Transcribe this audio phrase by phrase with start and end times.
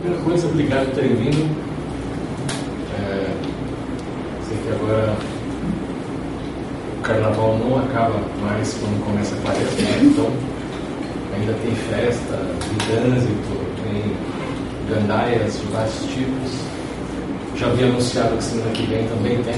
[0.00, 1.56] Primeira coisa, obrigado por terem vindo.
[2.98, 3.34] É,
[4.46, 5.16] sei que agora
[6.98, 10.00] o carnaval não acaba mais quando começa a quaresma, né?
[10.02, 10.30] então
[11.34, 14.16] ainda tem festa, tem trânsito, tem
[14.94, 16.52] gandaias de vários tipos.
[17.56, 19.54] Já havia anunciado que semana que vem também tem.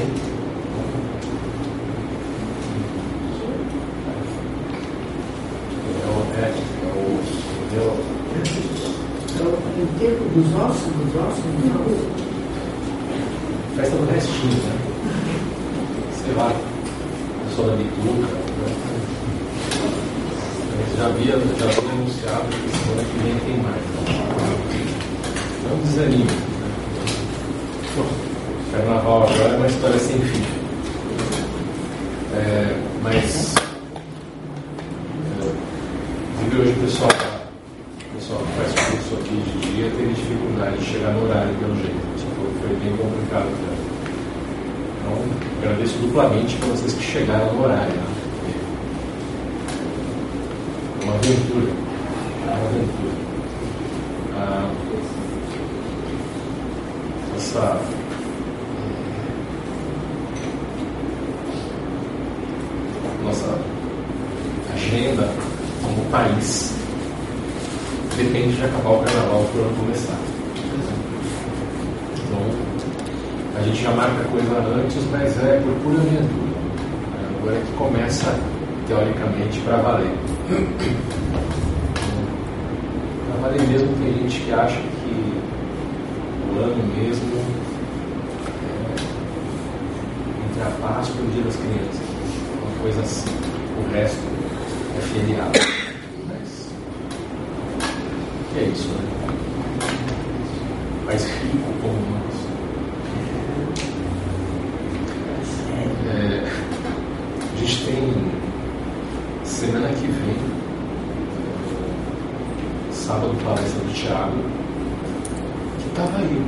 [6.36, 8.17] É, é, é o, é
[9.78, 12.02] o enterro dos ossos, dos ossos, dos ossos.
[13.76, 14.74] Festa do restinho, né?
[16.24, 16.52] Sei lá,
[17.48, 18.26] pessoa da bituca.
[18.26, 18.72] Né?
[20.96, 23.82] Já havia, já havia anunciado que semana que vem tem mais.
[25.68, 26.24] Não desanime.
[26.24, 26.68] Né?
[28.72, 30.42] Carnaval agora é uma história sem fim.
[32.34, 33.54] É, mas
[36.48, 40.84] inclusive hoje o pessoal, o pessoal que faz curso aqui de dia teve dificuldade de
[40.84, 42.00] chegar no horário pelo jeito.
[42.16, 43.46] Tipo, foi bem complicado.
[43.46, 43.76] Né?
[45.00, 45.14] Então
[45.62, 47.92] agradeço duplamente para vocês que chegaram no horário.
[47.92, 48.18] Né?
[51.04, 51.72] Uma aventura.
[52.46, 53.12] É uma aventura.
[54.36, 54.70] Ah,
[57.36, 57.80] essa
[63.24, 63.58] nossa
[64.74, 65.28] agenda
[65.82, 66.74] como país
[68.16, 70.18] depende de acabar o carnaval para o ano começar.
[72.16, 72.40] Então,
[73.56, 76.58] a gente já marca coisa antes, mas é por pura aventura.
[77.40, 78.34] Agora é que começa,
[79.48, 80.12] teoricamente, para valer.
[83.26, 85.42] Para valer mesmo, tem gente que acha que
[86.54, 87.44] o ano mesmo é
[90.44, 92.00] entre a Páscoa e o Dia das Crianças.
[92.62, 93.30] Uma coisa assim.
[93.78, 94.22] O resto
[94.96, 95.58] é feriado.
[96.28, 96.68] Mas
[98.52, 98.94] que é isso, né?
[101.06, 102.38] Mais rico como nós.
[106.10, 106.50] É,
[107.40, 107.94] a gente tem
[109.44, 110.36] semana que vem,
[112.92, 114.38] sábado, palestra do Thiago,
[115.78, 116.42] que estava aí.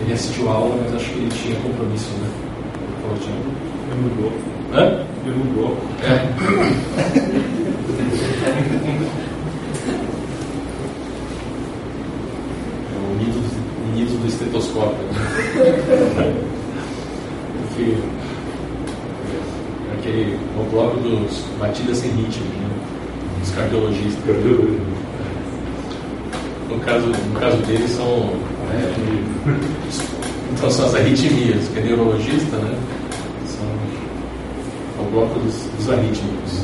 [0.00, 2.28] Ele assistiu a aula, mas acho que ele tinha compromisso, né?
[3.02, 3.50] Falou, Thiago.
[3.90, 4.32] Ele mudou.
[4.72, 5.04] Hã?
[5.24, 5.76] Ele mudou.
[6.02, 6.14] É.
[12.92, 15.04] É o nido, o nido do estetoscópio.
[15.04, 15.12] Né?
[17.68, 17.86] Porque
[19.90, 22.68] é aquele é o bloco dos batidas sem ritmo, né?
[23.42, 23.50] Os
[24.14, 24.96] cardiologistas.
[26.68, 28.32] No caso, no caso deles são.
[28.72, 28.94] É,
[30.52, 32.78] então são as arritmias, que é neurologista, né?
[33.46, 33.66] São
[34.98, 36.60] é o bloco dos, dos arrítmicos.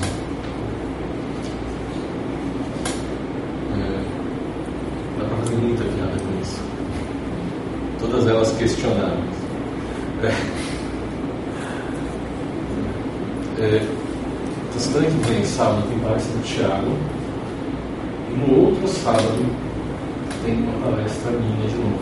[3.77, 4.01] É,
[5.19, 6.61] dá para fazer muita piada com isso.
[8.01, 9.43] Todas elas questionáveis.
[10.25, 10.63] É.
[13.63, 16.97] É, então, semana que vem, sábado, tem palestra do Thiago.
[18.31, 19.73] E no outro sábado
[20.45, 22.01] tem uma palestra minha de novo.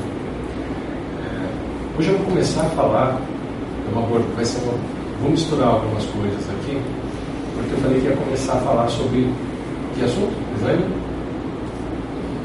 [1.19, 3.21] É, hoje eu vou começar a falar,
[3.87, 4.73] é uma, vai ser uma,
[5.21, 6.81] vou misturar algumas coisas aqui,
[7.55, 9.29] porque eu falei que ia começar a falar sobre
[9.95, 10.33] que assunto?
[10.57, 10.83] Design?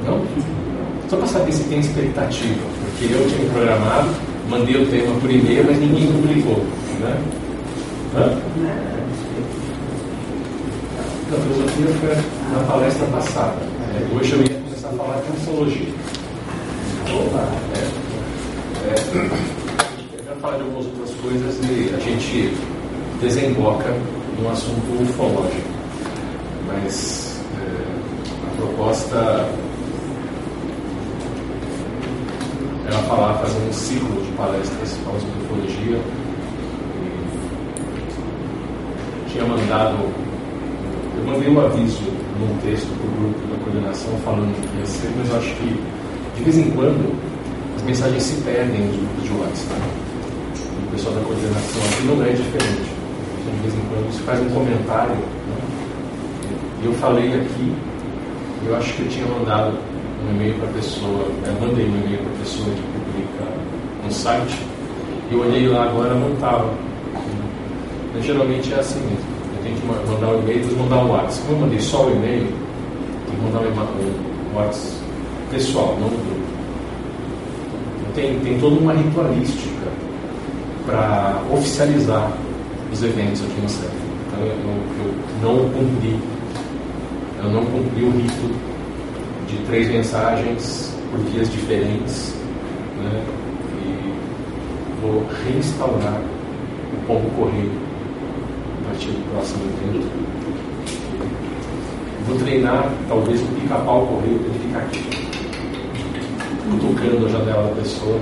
[0.06, 0.22] Não?
[1.10, 4.10] Só para saber se tem expectativa, porque eu tinha programado,
[4.50, 6.58] mandei o tema por e-mail, mas ninguém publicou.
[7.00, 7.18] Né?
[8.14, 8.26] Hã?
[11.32, 12.16] Da filosofia foi
[12.52, 13.56] na palestra passada.
[13.96, 15.94] É, hoje eu ia começar a falar de ufologia.
[17.08, 17.48] Opa!
[17.74, 18.06] É,
[18.88, 22.54] é, eu quero falar de algumas outras coisas e a gente
[23.22, 23.94] desemboca
[24.40, 25.70] num assunto ufológico.
[26.68, 27.68] Mas é,
[28.48, 29.50] a proposta
[32.88, 36.00] era falar, fazer um ciclo de palestras sobre ufologia.
[39.28, 40.26] E tinha mandado
[41.18, 42.04] eu mandei um aviso
[42.40, 45.80] num texto para o grupo da coordenação falando que ia ser, mas acho que
[46.38, 47.18] de vez em quando
[47.78, 49.82] as mensagens se perdem nos grupos de WhatsApp.
[50.88, 53.05] O pessoal da coordenação aqui não é diferente.
[53.46, 55.16] De vez em quando se faz um comentário.
[55.16, 55.58] Né?
[56.84, 57.74] Eu falei aqui,
[58.68, 59.78] eu acho que eu tinha mandado
[60.26, 63.52] um e-mail para a pessoa, eu mandei um e-mail para a pessoa que publica
[64.04, 64.60] no site,
[65.30, 66.74] e eu olhei lá agora não estava.
[68.22, 71.48] Geralmente é assim mesmo tem que mandar um e-mail, depois mandar um WhatsApp.
[71.48, 72.48] Como eu mandei só o e-mail,
[73.26, 74.96] tem que mandar um WhatsApp
[75.50, 76.46] pessoal, não do grupo.
[78.00, 79.88] Então, tem, tem toda uma ritualística
[80.86, 82.32] para oficializar
[82.96, 83.92] os eventos aqui no CEF.
[84.28, 84.56] Então eu,
[85.04, 86.20] eu, não cumpri,
[87.44, 88.56] eu não cumpri o rito
[89.48, 92.34] de três mensagens por vias diferentes.
[92.98, 93.24] Né?
[93.84, 94.14] E
[95.02, 96.22] vou reinstaurar
[96.94, 97.72] o pombo correio
[98.82, 100.08] a partir do próximo evento.
[102.28, 105.04] Vou treinar talvez o pica-pau correio para ele ficar aqui,
[106.72, 108.20] cutucando a janela da pessoa,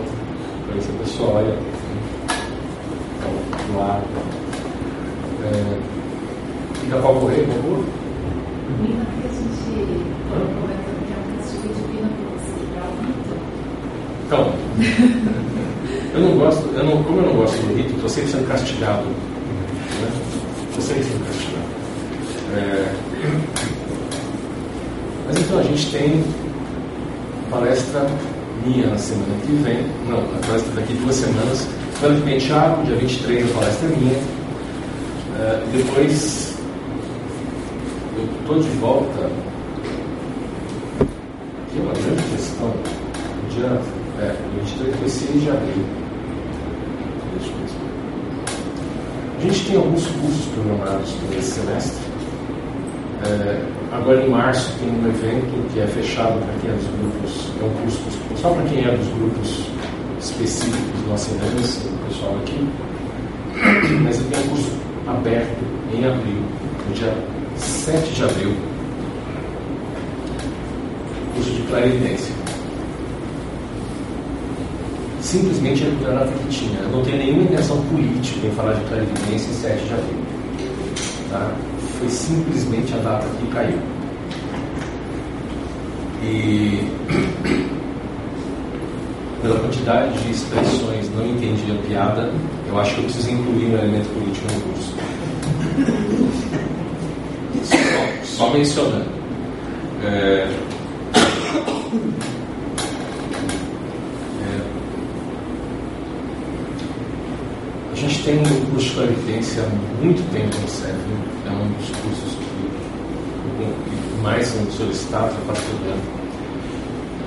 [0.66, 1.58] para ver se a pessoa olha
[3.18, 4.02] então, lá.
[5.44, 5.78] É,
[6.80, 7.86] pica-pau correio, por favor?
[8.80, 9.74] Menina, porque a gente
[10.62, 12.10] começa a uma subidivina
[14.26, 14.54] Então,
[16.14, 19.04] eu não gosto, eu não, como eu não gosto do rito, estou sempre sendo castigado.
[19.04, 20.10] Né?
[20.70, 21.64] Estou sempre sendo castigado.
[22.56, 22.94] É,
[25.28, 26.24] mas então a gente tem
[27.50, 28.08] palestra
[28.66, 31.68] minha na semana que vem, não, a palestra daqui duas semanas,
[32.00, 34.43] semana que vem Thiago, dia 23 a palestra é minha.
[35.40, 36.56] É, depois
[38.18, 39.32] eu estou de volta.
[41.76, 42.68] É uma grande questão.
[42.68, 43.82] No dia
[44.20, 45.86] é, 23 foi 6 de abril.
[49.38, 52.06] A gente tem alguns cursos programados para esse semestre.
[53.26, 57.52] É, agora em março tem um evento que é fechado para quem é dos grupos,
[57.60, 58.00] é um curso
[58.40, 59.68] só para quem é dos grupos
[60.20, 62.68] específicos do Ascendência, o pessoal aqui.
[64.04, 65.64] Mas tenho um curso aberto
[65.94, 66.42] em abril,
[66.88, 67.14] no dia
[67.58, 68.56] 7 de abril.
[71.36, 72.34] Curso de clarividência.
[75.22, 76.80] Simplesmente é a data que tinha.
[76.80, 80.24] Eu não tenho nenhuma intenção política em falar de clarividência em 7 de abril.
[81.32, 81.52] Tá?
[82.00, 83.80] Foi simplesmente a data que caiu.
[86.22, 86.88] E
[89.42, 92.32] pela quantidade de expressões não entendi a piada,
[92.74, 94.96] eu acho que eu preciso incluir um elemento político no curso.
[97.64, 99.06] Só, só mencionando.
[100.04, 100.50] É,
[104.42, 104.62] é,
[107.92, 109.70] a gente tem um curso de clarividência há
[110.04, 110.98] muito tempo no CEF,
[111.46, 115.62] é um dos cursos que, que mais são solicitados, eu faço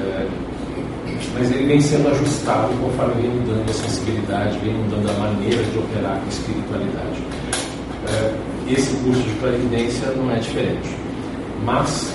[0.02, 0.26] é,
[1.34, 5.78] mas ele vem sendo ajustado conforme vem mudando a sensibilidade, vem mudando a maneira de
[5.78, 7.22] operar com a espiritualidade.
[8.08, 10.88] É, esse curso de clarividência não é diferente.
[11.64, 12.12] Mas,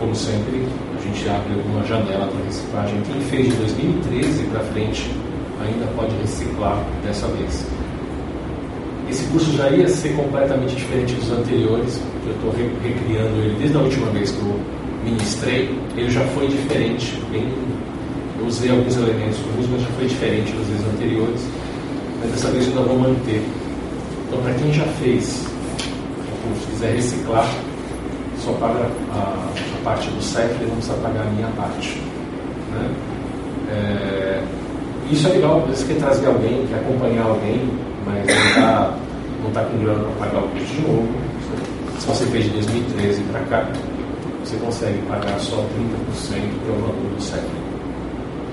[0.00, 0.66] como sempre,
[0.96, 3.02] a gente abre alguma janela para reciclagem.
[3.02, 5.10] Quem fez de 2013 para frente
[5.64, 7.66] ainda pode reciclar dessa vez.
[9.08, 12.52] Esse curso já ia ser completamente diferente dos anteriores, porque eu estou
[12.82, 14.60] recriando ele desde a última vez que eu
[15.06, 17.22] ministrei, ele já foi diferente.
[17.30, 17.48] Bem,
[18.38, 21.40] eu usei alguns elementos comuns, mas já foi diferente das vezes anteriores.
[22.20, 23.42] Mas dessa vez eu ainda vou manter.
[24.26, 27.48] Então, para quem já fez o curso, quiser reciclar,
[28.38, 32.00] só paga a, a parte do CEF e não precisa pagar a minha parte.
[32.72, 32.90] Né?
[33.70, 34.42] É,
[35.10, 37.70] isso é legal, às vezes quer trazer alguém, quer acompanhar alguém,
[38.04, 38.94] mas não está
[39.42, 41.08] não tá com grana para pagar o curso de novo.
[41.98, 43.68] Se você fez de 2013 para cá,
[44.46, 47.42] você consegue pagar só 30% do valor do CEP.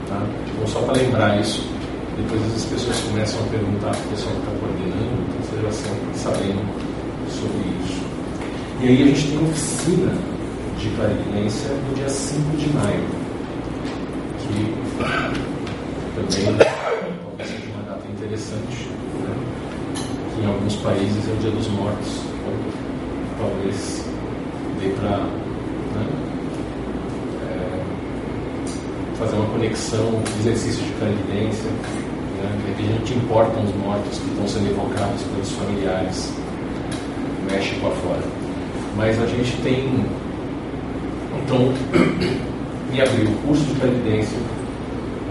[0.09, 0.25] Tá?
[0.47, 1.69] Então, só para lembrar isso,
[2.17, 5.71] depois as pessoas começam a perguntar para o pessoal que está coordenando, então você já
[5.71, 6.61] sempre sabendo
[7.29, 8.01] sobre isso.
[8.81, 10.11] E aí a gente tem oficina
[10.79, 13.05] de clarividência no dia 5 de maio,
[14.39, 14.73] que
[16.15, 18.89] também talvez seja uma data interessante,
[19.21, 19.35] né?
[20.35, 22.53] que em alguns países é o dia dos mortos, então
[23.38, 24.05] talvez
[24.81, 25.43] dê para
[25.93, 26.05] né?
[27.43, 31.70] É, fazer uma conexão, exercício de clarividência.
[31.72, 32.75] Né?
[32.77, 36.34] De repente importam os mortos que estão sendo evocados pelos familiares,
[37.50, 38.24] México afora.
[38.98, 40.05] Mas a gente tem,
[41.43, 41.74] então,
[42.93, 44.38] em abril, o curso de clarividência,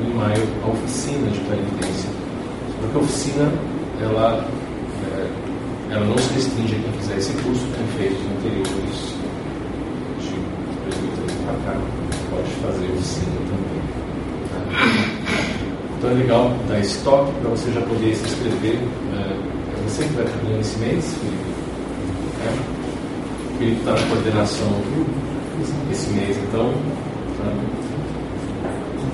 [0.01, 2.11] em maio, a oficina de clarividência.
[2.81, 3.53] Porque a oficina,
[4.01, 4.47] ela,
[5.13, 9.13] é, ela não se restringe a quem fizer esse curso, tem feito anteriores
[11.45, 11.81] para cá,
[12.31, 14.02] pode fazer oficina também.
[16.03, 16.09] Tá?
[16.09, 18.79] Então é legal dar estoque para você já poder se inscrever.
[19.15, 21.45] É, é você que vai trabalhando esse mês, Felipe.
[22.45, 23.55] É?
[23.55, 24.69] O Felipe está na coordenação
[25.93, 26.73] esse mês, então.
[27.39, 27.53] Tá?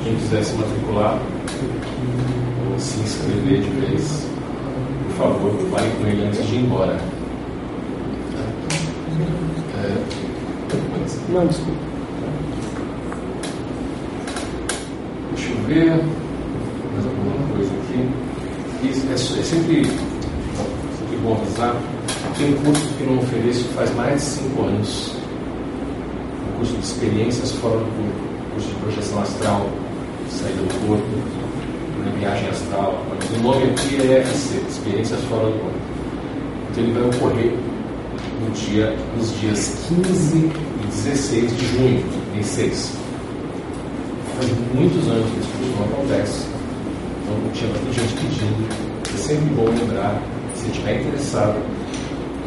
[0.02, 1.18] Quem quiser se matricular
[2.70, 4.26] ou se inscrever de vez,
[5.08, 6.98] por favor, fale com ele antes de ir embora.
[9.76, 11.88] É, não, desculpa.
[15.68, 16.02] ver
[16.98, 18.88] mais alguma coisa aqui.
[18.88, 21.74] Isso é, é sempre, sempre bom avisar.
[22.36, 25.14] Tem um curso que não ofereço faz mais de cinco anos.
[26.48, 28.28] Um curso de experiências fora do corpo.
[28.52, 29.70] curso de projeção astral,
[30.28, 31.06] saída do corpo,
[32.04, 33.02] na viagem astral.
[33.36, 35.78] O nome aqui é EFC, Experiências Fora do Corpo.
[36.70, 37.52] Então ele vai ocorrer
[38.44, 42.04] no dia, nos dias 15 e 16 de junho,
[42.36, 42.92] em 6.
[44.36, 46.46] Faz muitos anos que esse curso não acontece.
[47.22, 48.87] Então tinha bastante gente pedindo.
[49.28, 50.22] Sempre bom lembrar,
[50.54, 51.60] se estiver interessado,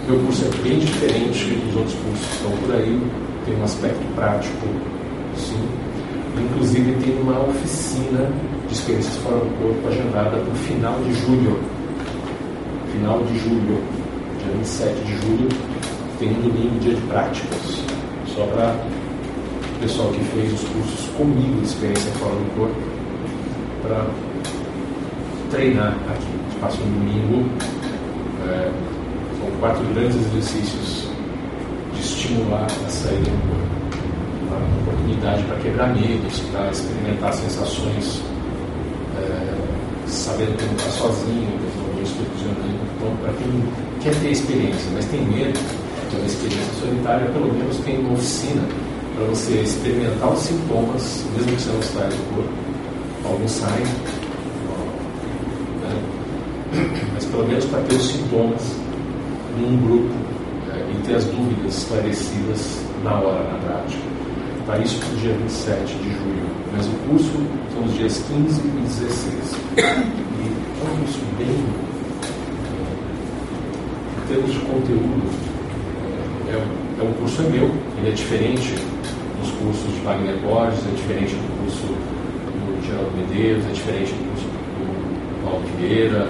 [0.07, 2.99] meu curso é bem diferente dos outros cursos que estão por aí,
[3.45, 4.65] tem um aspecto prático,
[5.37, 5.63] sim.
[6.35, 8.31] Inclusive tem uma oficina
[8.67, 11.59] de experiências fora do corpo agendada para o final de julho.
[12.93, 13.83] Final de julho,
[14.39, 15.49] dia 27 de julho,
[16.17, 17.83] tem um domingo, dia de práticas.
[18.25, 18.75] Só para
[19.75, 22.81] o pessoal que fez os cursos comigo de experiência fora do corpo,
[23.83, 24.07] para
[25.51, 26.40] treinar aqui.
[26.61, 27.49] Passa um domingo.
[28.47, 28.71] É,
[29.39, 31.07] são quatro grandes exercícios
[31.95, 33.71] de estimular a saída do corpo.
[34.47, 38.21] Uma oportunidade para quebrar medos, para experimentar sensações,
[39.17, 39.55] é,
[40.05, 41.59] sabendo que não está sozinho,
[41.95, 42.79] não estou funcionando.
[42.95, 43.63] Então, para quem
[44.01, 45.59] quer ter experiência, mas tem medo
[46.11, 48.61] de uma experiência solitária, pelo menos tem uma oficina
[49.15, 52.51] para você experimentar os sintomas, mesmo que você não saia do corpo.
[53.25, 54.20] Alguns saem?
[57.13, 58.75] Mas pelo menos para ter os sintomas
[59.59, 60.13] num grupo
[60.71, 64.03] é, e ter as dúvidas esclarecidas na hora, na prática.
[64.65, 66.45] Para isso, para o dia 27 de julho.
[66.75, 67.31] Mas o curso
[67.73, 69.55] são os dias 15 e 16.
[69.77, 69.95] E é
[70.83, 71.47] um curso bem.
[72.67, 72.83] É,
[74.21, 75.51] em termos de conteúdo,
[76.47, 78.75] é, é um curso é meu, ele é diferente
[79.41, 84.29] dos cursos de Wagner Borges, é diferente do curso do Geraldo Medeiros, é diferente do
[84.29, 86.27] curso do Paulo Vieira,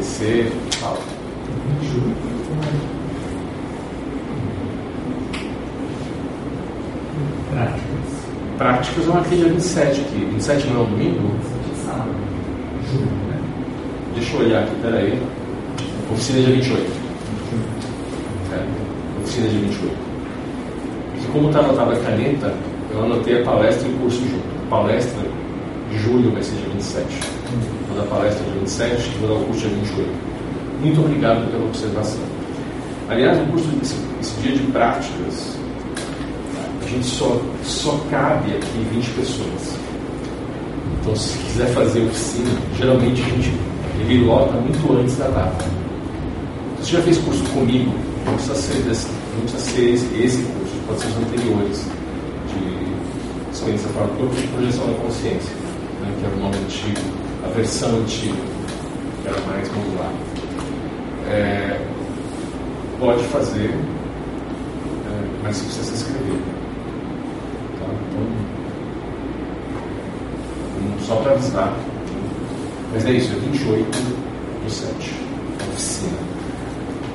[0.00, 0.98] PC, fala.
[7.50, 7.82] Práticas.
[8.56, 10.24] Práticas é uma dia 27 aqui.
[10.32, 11.36] 27 não é um domingo?
[11.84, 12.14] Sábado.
[14.14, 15.22] Deixa eu olhar aqui, peraí.
[16.10, 16.92] Oficina dia 28.
[18.52, 19.96] É, oficina dia 28.
[21.16, 22.54] E como está anotada a caneta,
[22.90, 24.66] eu anotei a palestra e o curso junto.
[24.66, 25.22] A palestra
[25.90, 27.29] de julho vai ser dia 27.
[28.00, 30.08] Dar palestra dia 27 e vou dar o curso dia 28.
[30.80, 32.22] Muito obrigado pela observação.
[33.10, 35.58] Aliás, o curso, esse, esse dia de práticas,
[36.82, 39.76] a gente só, só cabe aqui 20 pessoas.
[40.98, 43.52] Então, se quiser fazer oficina, geralmente a gente
[44.00, 45.64] ele lota muito antes da data.
[46.78, 47.92] Você já fez curso comigo,
[48.24, 51.86] não precisa ser, desse, não precisa ser esse, esse curso, pode ser os anteriores,
[52.48, 55.54] de experiência fora do corpo projeção da consciência,
[56.00, 57.19] né, que era o nome antigo,
[57.50, 58.34] versão antiga,
[59.22, 60.12] que era mais modular.
[61.28, 61.80] É,
[62.98, 63.74] pode fazer, é,
[65.42, 66.38] mas precisa se inscrever.
[67.78, 67.86] Tá?
[68.08, 68.26] Então,
[71.06, 71.74] só para avisar.
[72.92, 73.86] Mas é isso, é 28
[74.64, 75.14] do 7,
[75.60, 76.18] a oficina.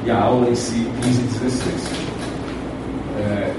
[0.06, 2.06] E a aula em si, 15 e 16.
[3.18, 3.54] É,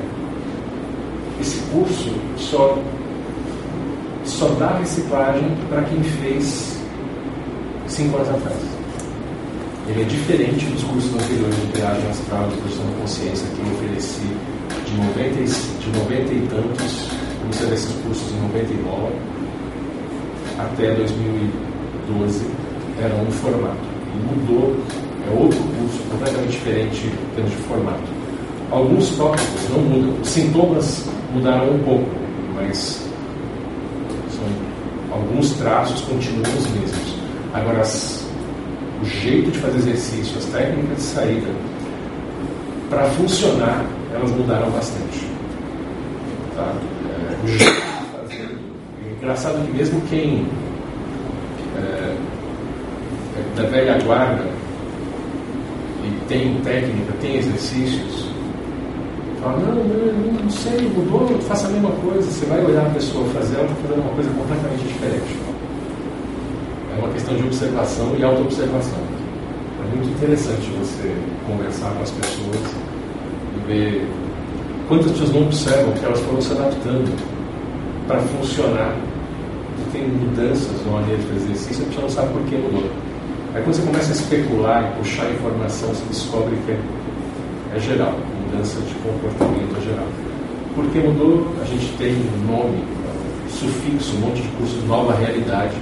[1.41, 2.79] esse curso só,
[4.37, 6.77] só dá reciclagem para quem fez
[7.89, 8.59] 5 anos atrás.
[9.89, 13.73] Ele é diferente dos cursos anteriores de viagem astral, de questão da consciência que eu
[13.73, 14.27] ofereci
[14.85, 17.09] de 90, e- de 90 e tantos,
[17.41, 19.13] comecei esses cursos em 99
[20.59, 22.47] até 2012
[23.01, 23.77] era um formato.
[24.15, 24.77] E mudou,
[25.27, 28.03] é outro curso completamente diferente em termos de formato.
[28.71, 32.07] Alguns tópicos não mudam, os sintomas mudaram um pouco,
[32.55, 33.06] mas
[35.37, 37.15] alguns traços continuam os mesmos.
[37.53, 38.27] Agora, as,
[39.03, 41.49] o jeito de fazer exercício, as técnicas de saída,
[42.89, 45.27] para funcionar, elas mudaram bastante.
[46.55, 46.73] Tá?
[47.11, 48.59] É, o jeito de fazer.
[49.05, 50.47] É engraçado que mesmo quem
[51.77, 52.17] é,
[53.37, 54.45] é da velha guarda
[56.03, 58.31] e tem técnica, tem exercícios,
[59.47, 62.23] fala, não, não, não sei, mudou, faça a mesma coisa.
[62.23, 65.37] Você vai olhar a pessoa fazer, está fazendo uma coisa completamente diferente.
[66.95, 68.99] É uma questão de observação e autoobservação.
[69.81, 71.15] É muito interessante você
[71.47, 72.75] conversar com as pessoas
[73.57, 74.09] e ver
[74.89, 77.37] quantas pessoas não observam que elas foram se adaptando
[78.07, 78.97] para funcionar.
[79.79, 82.91] E tem mudanças na maneira de fazer exercício, a pessoa não sabe por que mudou.
[83.55, 86.79] Aí quando você começa a especular e puxar informação, você descobre que é,
[87.75, 88.15] é geral,
[88.47, 90.07] mudança de comportamento geral.
[90.75, 91.47] Por que mudou?
[91.61, 92.85] A gente tem um nome,
[93.49, 95.75] sufixo, um monte de cursos, nova realidade.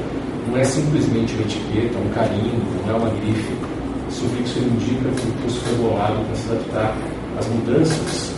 [0.49, 3.52] Não é simplesmente uma etiqueta, um carimbo, não é uma grife.
[4.09, 6.97] O sufixo indica que o curso foi bolado para se adaptar
[7.38, 8.33] às mudanças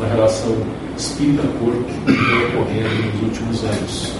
[0.00, 0.56] na relação
[0.96, 4.12] espírito-corpo que vem ocorrendo nos últimos anos.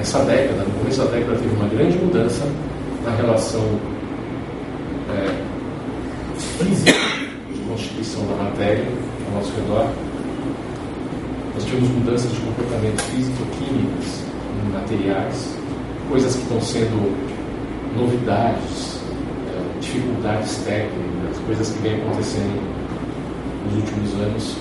[0.00, 2.44] Essa década, no começo da década, teve uma grande mudança
[3.04, 3.62] na relação
[5.10, 5.44] é,
[6.38, 7.03] física
[8.22, 8.84] da matéria
[9.26, 9.88] ao nosso redor.
[11.54, 14.24] Nós tivemos mudanças de comportamento físico-químicas,
[14.72, 15.56] materiais,
[16.08, 17.34] coisas que estão sendo
[17.96, 19.00] novidades,
[19.48, 22.62] é, dificuldades técnicas, coisas que vêm acontecendo
[23.64, 24.56] nos últimos anos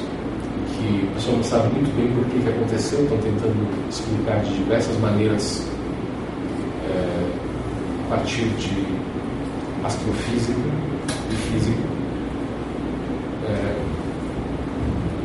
[0.84, 4.54] que a pessoa não sabe muito bem por que, que aconteceu, estão tentando explicar de
[4.56, 5.66] diversas maneiras
[6.90, 7.32] é,
[8.06, 8.86] a partir de
[9.84, 10.60] astrofísica
[11.32, 11.78] e física.
[13.48, 13.76] É,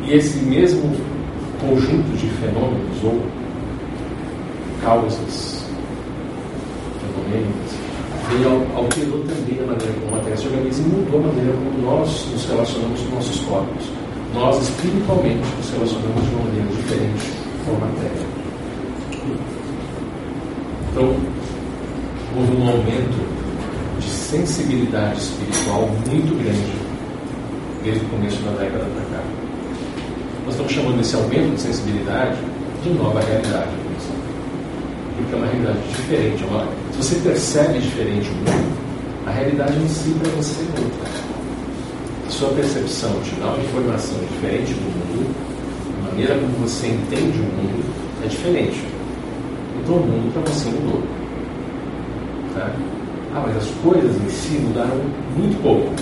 [0.09, 0.91] e esse mesmo
[1.61, 3.21] conjunto de fenômenos ou
[4.81, 5.63] causas
[6.99, 7.79] fenomênicas
[8.75, 12.27] alterou também a maneira como a matéria se organiza e mudou a maneira como nós
[12.31, 13.85] nos relacionamos com nossos corpos.
[14.33, 17.31] Nós, espiritualmente, nos relacionamos de uma maneira diferente
[17.65, 18.27] com a matéria.
[20.91, 21.15] Então,
[22.37, 26.89] houve um aumento de sensibilidade espiritual muito grande
[27.83, 29.08] desde o começo da década cá.
[30.49, 32.35] Nós estamos chamando esse aumento de sensibilidade
[32.81, 33.69] de nova realidade.
[35.15, 36.43] Porque é uma realidade diferente.
[36.43, 36.67] É uma...
[36.91, 38.77] Se você percebe diferente o mundo,
[39.27, 41.09] a realidade em si para você é outra.
[42.29, 45.35] Sua percepção te dá uma informação diferente do mundo,
[45.99, 47.85] a maneira como você entende o mundo
[48.25, 48.83] é diferente.
[49.83, 51.03] Então o mundo para você mudou.
[52.55, 52.73] Tá?
[53.35, 54.97] Ah, mas as coisas em si mudaram
[55.37, 55.93] muito pouco.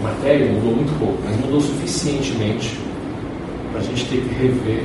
[0.00, 2.89] A matéria mudou muito pouco, mas mudou suficientemente
[3.76, 4.84] a gente ter que rever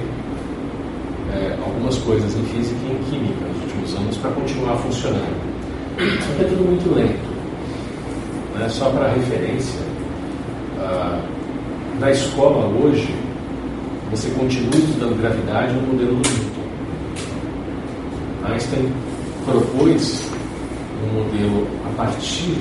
[1.34, 5.56] é, algumas coisas em física e em química nos últimos anos para continuar funcionando.
[5.98, 7.36] Só que é tudo muito lento.
[8.56, 8.70] Né?
[8.70, 9.80] Só para referência,
[10.80, 11.22] ah,
[12.00, 13.14] na escola hoje,
[14.12, 16.66] você continua estudando gravidade no modelo do Newton.
[18.52, 18.92] Einstein
[19.46, 20.30] propôs
[21.04, 22.58] um modelo a partir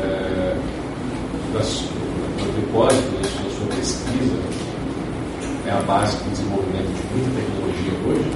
[0.00, 0.56] é,
[1.52, 1.84] das,
[2.38, 3.41] do depósito
[3.82, 4.38] pesquisa,
[5.66, 8.30] é a base do desenvolvimento de muita tecnologia hoje,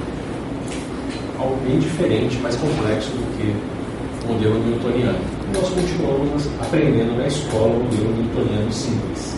[1.39, 5.19] algo bem diferente, mais complexo do que o modelo newtoniano.
[5.47, 9.37] E nós continuamos aprendendo na escola o modelo newtoniano simples,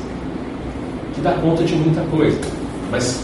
[1.13, 2.39] que dá conta de muita coisa,
[2.89, 3.23] mas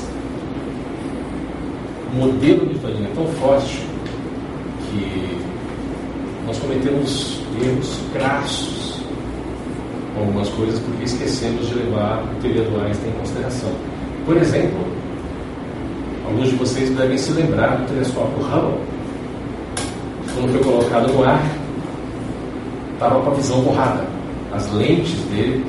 [2.13, 3.84] o modelo newtoniano é tão forte
[4.91, 5.38] que
[6.45, 8.85] nós cometemos erros crassos
[10.15, 13.71] com algumas coisas porque esquecemos de levar a teoria do Einstein em consideração.
[14.25, 14.80] Por exemplo,
[16.25, 18.80] alguns de vocês devem se lembrar do telescópio Hubble.
[20.34, 21.43] Quando foi colocado no ar,
[22.93, 24.04] estava com a visão borrada.
[24.54, 25.65] As lentes dele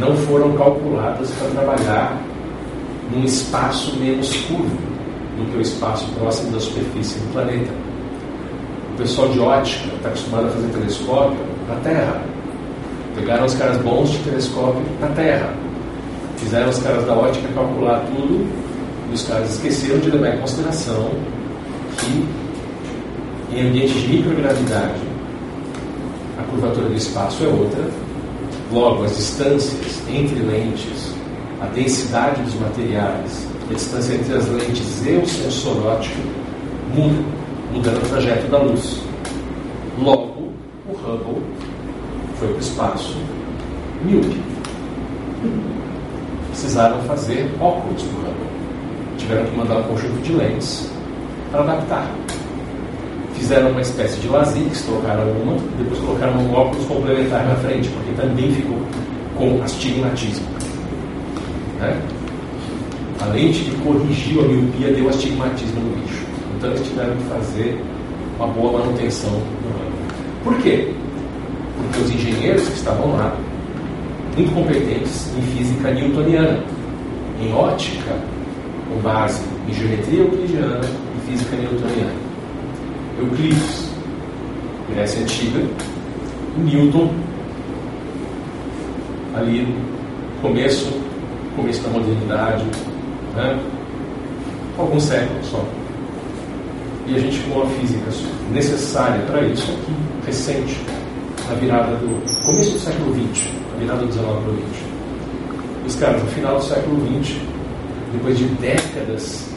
[0.00, 2.20] não foram calculadas para trabalhar
[3.12, 4.76] num espaço menos curvo
[5.36, 7.70] do que o espaço próximo da superfície do planeta.
[8.94, 12.35] O pessoal de ótica está acostumado a fazer telescópio na Terra.
[13.16, 15.52] Pegaram os caras bons de telescópio na Terra.
[16.36, 18.46] Fizeram os caras da ótica calcular tudo
[19.10, 21.10] e os caras esqueceram de levar em consideração
[21.98, 22.28] que
[23.56, 25.00] em ambientes de microgravidade
[26.38, 27.88] a curvatura do espaço é outra,
[28.70, 31.14] logo as distâncias entre lentes,
[31.62, 36.20] a densidade dos materiais, a distância entre as lentes e o sensor óptico
[36.94, 37.24] muda,
[37.72, 39.00] mudando o trajeto da luz.
[39.98, 40.52] Logo,
[40.86, 41.42] o Hubble
[42.38, 43.16] foi para o espaço
[44.04, 44.40] míope.
[46.50, 49.16] Precisaram fazer óculos para o.
[49.16, 50.90] Tiveram que mandar um conjunto de lentes
[51.50, 52.10] para adaptar.
[53.34, 58.12] Fizeram uma espécie de lasix, trocaram uma, depois colocaram um óculos complementar na frente, porque
[58.20, 58.78] também ficou
[59.36, 60.46] com astigmatismo.
[61.78, 62.00] Né?
[63.20, 66.24] A lente que corrigiu a miopia deu astigmatismo no bicho.
[66.56, 67.80] Então eles tiveram que fazer
[68.38, 69.96] uma boa manutenção do ramo.
[70.44, 70.92] Por quê?
[71.86, 73.36] Porque os engenheiros que estavam lá,
[74.36, 76.62] muito competentes em física newtoniana,
[77.40, 78.16] em ótica,
[78.88, 82.12] com base em geometria euclidiana e física newtoniana.
[83.18, 83.90] Euclides,
[84.90, 85.60] Grécia Antiga,
[86.56, 87.10] e Newton,
[89.34, 90.92] ali no começo,
[91.54, 92.64] começo da modernidade,
[93.34, 93.58] né?
[94.78, 95.64] alguns séculos só.
[97.06, 98.10] E a gente com a física
[98.52, 99.94] necessária para isso aqui,
[100.26, 100.80] recente,
[101.48, 104.66] na virada do começo do século XX, na virada do 19 para o 20.
[105.86, 107.36] Os caras, no final do século XX,
[108.12, 109.48] depois de décadas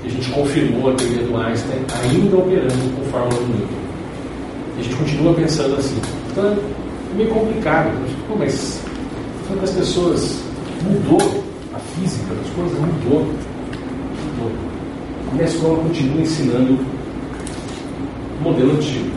[0.00, 3.82] que a gente confirmou a teoria do Einstein, ainda operando com fórmula do Newton.
[4.76, 6.00] E a gente continua pensando assim.
[6.30, 7.90] Então é meio complicado.
[8.28, 8.80] Pô, mas
[9.48, 10.42] quando as pessoas
[10.82, 13.20] Mudou a física das coisas, mudou.
[13.20, 14.52] mudou.
[15.36, 16.72] E a escola continua ensinando
[18.40, 19.10] o modelo antigo.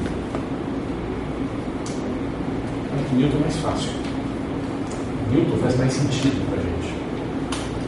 [2.93, 3.91] Acho que Newton é mais fácil.
[5.31, 6.93] Newton faz mais sentido para a gente.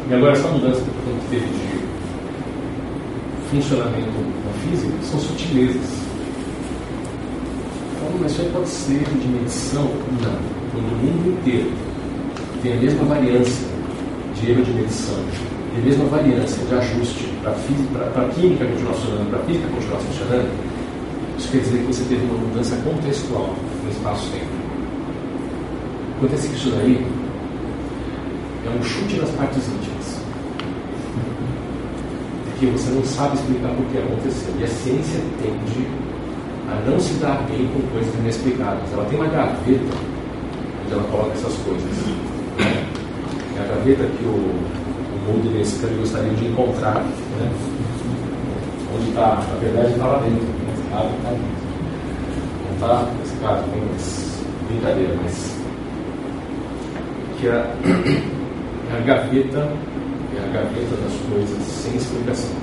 [0.10, 1.78] E agora essa mudança que teve de
[3.52, 4.12] funcionamento
[4.46, 6.08] da física são sutilezas.
[7.96, 9.84] Então, mas aí pode ser de medição?
[9.84, 10.58] Não.
[10.72, 11.72] Quando o mundo inteiro
[12.62, 13.68] tem a mesma variância
[14.36, 15.16] de erro de medição,
[15.72, 20.00] tem a mesma variância de ajuste para a química continuar funcionando, para a física continuar
[20.00, 20.50] funcionando,
[21.38, 24.57] isso quer dizer que você teve uma mudança contextual no espaço-tempo.
[26.18, 27.06] Acontece que isso daí
[28.66, 30.20] é um chute nas partes íntimas.
[32.46, 34.52] Porque você não sabe explicar o que aconteceu.
[34.60, 35.88] E a ciência tende
[36.72, 38.92] a não se dar bem com coisas inexplicadas.
[38.94, 39.96] Ela tem uma gaveta
[40.84, 41.92] onde ela coloca essas coisas.
[43.56, 44.56] É a gaveta que o,
[45.30, 47.04] o e esse gostaria de encontrar.
[47.04, 47.52] Né?
[48.96, 50.44] Onde está, na verdade, está lá dentro.
[50.44, 50.74] Né?
[50.84, 51.32] Está, está
[52.66, 55.57] Não está, nesse caso, tem brincadeira, mas
[57.40, 59.60] que é a gaveta,
[60.36, 62.56] é a gaveta das coisas sem explicação.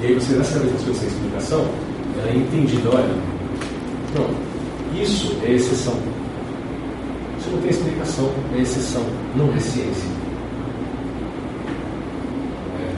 [0.00, 1.64] E aí você nessa gaveta das coisas sem explicação,
[2.18, 3.14] ela é entendida, olha,
[4.14, 5.94] não, isso é exceção.
[7.38, 9.04] Isso não tem explicação, é exceção,
[9.36, 10.10] não é ciência.
[12.78, 12.92] É,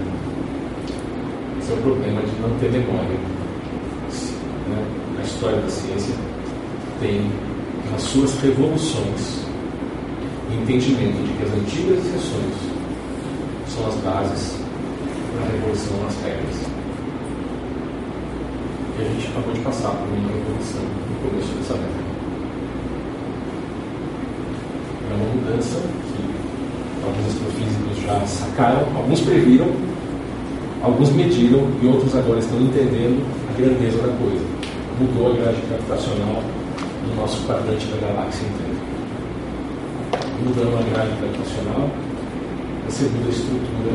[1.60, 3.18] esse é o problema de não ter memória.
[4.68, 4.84] Né?
[5.20, 6.14] A história da ciência
[7.00, 7.30] tem
[7.92, 9.44] nas suas revoluções
[10.54, 12.54] entendimento de que as antigas exceções
[13.68, 14.56] são as bases
[15.32, 16.56] para a revolução nas regras.
[18.96, 22.04] E a gente acabou de passar por uma revolução no começo dessa década.
[25.10, 29.66] É uma mudança que alguns astrofísicos já sacaram, alguns previram,
[30.82, 34.44] alguns mediram e outros agora estão entendendo a grandeza da coisa.
[35.00, 36.42] Mudou a grade gravitacional
[37.04, 38.63] do nosso quadrante da galáxia inteira
[40.42, 41.90] mudando a grade gravitacional,
[42.88, 43.92] você muda a estrutura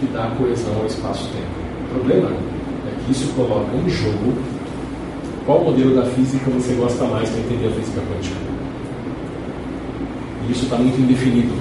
[0.00, 1.60] que dá coesão ao espaço-tempo.
[1.84, 4.34] O problema é que isso coloca em jogo
[5.46, 8.36] qual modelo da física você gosta mais para entender a física quântica.
[10.48, 11.54] E isso está muito indefinido,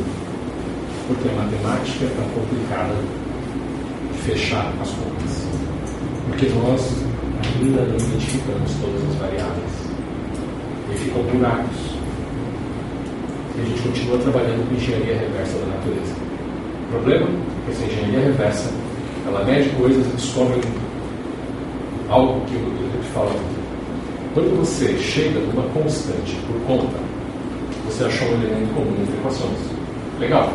[1.07, 2.95] porque a matemática está complicada
[4.13, 5.47] de fechar as contas.
[6.27, 7.03] Porque nós
[7.59, 9.89] ainda não identificamos todas as variáveis.
[10.91, 11.98] E ficam buracos
[13.59, 16.13] e a gente continua trabalhando com engenharia reversa da natureza.
[16.87, 18.71] O problema é que essa engenharia reversa,
[19.27, 20.61] ela mede coisas e descobre
[22.09, 23.31] algo que eu, eu te falo
[24.33, 26.97] Quando você chega numa constante por conta,
[27.85, 29.59] você achou um elemento comum entre equações.
[30.19, 30.53] Legal.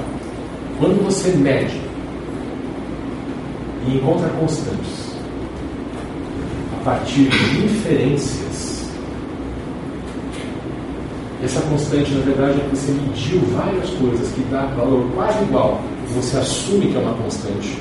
[0.78, 1.80] Quando você mede
[3.86, 5.14] e encontra constantes
[6.80, 8.43] a partir de inferências
[11.44, 15.80] essa constante, na verdade, é que você mediu várias coisas que dá valor quase igual
[16.14, 17.78] você assume que é uma constante.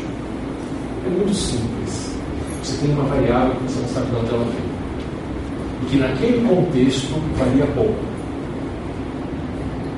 [1.05, 2.15] É muito simples.
[2.61, 4.73] Você tem uma variável que você não sabe de onde ela vem.
[5.81, 7.99] E que naquele contexto varia pouco.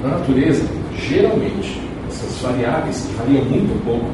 [0.04, 0.66] Na natureza,
[0.98, 4.06] geralmente, essas variáveis que variam muito pouco,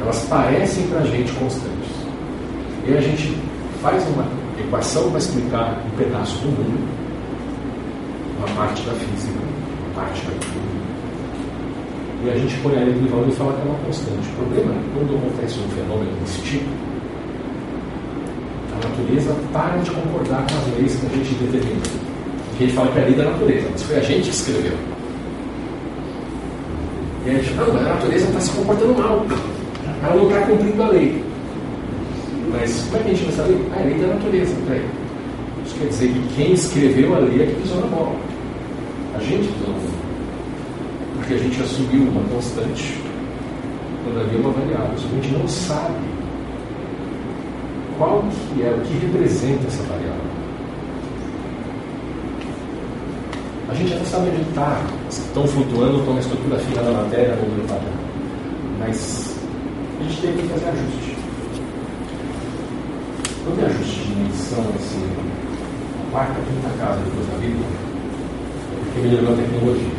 [0.00, 1.90] elas parecem para a gente constantes.
[2.86, 3.36] E a gente
[3.82, 4.26] faz uma
[4.58, 6.97] equação para explicar um pedaço do mundo
[8.38, 10.68] uma parte da física, uma parte da química.
[12.24, 14.28] E a gente põe a lei valor e fala que é uma constante.
[14.28, 16.70] O problema é que quando acontece um fenômeno desse tipo,
[18.74, 21.80] a natureza para de concordar com as leis que a gente determina.
[22.48, 24.34] Porque a gente fala que é a lei da natureza, mas foi a gente que
[24.34, 24.78] escreveu.
[27.24, 29.26] E a gente fala, não, a natureza está se comportando mal.
[30.02, 31.24] Ela não está cumprindo a lei.
[32.50, 33.68] Mas como é que a gente vai saber?
[33.72, 34.84] Ah, é a lei da natureza, peraí.
[35.64, 38.27] Isso quer dizer que quem escreveu a lei é que pisou na bola.
[39.18, 39.80] A gente bola.
[41.16, 43.02] Porque a gente assumiu uma constante
[44.04, 44.94] quando havia uma variável.
[44.94, 46.04] A gente não sabe
[47.98, 50.28] qual que é, o que representa essa variável.
[53.68, 57.50] A gente até sabe onde está, estão flutuando, estão na estrutura fina da matéria, ou
[57.50, 57.92] do padrão.
[58.78, 59.36] Mas
[59.98, 61.16] a gente tem que fazer ajuste.
[63.44, 65.10] Quando é ajuste de medição, assim,
[66.12, 67.87] quarta, quinta casa depois da Bíblia,
[68.98, 69.92] porque melhorou a tecnologia.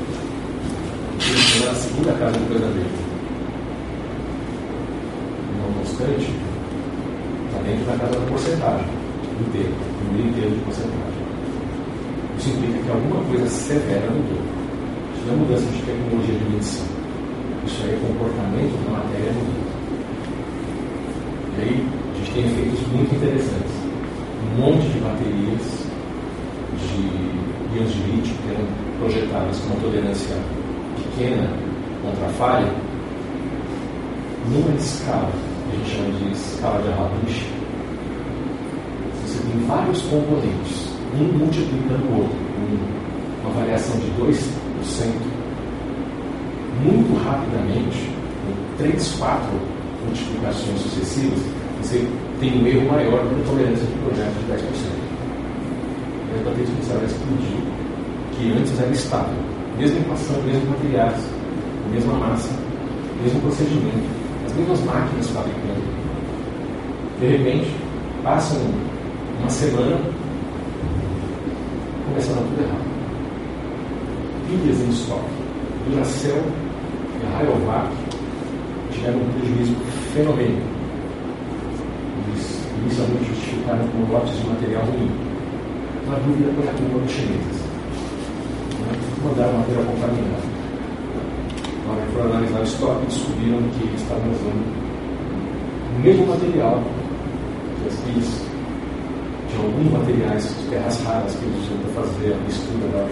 [1.55, 2.85] Ele é a segunda casa da Bíblia.
[5.57, 6.33] Não constante,
[7.47, 8.87] está dentro da casa da porcentagem,
[9.39, 9.71] inteira,
[10.05, 11.19] número inteiro de porcentagem.
[12.37, 14.43] Isso implica que alguma coisa severa mudou.
[15.15, 16.85] Isso não é mudança de tecnologia de medição.
[17.65, 19.69] Isso aí é comportamento da matéria mundo.
[21.57, 23.75] E aí, a gente tem efeitos muito interessantes.
[24.41, 25.89] Um monte de baterias
[26.79, 28.65] de íons de lítio que eram
[28.99, 30.35] projetadas com uma tolerância
[30.97, 31.49] pequena
[32.03, 32.73] contra a falha,
[34.51, 35.29] numa escala,
[35.71, 37.45] a gente chama de escala de Hawkish,
[39.25, 42.37] você tem vários componentes, um multiplicando o outro,
[43.43, 44.39] uma variação de 2%,
[46.83, 48.09] muito rapidamente,
[48.45, 49.45] com 3, 4
[50.05, 51.39] multiplicações sucessivas,
[51.81, 52.07] você
[52.39, 54.98] tem um erro maior do que a tolerância de projeto de 10%.
[56.29, 57.57] E começaram a explodir,
[58.33, 59.35] que antes era estável,
[59.77, 61.25] mesma equação, mesmos materiais,
[61.91, 62.51] mesma massa,
[63.23, 64.09] mesmo procedimento,
[64.45, 65.81] as mesmas máquinas fabricando.
[67.19, 67.75] De repente,
[68.23, 68.59] passam
[69.39, 69.97] uma semana,
[72.05, 72.89] começa a dar tudo errado.
[74.47, 75.31] Pilhas em estoque,
[75.89, 76.43] Duracell
[77.21, 77.89] e Rayovac
[78.91, 79.75] tiveram um prejuízo
[80.13, 80.61] fenomenal.
[82.27, 85.28] Eles inicialmente justificaram com lotes de material ruim.
[86.09, 87.61] Na dúvida, foi a culpa dos chineses.
[89.23, 90.49] Mandaram material contaminado.
[91.85, 94.63] Na hora que foram analisar o estoque, descobriram que eles estavam usando
[95.95, 96.81] o mesmo material
[97.79, 98.41] que as pilhas
[99.49, 103.07] de alguns materiais de terras raras que eles usam para fazer a mistura para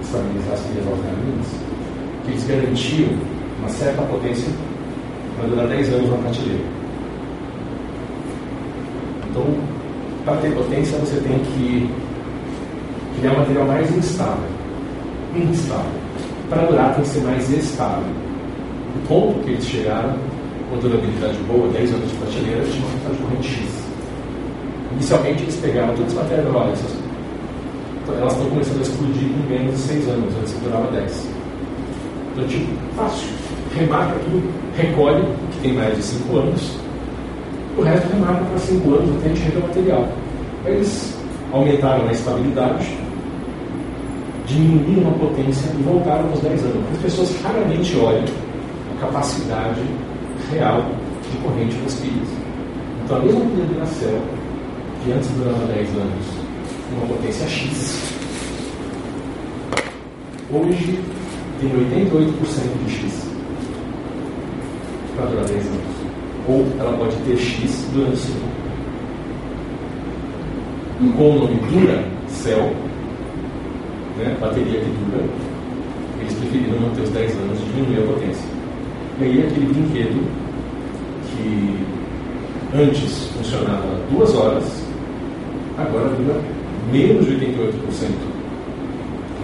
[0.00, 1.46] estabilizar as pilhas alcalinas,
[2.24, 3.10] que eles garantiam
[3.58, 4.48] uma certa potência
[5.36, 6.64] para durar 10 anos na prateleira.
[9.28, 9.44] Então,
[10.24, 11.90] para ter potência, você tem que
[13.18, 14.48] criar um material mais instável.
[15.34, 16.02] Instável.
[16.48, 18.04] Para durar, tem que ser mais estável.
[18.96, 20.14] O ponto que eles chegaram,
[20.70, 23.82] com durabilidade boa, 10 anos de prateleira, tinha uma de corrente X.
[24.92, 26.74] Inicialmente, eles pegavam todas as matérias, olha,
[28.18, 31.28] elas estão começando a explodir em menos de 6 anos, antes durava 10.
[32.32, 33.28] Então, tipo, fácil.
[33.74, 36.76] Remarca tudo, recolhe, que tem mais de 5 anos,
[37.78, 40.08] o resto remarca para 5 anos até encher o material.
[40.66, 41.11] Eles
[41.52, 42.98] aumentaram a estabilidade,
[44.46, 46.84] diminuíram a potência e voltaram aos 10 anos.
[46.92, 48.24] As pessoas raramente olham
[48.96, 49.82] a capacidade
[50.50, 50.84] real
[51.30, 52.28] de corrente das pilhas.
[53.04, 54.20] Então, a mesma pilha de Duracell,
[55.04, 56.26] que antes durava 10 anos,
[56.96, 58.14] uma potência X,
[60.50, 60.98] hoje
[61.60, 63.28] tem 88% de X
[65.16, 65.80] para durar 10 anos.
[66.48, 68.51] Ou ela pode ter X durante 5.
[71.02, 72.72] Com o nome Dura Cell,
[74.16, 75.24] né, bateria que dura,
[76.20, 78.44] eles preferiram manter os 10 anos e diminuir a potência.
[79.18, 80.24] E aí aquele brinquedo
[81.26, 81.76] que
[82.72, 84.64] antes funcionava duas horas,
[85.76, 86.40] agora dura
[86.92, 88.32] menos de 88%.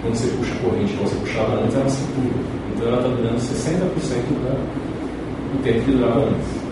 [0.00, 2.58] Quando você puxa a corrente você puxava antes, ela se pula.
[2.76, 3.88] Então ela está durando 60%
[5.52, 6.67] do tempo que durava antes.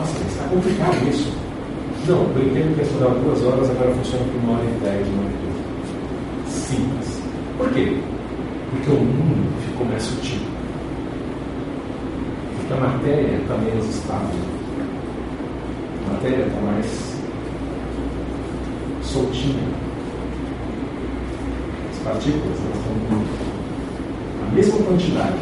[0.00, 1.30] Nossa, está complicado isso.
[2.08, 5.06] Não, o brinquedo que só dava duas horas agora funciona por uma hora e dez,
[5.08, 6.58] uma hora e doze.
[6.58, 7.22] Simples.
[7.58, 7.98] Por quê?
[8.70, 10.40] Porque o mundo ficou mais sutil.
[12.56, 14.40] Porque a matéria está menos estável.
[16.08, 17.16] A matéria está mais
[19.02, 19.68] soltinha.
[21.90, 22.72] As partículas estão
[23.10, 25.38] com a mesma quantidade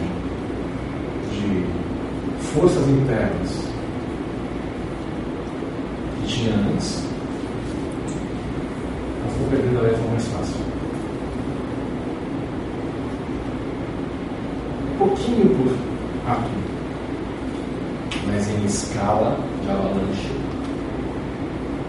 [1.30, 1.64] de
[2.42, 3.67] forças internas
[6.38, 7.02] tinha antes,
[9.20, 10.54] elas vão perdendo a leva mais fácil.
[14.94, 16.62] Um pouquinho por átomo,
[18.26, 20.30] mas em escala de avalanche,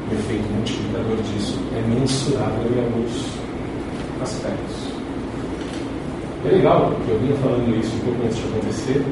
[0.10, 3.38] o efeito multiplicador disso é mensurável em alguns
[4.20, 4.90] aspectos.
[6.46, 9.06] É legal, porque eu vinha falando isso um pouco antes de acontecer,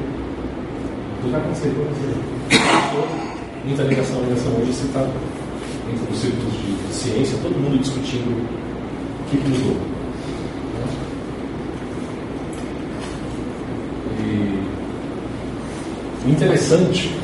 [1.20, 3.27] tudo vai acontecer você.
[3.64, 9.30] Muita ligação, ligação hoje você está dentro dos círculos de ciência, todo mundo discutindo o
[9.30, 9.76] que, mudou.
[16.26, 17.14] E interessante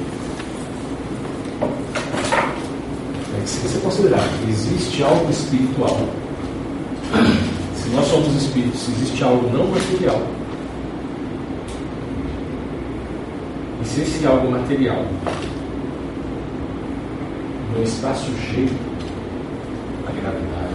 [3.37, 6.09] é que se você considerar que existe algo espiritual,
[7.77, 10.20] se nós somos espíritos, existe algo não material,
[13.83, 15.05] e se esse algo material
[17.82, 18.74] está sujeito
[20.06, 20.74] à gravidade,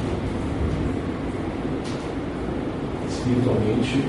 [3.08, 4.04] espiritualmente,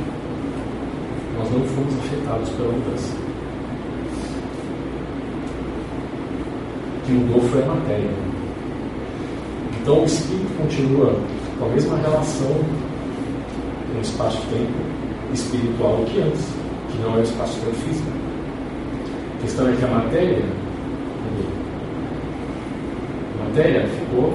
[1.39, 3.15] nós não fomos afetados pela mudança.
[6.97, 8.11] O que mudou foi a matéria.
[9.81, 11.15] Então o espírito continua
[11.59, 12.57] com a mesma relação
[13.95, 14.73] no espaço-tempo
[15.33, 16.45] espiritual que antes,
[16.91, 18.09] que não é o espaço-tempo físico.
[19.39, 20.60] A questão é que a matéria
[23.51, 24.33] matéria ficou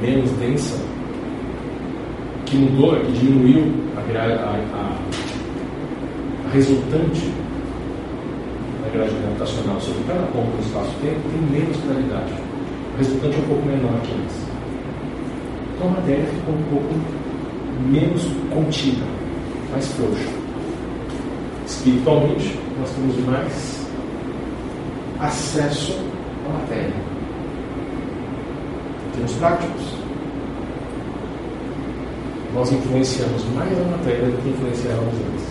[0.00, 0.80] menos densa,
[2.44, 7.32] que mudou, que diminuiu a, a, a, resultante
[8.82, 12.32] da grade gravitacional sobre cada ponto do espaço-tempo tem menos claridade.
[12.94, 14.36] O resultante é um pouco menor que antes.
[15.74, 16.94] Então a matéria ficou um pouco
[17.90, 18.22] menos
[18.54, 19.04] contida,
[19.72, 20.30] mais frouxa.
[21.66, 23.86] Espiritualmente, nós temos mais
[25.18, 25.98] acesso
[26.48, 27.15] à matéria.
[29.16, 29.82] Termos práticos,
[32.54, 35.46] nós influenciamos mais a matéria do que influenciávamos antes.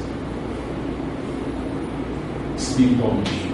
[2.57, 3.51] Espiritualmente.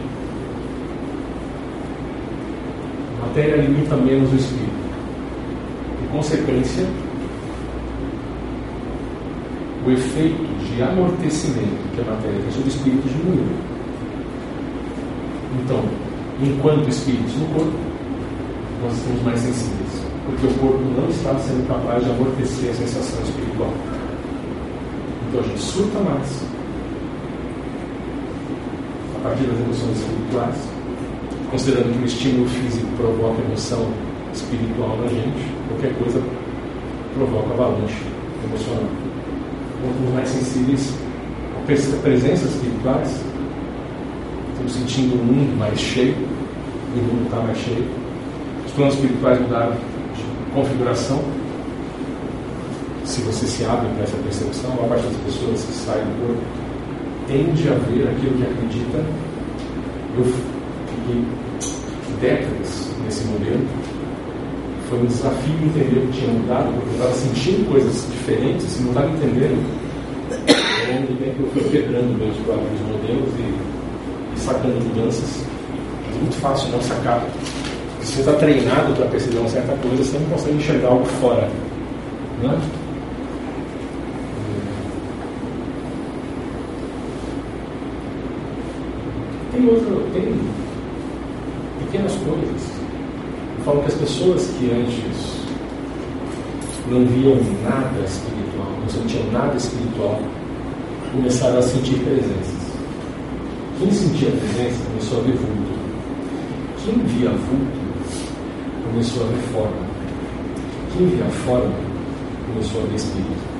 [3.21, 4.81] A matéria limita menos o espírito.
[6.03, 6.85] Em consequência,
[9.85, 13.47] o efeito de amortecimento que a matéria tem sobre o espírito diminuiu.
[15.63, 15.83] Então,
[16.41, 17.91] enquanto espíritos no corpo,
[18.83, 19.90] nós estamos mais sensíveis,
[20.25, 23.73] porque o corpo não está sendo capaz de amortecer a sensação espiritual.
[25.27, 26.43] Então a gente surta mais
[29.15, 30.55] a partir das emoções espirituais,
[31.49, 33.87] considerando que o estímulo físico provoca emoção
[34.33, 36.21] espiritual na gente, qualquer coisa
[37.15, 38.03] provoca avalanche
[38.45, 39.11] emocional
[39.81, 40.93] quanto mais sensíveis
[41.57, 43.21] a presenças espirituais,
[44.51, 47.85] estamos sentindo o mundo mais cheio, o mundo está mais cheio.
[48.65, 49.75] Os planos espirituais mudaram
[50.53, 51.21] configuração.
[53.05, 56.61] Se você se abre para essa percepção, a parte das pessoas que saem do corpo
[57.27, 59.03] tende a ver aquilo que acredita.
[60.17, 61.23] Eu fiquei
[62.19, 63.65] décadas nesse modelo.
[64.89, 68.81] Foi um desafio entender o que tinha mudado, porque eu estava sentindo coisas diferentes e
[68.83, 69.81] não estava entendendo.
[70.31, 75.45] Ao longo do tempo eu fui quebrando meus próprios modelos e, e sacando mudanças.
[76.09, 77.25] É muito fácil não sacar.
[78.11, 81.49] Você está treinado para perceber uma certa coisa, você não consegue enxergar algo fora.
[82.43, 82.61] Né?
[89.53, 90.41] Tem outro, tem
[91.85, 92.71] pequenas coisas.
[93.57, 95.37] Eu falo que as pessoas que antes
[96.89, 100.19] não viam nada espiritual, não sentiam nada espiritual,
[101.13, 102.71] começaram a sentir presenças.
[103.79, 105.71] Quem sentia presença começou a ver vulto.
[106.83, 107.80] Quem via vulto
[108.91, 109.85] começou a ver forma.
[110.97, 111.73] Quem via forma
[112.47, 113.51] começou a ver espírito.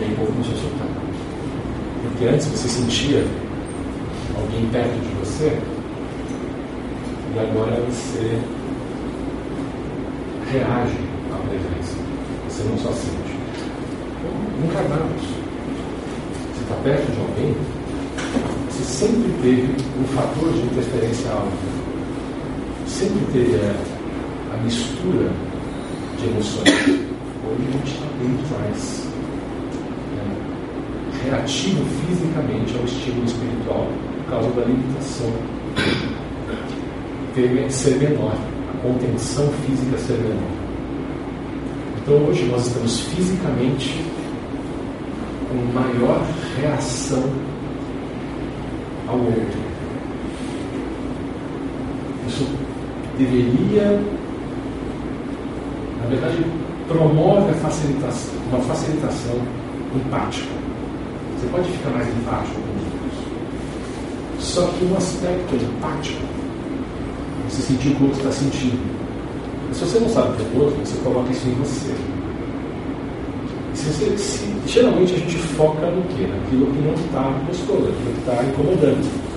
[0.00, 0.88] E aí o povo começou a soltar.
[2.02, 3.26] Porque antes você sentia
[4.36, 5.58] alguém perto de você,
[7.34, 8.40] e agora você
[10.52, 10.98] reage
[11.32, 11.96] à presença.
[12.48, 13.36] Você não só sente.
[14.64, 15.22] Encarnados.
[16.54, 17.56] Você está perto de alguém,
[18.70, 21.77] você sempre teve um fator de interferência alta.
[22.98, 25.30] Sempre teve a, a mistura
[26.18, 26.68] de emoções.
[26.68, 29.06] Hoje a gente está muito mais
[31.24, 35.32] reativo fisicamente ao estímulo espiritual por causa da limitação
[37.70, 40.50] ser menor, a contenção física ser menor.
[42.02, 44.04] Então hoje nós estamos fisicamente
[45.48, 46.26] com maior
[46.60, 47.22] reação
[49.06, 49.60] ao outro.
[52.26, 52.44] Isso
[53.18, 54.00] deveria,
[56.00, 56.44] na verdade,
[56.86, 59.34] promove a facilitação, uma facilitação
[59.94, 60.48] empática.
[61.36, 63.18] Você pode ficar mais empático com os outros.
[64.38, 66.22] Só que um aspecto empático,
[67.48, 68.98] você sentir o que o outro está sentindo.
[69.72, 71.94] Se você não sabe o que é o outro, você coloca isso em você.
[73.74, 76.26] Se você se, geralmente a gente foca no quê?
[76.26, 79.27] Naquilo que não está gostoso, naquilo que está incomodando.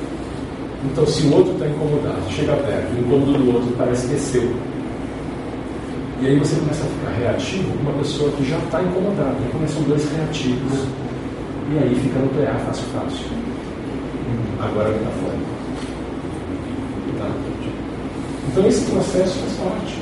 [0.85, 4.17] Então, se o outro está incomodado, chega perto, o incômodo do outro parece que é
[4.17, 4.55] seu.
[6.21, 9.35] E aí você começa a ficar reativo com uma pessoa que já está incomodada.
[9.43, 10.85] Aí começam dois reativos
[11.71, 13.25] e aí fica no PA fácil, fácil.
[14.61, 15.33] Agora ele está fora.
[17.17, 17.31] Tá?
[18.51, 20.01] Então esse processo faz parte.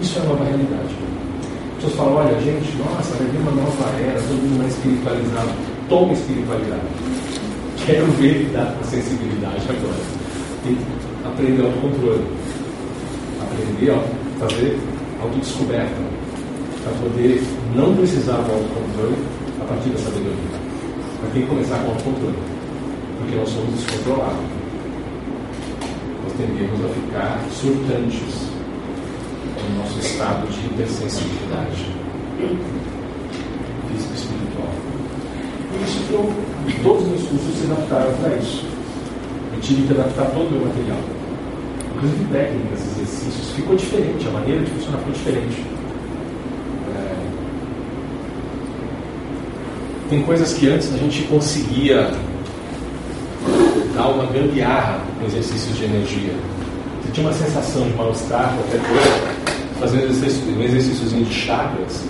[0.00, 0.94] Isso é a nova realidade.
[1.70, 5.50] As pessoas falam, olha, gente, nossa, vai vir uma nova era, todo mundo mais espiritualizado.
[5.88, 6.99] Toma espiritualidade.
[7.90, 9.98] Quero ver lidar com sensibilidade agora.
[10.62, 12.24] Tem que aprender autocontrole.
[13.42, 14.78] Aprender a fazer
[15.20, 16.00] autodescoberta.
[16.84, 17.42] Para poder
[17.74, 19.16] não precisar do autocontrole
[19.60, 20.60] a partir da sabedoria.
[21.20, 22.38] Mas tem que começar com o autocontrole.
[23.18, 24.46] Porque nós somos descontrolados.
[26.22, 28.50] Nós tendemos a ficar surtantes.
[29.58, 31.86] o nosso estado de hipersensibilidade.
[33.82, 34.29] Por
[35.84, 36.32] isso que eu,
[36.82, 38.64] todos os meus cursos se adaptaram para isso.
[39.54, 40.98] Eu tive que adaptar todo o meu material.
[41.96, 43.50] Inclusive técnicas, exercícios.
[43.56, 45.64] Ficou diferente, a maneira de funcionar ficou diferente.
[46.96, 47.14] É...
[50.08, 52.10] Tem coisas que antes a gente conseguia
[53.94, 56.32] dar uma gambiarra com exercícios de energia.
[57.02, 60.04] Você tinha uma sensação de mal-estar, qualquer coisa, fazendo
[60.58, 62.04] um exercíciozinho de chakras,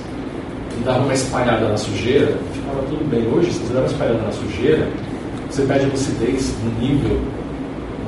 [0.81, 3.27] e dava uma espalhada na sujeira, ficava tudo bem.
[3.33, 4.89] Hoje, se você dá uma espalhada na sujeira,
[5.51, 7.21] você perde a lucidez num nível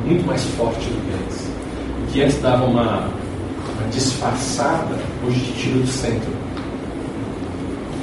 [0.06, 1.46] muito mais forte do que antes.
[2.02, 3.08] O que antes dava uma,
[3.78, 4.96] uma disfarçada,
[5.26, 6.30] hoje te tira do centro.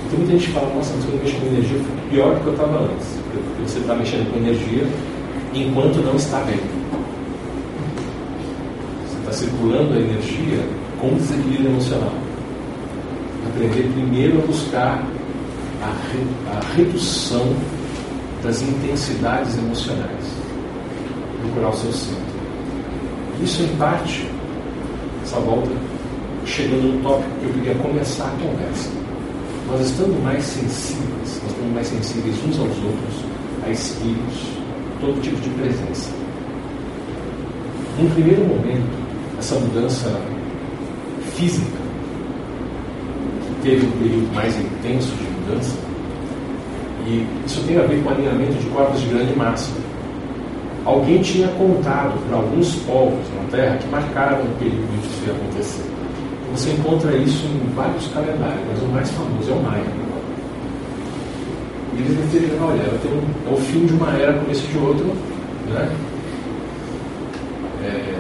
[0.10, 2.48] Tem muita gente fala, nossa, mas quando eu mexo com energia, fico pior do que
[2.48, 3.08] eu estava antes.
[3.32, 4.88] Porque você está mexendo com energia
[5.54, 6.60] enquanto não está bem.
[9.08, 10.60] Você está circulando a energia
[11.00, 12.29] com desequilíbrio emocional.
[13.50, 15.04] Aprender primeiro a buscar
[15.82, 16.26] a, re,
[16.56, 17.56] a redução
[18.44, 20.26] das intensidades emocionais.
[21.42, 22.40] Procurar o seu centro.
[23.42, 24.30] Isso, em parte,
[25.24, 25.72] essa volta,
[26.46, 28.90] chegando no tópico que eu queria começar a conversa.
[29.68, 33.26] Nós estando mais sensíveis, nós estamos mais sensíveis uns aos outros,
[33.66, 34.60] a espíritos,
[35.00, 36.12] todo tipo de presença.
[38.00, 38.90] Num primeiro momento,
[39.38, 40.10] essa mudança
[41.36, 41.89] física,
[43.62, 45.76] teve um período mais intenso de mudança,
[47.06, 49.72] e isso tem a ver com alinhamento de corpos de grande massa.
[50.86, 55.34] Alguém tinha contado para alguns povos na Terra que marcaram o período que isso ia
[55.34, 55.84] acontecer.
[56.52, 59.84] Você encontra isso em vários calendários, mas o mais famoso é o Maia.
[61.96, 65.92] E eles definiram, olha, um, é o fim de uma era, começo de outra, né?
[67.84, 68.16] É...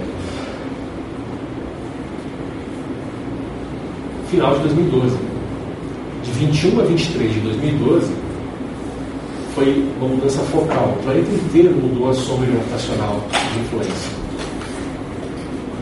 [4.29, 5.28] Final de 2012.
[6.39, 8.13] De 21 a 23 de 2012,
[9.53, 10.95] foi uma mudança focal.
[10.97, 13.21] O planeta inteiro mudou a sombra gravitacional
[13.51, 14.11] de influência.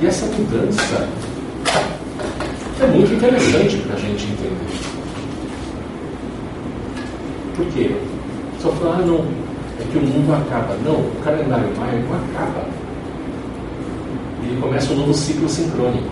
[0.01, 1.07] E essa mudança
[2.81, 4.79] é muito interessante para a gente entender.
[7.55, 7.95] Por quê?
[8.59, 9.25] Só falar, ah, não,
[9.79, 10.75] é que o mundo acaba.
[10.83, 12.65] Não, o calendário maia não acaba.
[14.43, 16.09] Ele começa um novo ciclo sincrônico.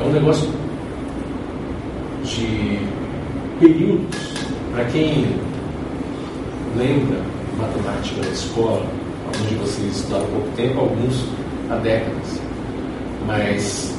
[0.00, 0.65] É um negócio
[2.26, 2.78] de
[3.60, 4.34] períodos.
[4.72, 5.26] Para quem
[6.76, 7.22] lembra
[7.56, 8.86] matemática da escola,
[9.26, 11.26] alguns de vocês estudaram pouco tempo, alguns
[11.70, 12.40] há décadas.
[13.26, 13.94] Mas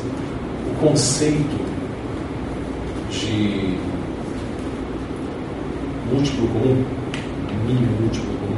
[0.70, 1.66] o conceito
[3.10, 3.78] de
[6.12, 6.86] múltiplo comum,
[7.66, 8.58] mínimo múltiplo comum.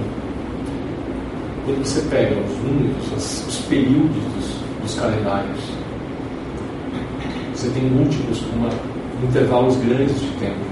[1.66, 5.60] Quando você pega os números, os, os períodos dos, dos, calendários,
[7.54, 8.70] você tem múltiplos com uma,
[9.24, 10.70] intervalos grandes de tempo.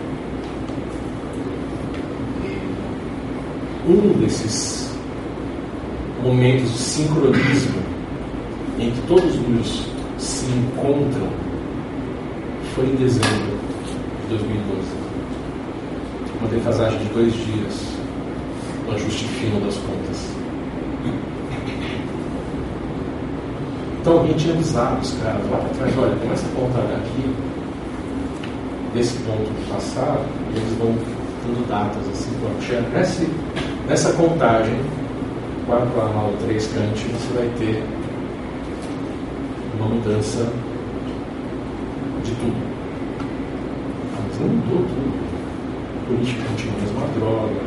[3.88, 4.92] Um desses
[6.24, 7.82] momentos de sincronismo
[8.80, 9.88] em que todos os
[10.18, 11.30] se encontram
[12.76, 13.58] foi em dezembro
[14.24, 15.08] de 2012
[16.40, 17.98] uma defasagem de dois dias
[18.86, 20.38] no ajuste fino das contas.
[24.00, 27.34] Então alguém tinha avisado os caras lá para olha, começa a contar daqui
[28.98, 30.96] desse ponto passado, e eles vão
[31.46, 32.60] dando datas assim, pronto,
[33.88, 34.76] nessa, contagem,
[35.68, 37.84] 4 a mal 3 cante, você vai ter
[39.78, 40.52] uma mudança
[42.24, 42.68] de tudo.
[44.14, 45.28] Mas não mudou tudo
[46.08, 47.62] política continua a mesma droga,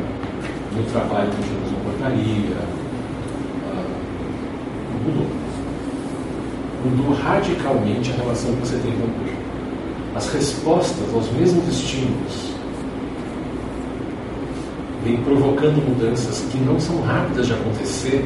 [0.75, 2.57] no trabalho continua a mesma porcaria.
[3.67, 3.89] Uh,
[5.05, 5.27] mudou.
[6.83, 9.40] Mudou radicalmente a relação que você tem com o corpo.
[10.15, 12.51] As respostas aos mesmos estímulos
[15.03, 18.25] vêm provocando mudanças que não são rápidas de acontecer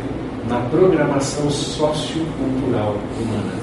[0.49, 3.53] na programação sociocultural humana.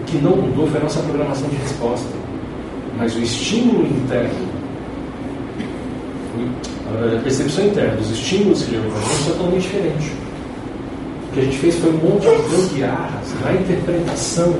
[0.00, 2.22] O que não mudou foi a nossa programação de resposta
[2.96, 4.48] mas o estímulo interno,
[6.88, 10.12] a percepção interna dos estímulos que gerou é totalmente diferente.
[11.28, 14.54] O que a gente fez foi um monte de gambiarras na interpretação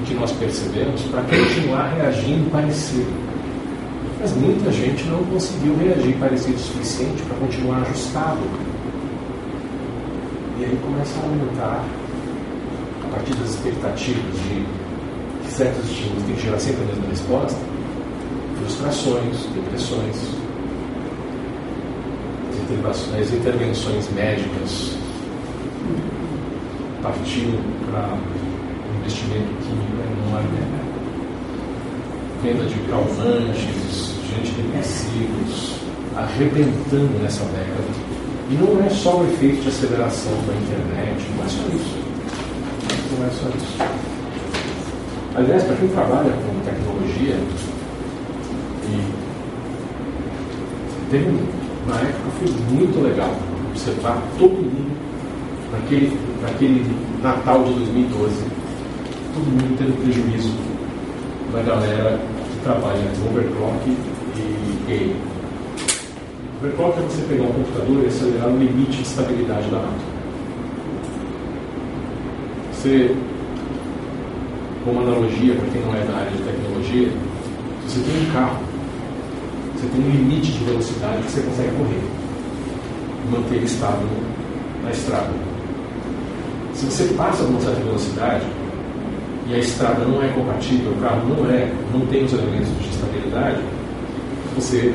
[0.00, 3.12] do que nós percebemos para continuar reagindo parecido.
[4.20, 8.40] Mas muita gente não conseguiu reagir parecido o suficiente para continuar ajustado.
[10.58, 11.84] E aí começa a aumentar,
[13.04, 17.58] a partir das expectativas de certos estímulos têm que gerar sempre a mesma resposta,
[18.58, 20.16] frustrações, depressões,
[23.20, 24.96] as intervenções médicas
[27.02, 27.58] partindo
[27.90, 28.16] para
[29.00, 30.58] investimento químico é enorme.
[32.42, 35.74] Venda de calmantes, gente depressivos,
[36.16, 38.10] arrebentando nessa década.
[38.50, 41.98] E não é só o efeito de aceleração da internet, não é só isso.
[43.16, 43.76] Não é só isso.
[45.36, 47.36] Aliás, para quem trabalha com tecnologia,
[48.88, 49.12] e
[51.10, 51.28] teve
[51.86, 53.34] uma época foi muito legal
[53.70, 54.90] observar todo mundo
[55.72, 58.59] naquele, naquele Natal de 2012,
[59.40, 60.52] todo mundo tendo prejuízo
[61.52, 63.90] da galera que trabalha com overclock
[64.36, 65.16] e game.
[66.60, 70.20] Overclock é você pegar um computador e acelerar o limite de estabilidade da máquina.
[72.72, 73.16] Você,
[74.84, 77.08] como analogia para quem não é da área de tecnologia,
[77.86, 78.58] você tem um carro,
[79.74, 82.02] você tem um limite de velocidade que você consegue correr
[83.24, 84.08] e manter ele estável
[84.84, 85.32] na estrada.
[86.74, 88.59] Se você passa de uma certa velocidade
[89.50, 92.88] e a estrada não é compatível, o carro não é, não tem os elementos de
[92.88, 93.60] estabilidade,
[94.54, 94.94] você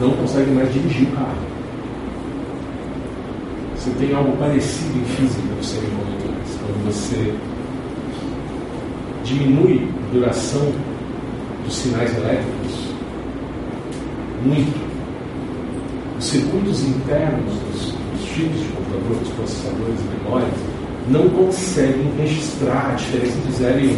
[0.00, 1.36] não consegue mais dirigir o carro.
[3.76, 7.34] Você tem algo parecido em física dos semicondutores, quando você
[9.24, 10.72] diminui a duração
[11.64, 12.88] dos sinais elétricos
[14.42, 14.88] muito.
[16.18, 20.77] Os circuitos internos dos, dos chips de computador, dos processadores memórias,
[21.10, 23.90] não conseguem registrar a diferença de 0 e 1.
[23.90, 23.94] Um.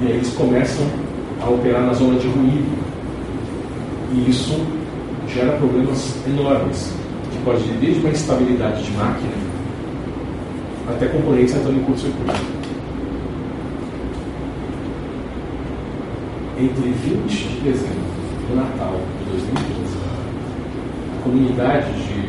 [0.00, 0.86] E aí eles começam
[1.40, 2.78] a operar na zona de ruído.
[4.12, 4.60] E isso
[5.28, 6.92] gera problemas enormes,
[7.30, 9.48] que pode ir desde uma instabilidade de máquina
[10.88, 12.58] até componentes entrando em curto-circuito.
[16.60, 18.18] entre 20 de dezembro
[18.48, 19.96] do Natal de 2015,
[21.16, 22.27] a comunidade de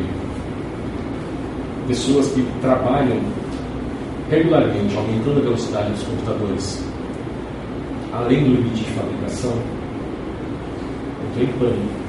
[1.90, 3.20] pessoas que trabalham
[4.30, 6.84] regularmente, aumentando a velocidade dos computadores,
[8.12, 9.52] além do limite de fabricação,
[11.26, 12.00] entrou em pânico.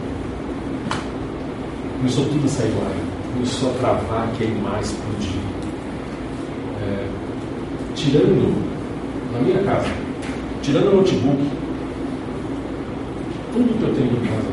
[1.97, 2.93] Começou tudo a sair do ar,
[3.33, 5.41] começou a travar, queimar, explodir.
[6.83, 7.07] É,
[7.95, 8.63] tirando,
[9.33, 9.89] na minha casa,
[10.61, 11.43] tirando o notebook,
[13.51, 14.51] tudo que eu tenho em casa,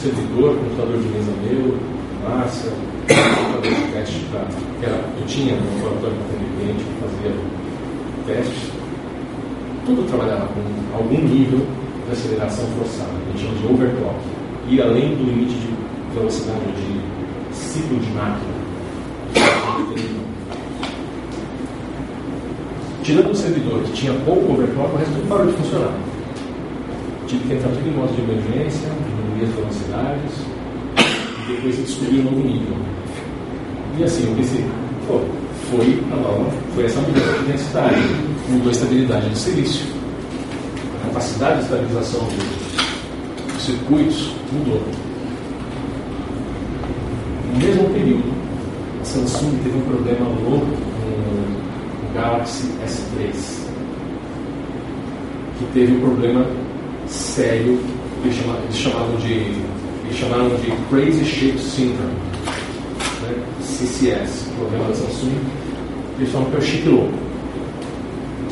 [0.00, 4.46] servidor, computador de mesa meu, de para.
[4.80, 6.16] Que era, eu tinha um laboratório
[6.58, 7.32] cliente que fazia
[8.26, 8.70] testes.
[9.86, 11.60] Tudo trabalhava com algum nível
[12.06, 14.18] de aceleração forçada, a gente chama de overclock.
[14.68, 18.58] Ir além do limite de velocidade de ciclo de máquina.
[23.02, 26.08] Tirando o servidor que tinha pouco overclock, o resto tudo parou de funcionar
[27.28, 30.32] tive que entrar tudo em modo de emergência, diminuir as velocidades,
[30.96, 32.76] e depois descobri um novo nível.
[33.98, 34.64] E assim, eu pensei,
[35.08, 35.20] pô,
[35.70, 36.00] foi
[36.74, 37.96] foi essa mudança de densidade,
[38.48, 39.86] mudou a estabilidade do silício.
[41.00, 44.80] A capacidade de estabilização dos, circuitos mudou.
[47.52, 48.32] No mesmo período,
[49.00, 53.32] a Samsung teve um problema louco no Galaxy S3,
[55.58, 56.46] que teve um problema
[57.08, 57.80] sério,
[58.22, 58.36] eles
[58.76, 62.12] chamavam, de, eles chamaram de Crazy Shape Syndrome,
[63.22, 63.57] né?
[63.78, 65.38] CCS, problema da Samsung,
[66.18, 67.12] eles falam que é o chip louco,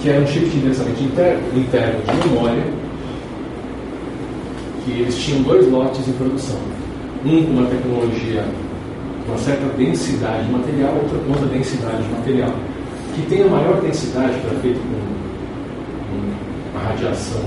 [0.00, 2.62] que era um chip de endereçamento interno, interno de memória,
[4.84, 6.60] que eles tinham dois lotes em produção.
[7.24, 8.44] Um com uma tecnologia,
[9.26, 12.54] uma certa densidade de material, outro com outra densidade de material.
[13.16, 17.42] Que tem a maior densidade, que era feito com uma radiação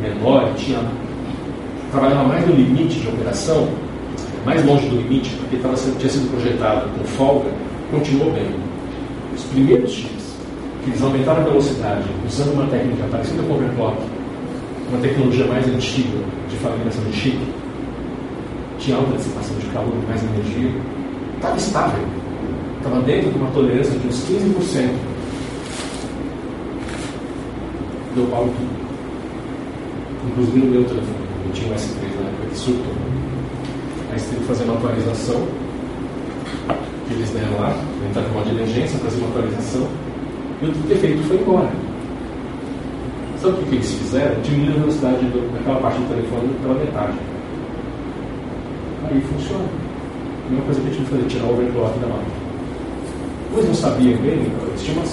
[0.00, 0.80] menor, tinha,
[1.92, 3.68] trabalhava mais no limite de operação,
[4.46, 7.50] mais longe do limite, porque tava, tinha sido projetado com folga,
[7.90, 8.48] continuou bem.
[9.34, 10.36] Os primeiros chips,
[10.82, 13.96] que eles aumentaram a velocidade usando uma técnica parecida com o overclock,
[14.88, 16.18] uma tecnologia mais antiga
[16.48, 17.38] de fabricação de chip,
[18.78, 20.70] tinha alta dissipação de calor, mais energia,
[21.34, 22.04] estava estável.
[22.78, 24.90] Estava dentro de uma tolerância de uns 15%.
[28.14, 28.76] Deu pau tudo
[30.26, 31.26] inclusive no meu telefone.
[31.46, 32.92] Eu tinha um S3 na época que surtou.
[34.16, 35.46] Que fazer uma atualização,
[37.06, 37.76] que eles deram lá,
[38.08, 39.86] entrar com modo de emergência, fazer uma atualização,
[40.62, 41.70] e o defeito foi embora.
[43.40, 44.40] Sabe o que eles fizeram?
[44.40, 47.18] Diminuir a velocidade do, daquela parte do telefone pela metade.
[49.04, 49.64] Aí funciona.
[49.64, 52.34] A mesma coisa que a gente fazer, tirar o overclock da máquina.
[53.52, 55.06] Pois não sabiam bem, eles tinham uma,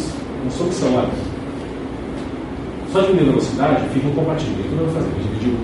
[0.43, 1.09] uma solução lá
[2.93, 4.63] só diminuindo a velocidade, fica incompatível.
[4.63, 5.09] Que eu vou fazer?
[5.19, 5.57] Dividiu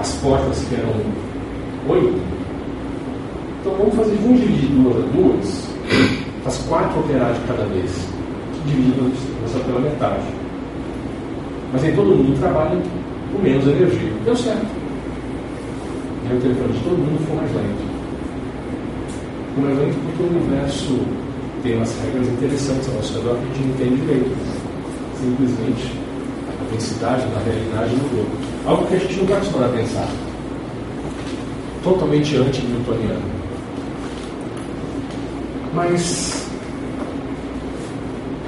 [0.00, 0.90] as portas que eram
[1.88, 2.41] oito.
[3.62, 5.68] Então vamos fazer, dividir duas a duas,
[6.42, 8.08] faz quatro operar de cada vez.
[8.66, 10.22] divide a distribuição pela metade.
[11.72, 12.76] Mas nem todo mundo trabalha
[13.32, 14.10] com menos energia.
[14.24, 14.66] Deu certo.
[16.28, 17.84] E o telefone de todo mundo ficou mais lento.
[19.48, 20.98] Ficou mais lento porque o universo
[21.62, 24.36] tem umas regras interessantes ao nosso redor que a gente não tem direito.
[25.20, 25.92] Simplesmente
[26.60, 28.26] a densidade da realidade mudou.
[28.66, 30.08] Algo que a gente não está acostumado a pensar.
[31.84, 33.41] Totalmente anti-newtoniano.
[35.74, 36.50] Mas,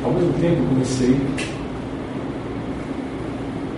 [0.04, 1.18] ao mesmo tempo, comecei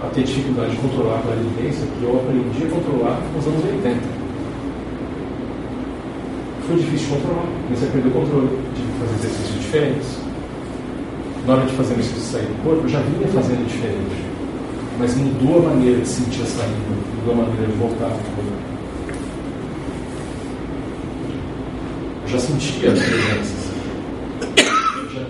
[0.02, 4.00] a ter dificuldade de controlar a clarividência que eu aprendi a controlar nos anos 80.
[6.66, 10.18] Foi difícil de controlar, comecei a perder o controle, tive que fazer exercícios diferentes.
[11.46, 14.26] Na hora de fazer o exercício sair do corpo, eu já vinha fazendo diferente.
[14.98, 16.74] Mas mudou a maneira de sentir a saída,
[17.18, 18.75] mudou a maneira de voltar ao corpo.
[22.26, 23.70] Eu já sentia as presenças.
[25.14, 25.20] Já...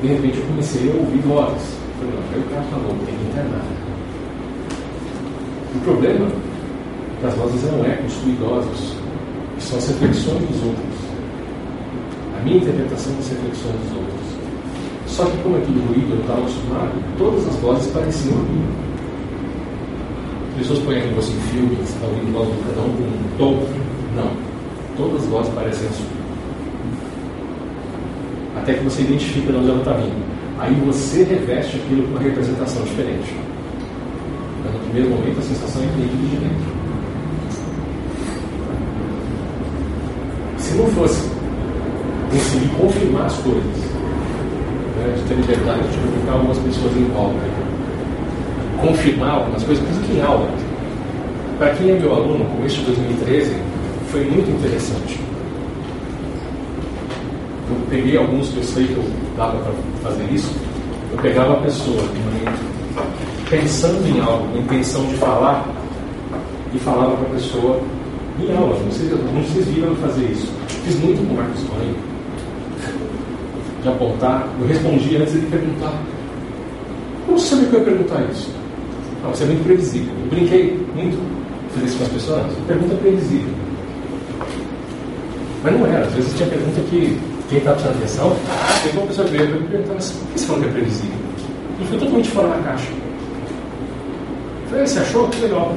[0.00, 1.76] De repente eu comecei a ouvir vozes.
[1.98, 3.64] Falei, não, aí o cara falou, tem que internar.
[5.74, 8.94] O problema é que as vozes eram ecos ruidosos,
[9.56, 10.98] que são as reflexões dos outros.
[12.38, 14.28] A minha interpretação das reflexões dos outros.
[15.08, 18.64] Só que como é tudo ruído, eu estava acostumado, todas as vozes pareciam a mim.
[20.52, 23.02] As pessoas põem aqui você em filme, você está ouvindo voz de cada um com
[23.02, 23.66] um tom.
[24.14, 24.47] Não.
[24.98, 26.06] Todas as vozes parecem sua.
[28.60, 30.26] Até que você identifica de onde ela está vindo.
[30.58, 33.32] Aí você reveste aquilo com uma representação diferente.
[34.64, 36.78] Mas no primeiro momento a sensação é que de dentro.
[40.58, 41.30] Se não fosse
[42.32, 43.64] conseguir confirmar as coisas,
[44.96, 47.38] né, de ter liberdade de colocar algumas pessoas em volta,
[48.80, 50.50] confirmar algumas coisas, exemplo, em aula.
[51.56, 53.67] Para quem é meu aluno, com este de 2013,
[54.10, 55.20] foi muito interessante.
[57.70, 59.04] Eu peguei alguns que eu sei que eu
[59.36, 60.50] dava para fazer isso.
[61.12, 62.02] Eu pegava a pessoa
[63.50, 65.66] pensando em algo, com intenção de falar,
[66.74, 67.80] e falava para a pessoa
[68.40, 68.78] em aula.
[68.78, 70.52] Não sei, não se viram fazer isso.
[70.84, 71.94] Fiz muito com o Marcos Cohen.
[73.82, 74.48] De apontar.
[74.60, 75.92] Eu respondi antes de perguntar.
[77.26, 78.50] Como você sabia que eu ia perguntar isso?
[79.22, 80.14] Não, você é muito previsível.
[80.24, 81.18] Eu brinquei muito,
[81.74, 82.46] fazer isso com as pessoas.
[82.66, 83.67] Pergunta previsível.
[85.62, 86.06] Mas não era.
[86.06, 88.36] Às vezes tinha pergunta que quem está prestando atenção,
[88.82, 91.16] tem uma pessoa veio me perguntar, mas por que você falou que é previsível?
[91.78, 92.88] Ele foi totalmente fora da caixa.
[94.62, 95.28] Eu falei, você achou?
[95.28, 95.74] Que legal.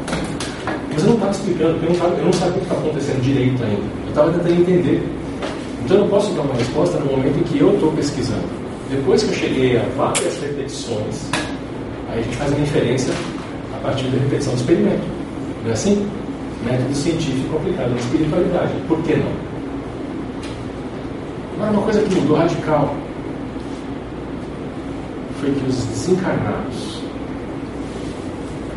[0.91, 2.81] Mas eu não estava explicando, porque eu não, tava, eu não sabia o que estava
[2.81, 3.81] acontecendo direito ainda.
[3.81, 5.03] Eu estava tentando entender.
[5.85, 8.61] Então eu não posso dar uma resposta no momento em que eu estou pesquisando.
[8.89, 11.29] Depois que eu cheguei a várias repetições,
[12.09, 13.13] aí a gente faz uma inferência
[13.73, 15.03] a partir da repetição do experimento.
[15.63, 16.05] Não é assim?
[16.65, 18.73] Método científico aplicado na espiritualidade.
[18.87, 19.50] Por que não?
[21.61, 22.95] Agora, uma coisa que mudou radical
[25.39, 27.01] foi que os desencarnados,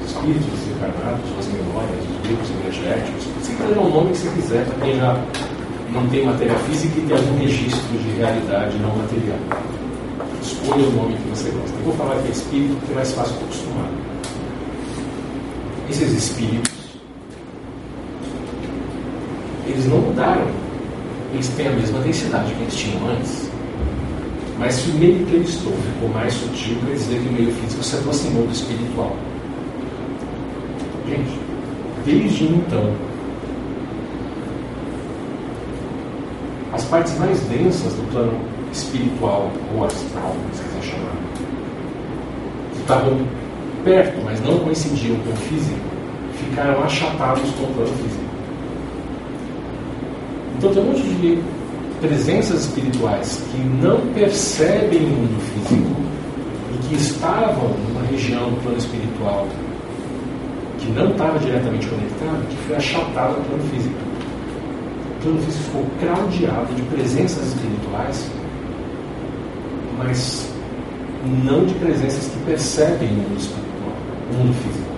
[0.02, 4.28] os espíritos desencarnados, as memórias, os grupos energéticos, você pode dar o nome que você
[4.34, 5.16] quiser para quem já
[5.92, 9.38] não tem matéria física e tem algum registro de realidade não material.
[10.42, 11.74] Escolha o nome que você gosta.
[11.78, 13.88] Eu vou falar que é espírito porque é mais fácil de acostumar.
[15.88, 16.74] Esses espíritos,
[19.66, 20.63] eles não mudaram
[21.34, 23.50] eles têm a mesma densidade que eles tinham antes.
[24.58, 27.52] Mas se o meio que eles estão ficou mais sutil, quer dizer que o meio
[27.52, 29.16] físico se aproximou do espiritual.
[31.08, 31.38] Gente,
[32.06, 32.94] desde então,
[36.72, 38.40] as partes mais densas do plano
[38.72, 41.16] espiritual ou astral, se quiser chamar,
[42.72, 43.26] que estavam
[43.84, 45.80] perto, mas não coincidiam com o físico,
[46.38, 48.23] ficaram achatados com o plano físico.
[50.64, 51.42] Então tem um monte de
[52.00, 56.00] presenças espirituais que não percebem o mundo físico
[56.72, 59.46] e que estavam numa região do plano espiritual
[60.78, 63.94] que não estava diretamente conectado, que foi achatado no plano físico.
[65.18, 68.30] O plano físico ficou craudiado de presenças espirituais,
[69.98, 70.48] mas
[71.44, 73.92] não de presenças que percebem o mundo espiritual,
[74.30, 74.88] o mundo físico.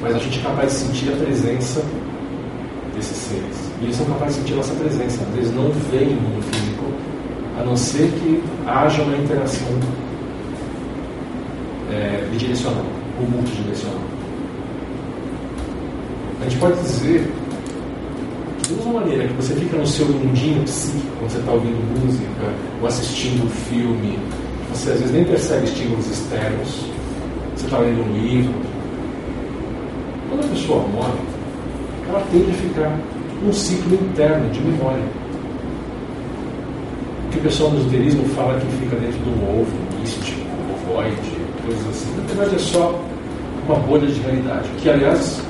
[0.00, 1.81] Mas a gente é capaz de sentir a presença
[3.02, 3.56] desses seres.
[3.80, 5.26] E eles são capazes de sentir nossa presença.
[5.34, 6.84] Eles não veem o mundo físico,
[7.58, 9.68] a não ser que haja uma interação
[11.90, 12.84] é, bidirecional
[13.20, 13.98] ou multidirecional.
[16.40, 17.30] A gente pode dizer
[18.66, 22.54] de uma maneira que você fica no seu mundinho psíquico, quando você está ouvindo música
[22.80, 24.18] ou assistindo um filme,
[24.72, 26.86] você às vezes nem percebe estímulos externos,
[27.54, 28.54] você está lendo um livro.
[30.28, 31.31] Quando a pessoa morre,
[32.08, 32.98] ela tende a ficar
[33.46, 35.02] um ciclo interno de memória.
[37.30, 40.40] que o pessoal do esoterismo fala que fica dentro do ovo, místico,
[40.74, 41.16] ovoide,
[41.64, 42.14] coisas assim.
[42.16, 43.00] Na verdade é só
[43.66, 45.42] uma bolha de realidade, que aliás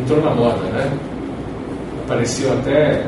[0.00, 0.90] entrou na moda, né?
[2.04, 3.04] Apareceu até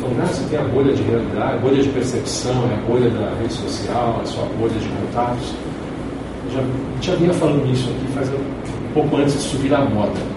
[0.00, 3.10] falando, ah, você tem a bolha de realidade, a bolha de percepção, é a bolha
[3.10, 5.54] da rede social, é a sua bolha de contatos.
[6.52, 6.60] Já,
[7.00, 10.31] já vinha falando isso aqui faz um pouco antes de subir a moda.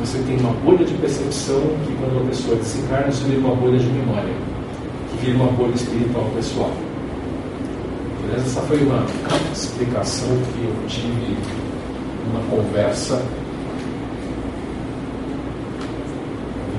[0.00, 3.78] Você tem uma bolha de percepção que quando uma pessoa desencarna, isso vira uma bolha
[3.78, 4.34] de memória,
[5.10, 6.70] que vira uma bolha espiritual pessoal.
[8.22, 8.46] Beleza?
[8.46, 9.04] Essa foi uma
[9.52, 11.36] explicação que eu tive
[12.26, 13.22] numa conversa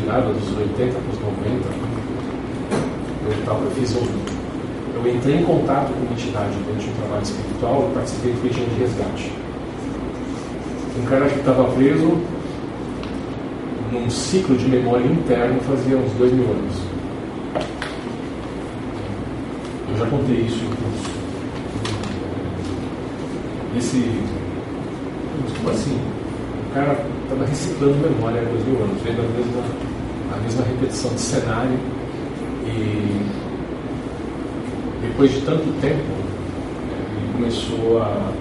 [0.02, 1.92] virada dos 80 para os 90,
[3.24, 4.08] eu, tava, eu, fiz um,
[4.96, 8.66] eu entrei em contato com uma entidade de um trabalho espiritual e participei do regime
[8.66, 9.32] de resgate.
[11.00, 12.18] Um cara que estava preso
[13.92, 16.76] num ciclo de memória interno fazia uns dois mil anos.
[19.90, 21.12] Eu já contei isso em curso.
[23.78, 24.22] Esse.
[25.58, 26.00] Como assim?
[26.70, 29.64] O cara estava reciclando memória há dois mil anos, vendo a mesma,
[30.34, 31.78] a mesma repetição de cenário
[32.66, 33.22] e
[35.02, 36.22] depois de tanto tempo
[37.18, 38.32] ele começou a,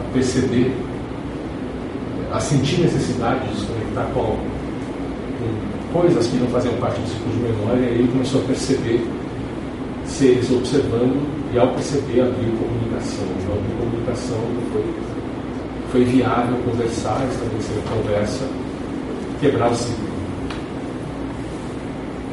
[0.00, 0.74] a perceber,
[2.32, 7.32] a sentir necessidade de se conectar com, com coisas que não faziam parte do ciclo
[7.32, 9.06] de memória e ele começou a perceber
[10.04, 13.24] seres observando e ao perceber abriu comunicação.
[13.40, 14.38] Então, a comunicação
[14.72, 14.84] foi
[15.90, 18.44] foi viável conversar, estabelecer a conversa,
[19.40, 20.08] quebrar o ciclo.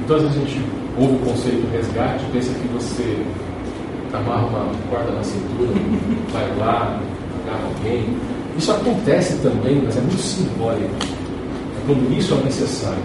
[0.04, 0.62] Então, às vezes a gente
[0.98, 3.26] ouve o conceito do resgate, pensa que você
[4.14, 5.74] amarra uma corda na cintura,
[6.32, 7.00] vai lá,
[7.44, 8.16] agarra alguém.
[8.58, 10.90] Isso acontece também, mas é muito simbólico.
[11.04, 13.04] É quando isso é necessário.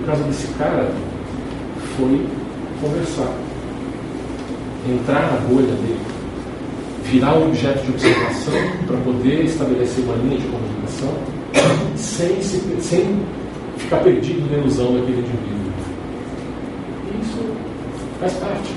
[0.00, 0.88] No caso desse cara,
[1.96, 2.26] foi
[2.80, 3.32] conversar,
[4.88, 6.14] entrar na bolha dele
[7.04, 8.54] virar um objeto de observação
[8.86, 11.14] para poder estabelecer uma linha de comunicação
[11.96, 13.20] sem, se, sem
[13.76, 15.72] ficar perdido na ilusão daquele indivíduo.
[17.20, 17.38] Isso
[18.18, 18.72] faz parte.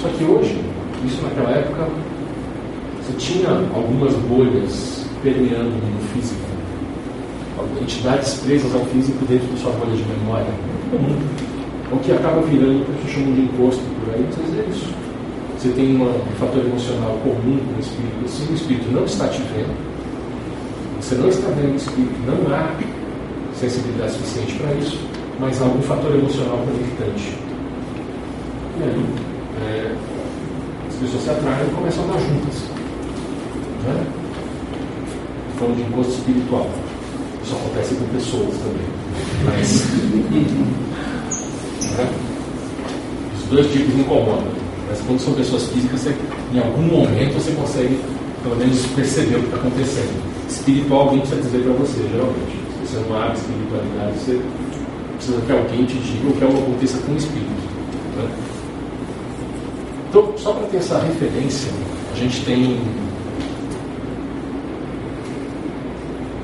[0.00, 0.60] Só que hoje,
[1.04, 1.88] isso naquela época,
[3.02, 6.40] você tinha algumas bolhas permeando no físico,
[7.80, 10.52] entidades presas ao físico dentro da sua bolha de memória.
[11.92, 14.68] O que acaba virando o que a gente chama de encosto por aí, muitas é
[14.70, 15.10] isso
[15.60, 19.28] você tem uma, um fator emocional comum com o espírito, se o espírito não está
[19.28, 19.76] te vendo,
[20.98, 22.74] você não está vendo o espírito, não há
[23.54, 24.98] sensibilidade suficiente para isso,
[25.38, 27.36] mas há algum fator emocional conectante.
[28.78, 29.06] E aí,
[29.60, 29.96] é,
[30.88, 32.62] as pessoas se atraem e começam a andar juntas.
[33.84, 34.19] Né?
[35.60, 36.70] Falando de encosto espiritual.
[37.44, 38.88] Isso acontece com pessoas também.
[39.44, 39.84] Mas.
[41.98, 42.08] né?
[43.36, 44.48] Os dois tipos incomodam.
[44.88, 46.16] Mas quando são pessoas físicas, você,
[46.54, 48.00] em algum momento você consegue,
[48.42, 50.22] pelo menos, perceber o que está acontecendo.
[50.48, 52.58] Espiritual, alguém precisa dizer para você, geralmente.
[52.86, 54.40] Se você não abre espiritualidade, você
[55.16, 57.68] precisa que alguém te diga o que algo aconteça com o espírito.
[58.16, 58.30] Né?
[60.08, 61.70] Então, só para ter essa referência,
[62.14, 62.80] a gente tem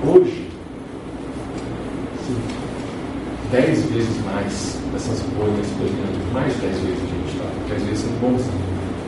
[0.07, 0.49] hoje
[2.27, 2.37] sim,
[3.51, 7.17] dez vezes mais dessas bolhas brilhando, mais de dez vezes
[7.67, 8.43] que às vezes são bons.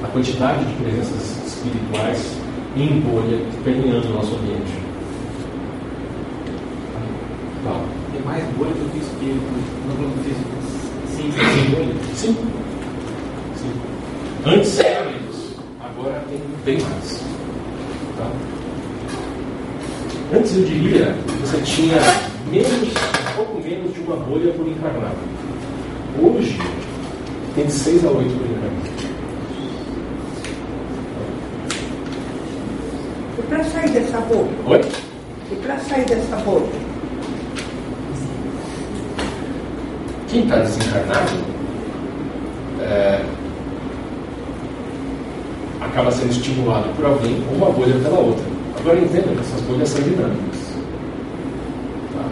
[0.03, 2.37] A quantidade de presenças espirituais
[2.77, 4.73] em bolha permeando o nosso ambiente.
[7.65, 7.81] Tá.
[8.13, 9.43] Tem mais bolha do que espírito
[9.87, 10.59] no plano físico.
[11.11, 11.95] Sim, sem bolha?
[12.15, 12.37] Sim.
[13.57, 13.73] Sim.
[14.47, 17.38] Antes era menos, agora tem bem mais.
[20.31, 21.97] Antes eu diria que você tinha
[22.51, 25.17] menos, um pouco menos de uma bolha por encarnado.
[26.21, 26.59] Hoje
[27.55, 28.69] tem de 6 a 8 brincando.
[33.39, 34.51] E para sair dessa bolha?
[34.67, 34.81] Oi?
[35.51, 36.69] E para sair dessa bolha?
[40.29, 41.33] Quem está desencarnado
[42.83, 43.25] é,
[45.81, 48.45] acaba sendo estimulado por alguém ou uma bolha pela outra.
[48.81, 50.75] Agora entenda que essas bolhas são dinâmicas.
[52.15, 52.25] Tá?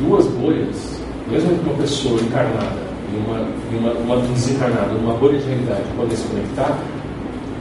[0.00, 5.38] Duas bolhas mesmo que uma pessoa encarnada e uma, e uma, uma desencarnada numa bolha
[5.38, 6.78] de realidade podem se conectar,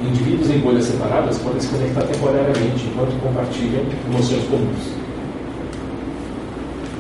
[0.02, 5.02] indivíduos em bolhas separadas podem se conectar temporariamente enquanto compartilham emoções comuns.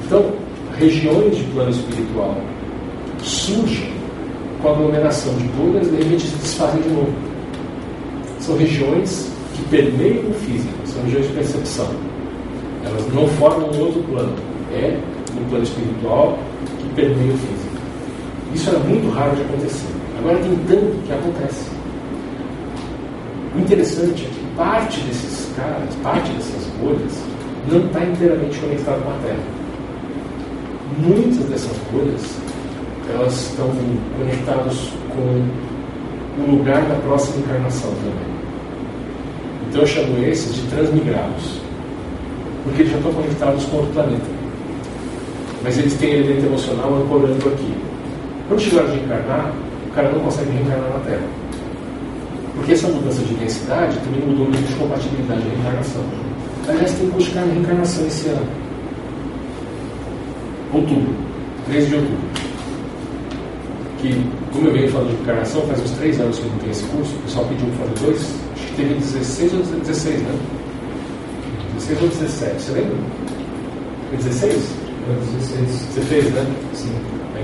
[0.05, 0.25] Então,
[0.77, 2.37] regiões de plano espiritual
[3.21, 3.91] surgem
[4.61, 7.30] com a aglomeração de bolhas e de repente se desfazem de novo.
[8.41, 11.87] São regiões que permeiam o físico, são regiões de percepção.
[12.83, 14.33] Elas não formam um outro plano.
[14.73, 14.97] É
[15.35, 16.39] no plano espiritual
[16.79, 17.71] que permeia o físico.
[18.53, 19.87] Isso era muito raro de acontecer.
[20.17, 21.69] Agora tem tanto que acontece.
[23.55, 27.21] O interessante é que parte desses caras, parte dessas bolhas,
[27.69, 29.43] não está inteiramente conectado com a Terra.
[30.97, 32.21] Muitas dessas bolhas,
[33.13, 33.69] elas estão
[34.17, 38.30] conectadas com o lugar da próxima encarnação também.
[39.71, 41.61] Então eu chamo esses de transmigrados,
[42.65, 44.25] porque eles já estão conectados com outro planeta.
[45.63, 47.73] Mas eles têm elemento emocional ancorando aqui.
[48.49, 49.53] Quando chegar de encarnar,
[49.87, 51.23] o cara não consegue reencarnar na Terra.
[52.53, 56.03] Porque essa mudança de densidade também mudou o nível de compatibilidade da reencarnação.
[56.67, 58.47] Aliás, tem que buscar a reencarnação esse ano.
[60.73, 61.15] Outubro,
[61.67, 62.17] 13 de outubro.
[63.99, 66.71] Que, como eu venho falando de reencarnação, faz uns 3 anos que eu não tenho
[66.71, 70.39] esse curso, o pessoal pediu para fazer dois, que teve 16 ou 16, né?
[71.75, 72.97] 16 ou 17, você lembra?
[74.09, 74.75] Foi 16?
[75.05, 75.69] Foi 16.
[75.69, 76.45] Você fez, né?
[76.73, 76.91] Sim.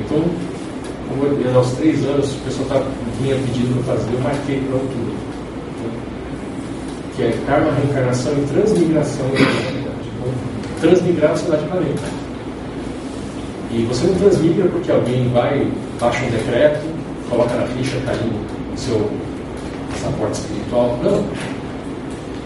[0.06, 0.24] Então,
[1.10, 2.88] como eu, aos três anos, o pessoal tá,
[3.22, 5.16] vinha pedindo para fazer, eu marquei para outubro.
[7.16, 10.10] Que é karma, reencarnação e transmigração da realidade.
[10.20, 10.34] Então,
[10.82, 12.04] transmigrar a cidade planeta.
[13.72, 15.68] E você não transmigra porque alguém vai,
[16.00, 16.86] baixa um decreto,
[17.30, 18.32] coloca na ficha, caiu
[18.74, 19.27] o seu
[20.08, 21.00] passaporte espiritual.
[21.04, 21.26] Não.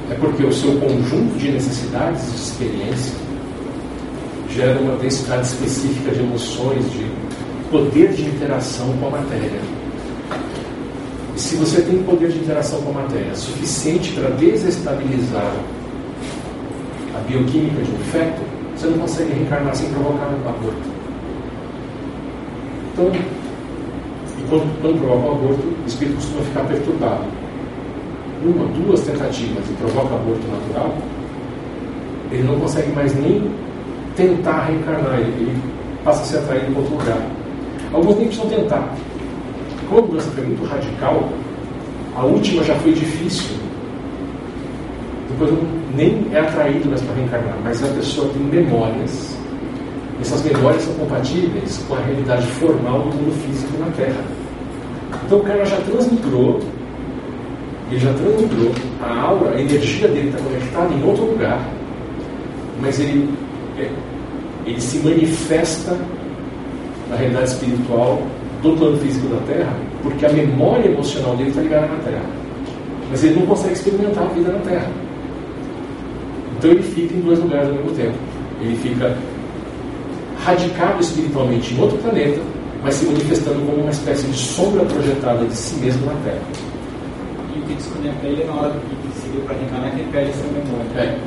[0.09, 3.14] É porque o seu conjunto de necessidades de experiência
[4.49, 7.05] gera uma densidade específica de emoções, de
[7.70, 9.62] poder de interação com a matéria.
[11.34, 15.55] E se você tem poder de interação com a matéria suficiente para desestabilizar
[17.16, 18.41] a bioquímica de um feto,
[18.76, 20.91] você não consegue reencarnar sem provocar um aborto.
[22.91, 23.12] Então,
[24.49, 27.41] quando, quando provoca um aborto, o espírito costuma ficar perturbado.
[28.44, 30.96] Uma, duas tentativas e provoca aborto natural,
[32.32, 33.52] ele não consegue mais nem
[34.16, 35.62] tentar reencarnar, ele,
[36.04, 37.22] passa a ser atraído para outro lugar.
[37.94, 38.96] Alguns nem precisam tentar.
[39.88, 41.30] Como a mudança foi muito radical,
[42.16, 43.56] a última já foi difícil.
[45.30, 45.54] Depois
[45.96, 49.36] nem é atraído mais para reencarnar, mas a pessoa tem memórias.
[50.20, 54.24] Essas memórias são compatíveis com a realidade formal do mundo físico na Terra.
[55.26, 56.60] Então o cara já transmigrou,
[57.92, 58.72] ele já transmigrou,
[59.04, 61.60] a aura, a energia dele está conectada em outro lugar,
[62.80, 63.30] mas ele,
[63.78, 63.89] é,
[64.66, 65.98] ele se manifesta
[67.10, 68.22] na realidade espiritual
[68.64, 72.26] do plano físico da Terra, porque a memória emocional dele está ligada na Terra.
[73.10, 74.89] Mas ele não consegue experimentar a vida na Terra.
[76.58, 78.16] Então ele fica em dois lugares ao mesmo tempo.
[78.62, 79.18] Ele fica
[80.46, 82.39] radicado espiritualmente em outro planeta,
[82.82, 86.71] mas se manifestando como uma espécie de sombra projetada de si mesmo na Terra.
[87.56, 90.30] E o que desconecta ele é na hora que seguiu para reencarnar que ele perde
[90.32, 91.02] essa memória.
[91.02, 91.20] É.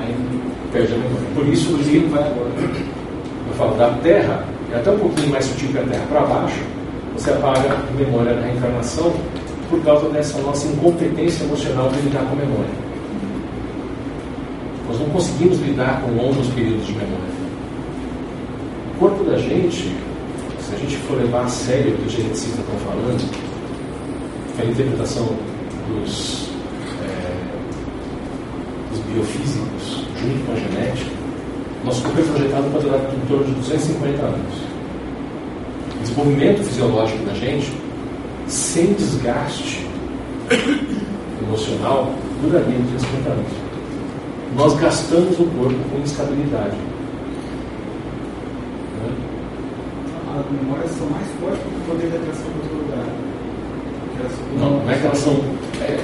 [0.00, 1.28] Aí Perde a memória.
[1.34, 2.48] Por isso, que não vai agora.
[2.48, 6.60] eu falo da Terra, é até um pouquinho mais sutil que a Terra para baixo,
[7.14, 9.12] você apaga a memória da reencarnação
[9.68, 12.70] por causa dessa nossa incompetência emocional de lidar com a memória.
[14.88, 17.42] Nós não conseguimos lidar com longos períodos de memória.
[18.94, 19.94] O corpo da gente,
[20.60, 23.30] se a gente for levar a sério o que os geneticistas estão falando,
[24.56, 25.28] que é a interpretação
[26.00, 26.48] dos,
[27.02, 27.34] é,
[28.90, 31.10] dos biofísicos junto com a genética,
[31.84, 34.54] nosso corpo é projetado para durar em torno de 250 anos.
[35.96, 37.72] O desenvolvimento fisiológico da gente,
[38.46, 39.86] sem desgaste
[41.42, 42.12] emocional,
[42.42, 43.52] duraria 250 anos.
[44.56, 46.76] Nós gastamos o corpo com instabilidade.
[49.00, 49.10] Né?
[50.38, 52.46] As memórias são mais fortes do que o poder de atração.
[52.46, 52.81] Elas-
[54.58, 55.32] Não, não é que elas são.
[55.80, 55.98] é,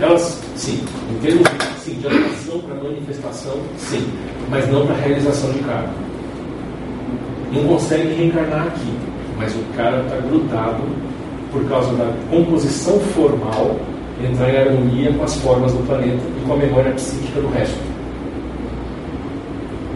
[0.00, 4.06] elas, sim, em termos sim, de atração para manifestação, sim,
[4.48, 5.92] mas não para realização de karma.
[7.52, 8.92] Não consegue reencarnar aqui,
[9.36, 10.82] mas o cara está grudado
[11.52, 13.76] por causa da composição formal
[14.22, 17.78] entrar em harmonia com as formas do planeta e com a memória psíquica do resto.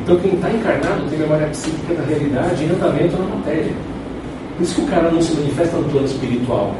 [0.03, 3.73] Então quem está encarnado tem memória psíquica da realidade em andamento na matéria.
[4.57, 6.75] Por isso que o cara não se manifesta no plano espiritual,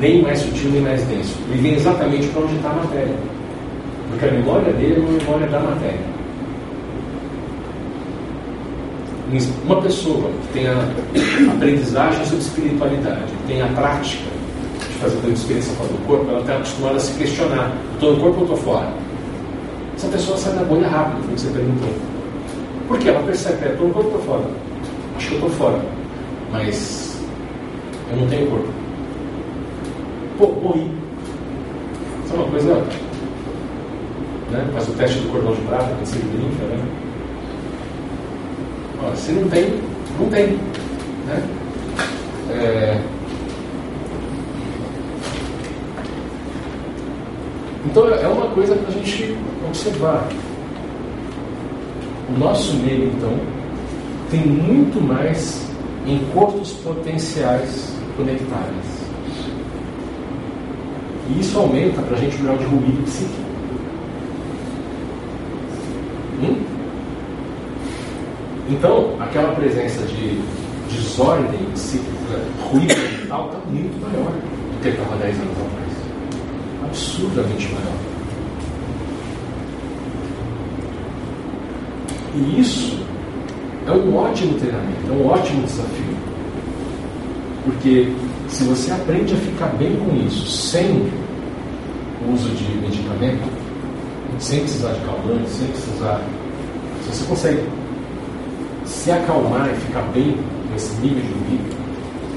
[0.00, 1.34] nem mais sutil nem mais denso.
[1.50, 3.14] Ele vem exatamente para onde está a matéria.
[4.10, 6.18] Porque a memória dele é uma memória da matéria.
[9.64, 14.24] Uma pessoa que tem a aprendizagem sobre espiritualidade, que tem a prática
[14.80, 18.20] de fazer uma experiência fora do corpo, ela está acostumada a se questionar: estou no
[18.22, 18.92] corpo ou estou fora?
[19.94, 21.90] Essa pessoa sai da bolha rápido, como você perguntou.
[22.88, 23.10] Por quê?
[23.10, 24.50] Ela percebe: é, estou no corpo ou estou fora?
[25.16, 25.80] Acho que eu estou fora,
[26.50, 27.20] mas
[28.10, 28.77] eu não tenho corpo.
[30.38, 30.88] Pô, morri.
[32.24, 32.74] Isso é uma coisa.
[34.52, 34.70] Né?
[34.72, 36.86] Faz o teste do cordão de prata, que você brinca, né?
[39.02, 39.80] Ó, se não tem,
[40.20, 40.46] não tem.
[41.26, 41.42] Né?
[42.50, 43.00] É...
[47.86, 49.36] Então é uma coisa para a gente
[49.66, 50.28] observar.
[52.28, 53.36] O nosso meio, então,
[54.30, 55.66] tem muito mais
[56.06, 58.97] encostos potenciais conectáveis.
[61.28, 63.48] E isso aumenta para a gente o grau de ruído psíquico.
[66.42, 66.56] Hum?
[68.70, 70.40] Então, aquela presença de
[70.90, 75.92] desordem psíquica, ruído mental, está muito maior do que estava 10 anos atrás.
[76.84, 78.18] Absurdamente maior.
[82.34, 82.98] E isso
[83.86, 86.16] é um ótimo treinamento, é um ótimo desafio.
[87.64, 88.12] Porque
[88.48, 91.10] se você aprende a ficar bem com isso, sem
[92.32, 93.48] uso de medicamento,
[94.38, 96.20] sem precisar de calmante, sem precisar.
[97.02, 97.64] Se você consegue
[98.84, 100.36] se acalmar e ficar bem
[100.72, 101.76] nesse nível de ruído,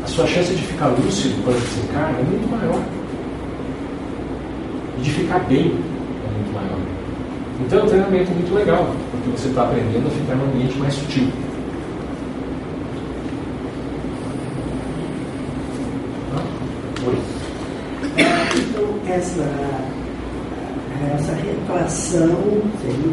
[0.03, 2.84] a sua chance de ficar lúcido quando você encarna é muito maior.
[4.97, 6.80] E de ficar bem é muito maior.
[7.66, 10.93] Então é um treinamento muito legal, porque você está aprendendo a ficar num ambiente mais
[10.93, 11.28] sutil.
[18.55, 19.47] Então, essa,
[21.16, 21.32] essa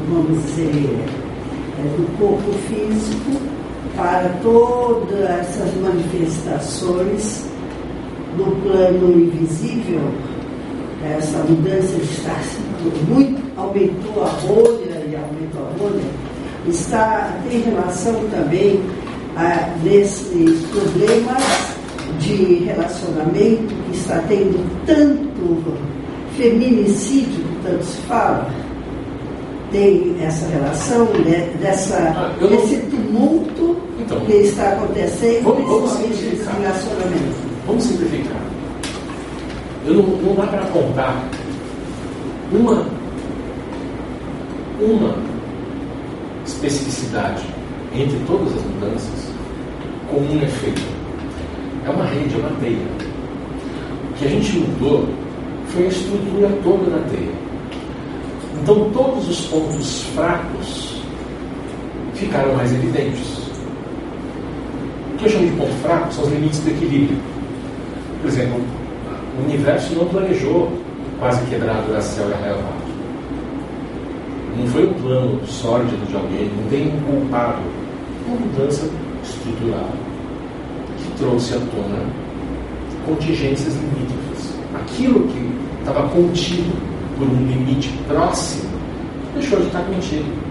[0.08, 1.04] vamos dizer,
[1.78, 3.40] é, do corpo físico
[3.96, 7.44] para todas essas manifestações
[8.36, 10.00] no plano invisível,
[11.04, 12.36] essa mudança está
[13.08, 16.04] muito, aumentou a bolha e aumentou a bolha,
[16.68, 18.80] está, tem relação também
[19.36, 21.42] a, nesses problemas
[22.20, 25.28] de relacionamento que está tendo tanto
[26.36, 28.48] feminicídio que tanto se fala,
[29.70, 35.92] tem essa relação né, dessa, Ah, eu desse tumulto Então, que está acontecendo, Vamos- vamos
[35.92, 36.60] principalmente simplificar.
[36.60, 37.48] relacionamento.
[37.66, 38.42] Vamos simplificar.
[39.86, 41.24] Eu não, não dá para apontar
[42.52, 42.86] uma,
[44.80, 45.14] uma
[46.46, 47.42] especificidade
[47.94, 49.30] entre todas as mudanças
[50.10, 50.82] com um efeito.
[51.86, 52.78] É uma rede, é uma teia.
[54.10, 55.08] O que a gente mudou
[55.68, 57.47] foi a estrutura toda da teia.
[58.62, 61.00] Então todos os pontos fracos
[62.14, 63.38] ficaram mais evidentes.
[65.12, 67.18] O que eu chamo de ponto fraco são os limites do equilíbrio.
[68.20, 68.60] Por exemplo,
[69.38, 70.72] o universo não planejou
[71.18, 72.88] quase quebrar a Duracell e a Rayovac.
[74.58, 77.62] Não foi um plano sórdido de alguém, não tem um culpado.
[78.26, 78.88] Uma mudança
[79.22, 79.88] estrutural
[80.98, 82.04] que trouxe à tona
[83.06, 84.54] contingências limítrofes.
[84.74, 85.50] Aquilo que
[85.80, 88.70] estava contido por um limite próximo
[89.34, 90.48] deixou de estar contido.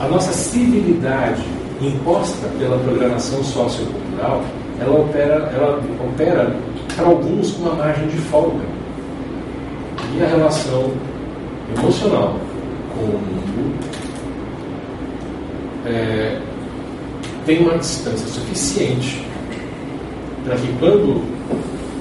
[0.00, 1.42] A nossa civilidade
[1.80, 4.42] imposta pela programação sociocultural,
[4.80, 6.56] ela opera, ela opera
[6.94, 8.64] para alguns com uma margem de folga.
[10.16, 10.92] E a relação
[11.76, 12.36] emocional
[12.94, 13.74] com o mundo
[15.86, 16.40] é,
[17.46, 19.26] tem uma distância suficiente
[20.44, 21.33] para que quando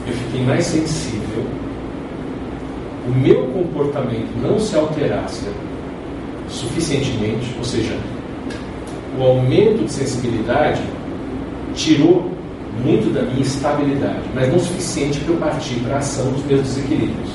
[0.07, 1.45] eu fiquei mais sensível,
[3.07, 5.47] o meu comportamento não se alterasse
[6.49, 7.97] suficientemente, ou seja,
[9.19, 10.81] o aumento de sensibilidade
[11.73, 12.31] tirou
[12.83, 16.61] muito da minha estabilidade, mas não suficiente para eu partir para a ação dos meus
[16.61, 17.29] desequilíbrios.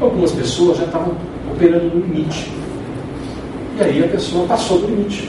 [0.00, 1.14] Algumas pessoas já estavam
[1.50, 2.50] operando no limite.
[3.78, 5.28] E aí a pessoa passou do limite.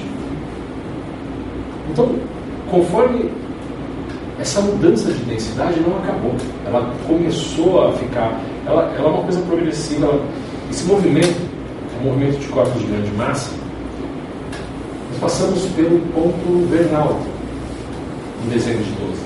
[1.89, 2.15] Então,
[2.69, 3.29] conforme
[4.41, 6.35] essa mudança de densidade não acabou.
[6.65, 8.41] Ela começou a ficar.
[8.65, 10.19] Ela, ela é uma coisa progressiva.
[10.69, 11.39] Esse movimento,
[11.99, 13.51] o movimento de corpos de grande massa,
[15.11, 17.19] nós passamos pelo ponto vernal
[18.43, 19.21] em dezembro de 12.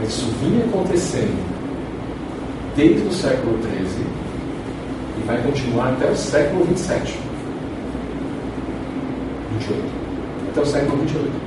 [0.00, 1.56] Mas isso vinha acontecendo
[2.74, 4.06] desde o século XIII
[5.18, 7.14] e vai continuar até o século XXVII.
[9.60, 9.82] 28.
[10.50, 11.45] Até o século XXVIII.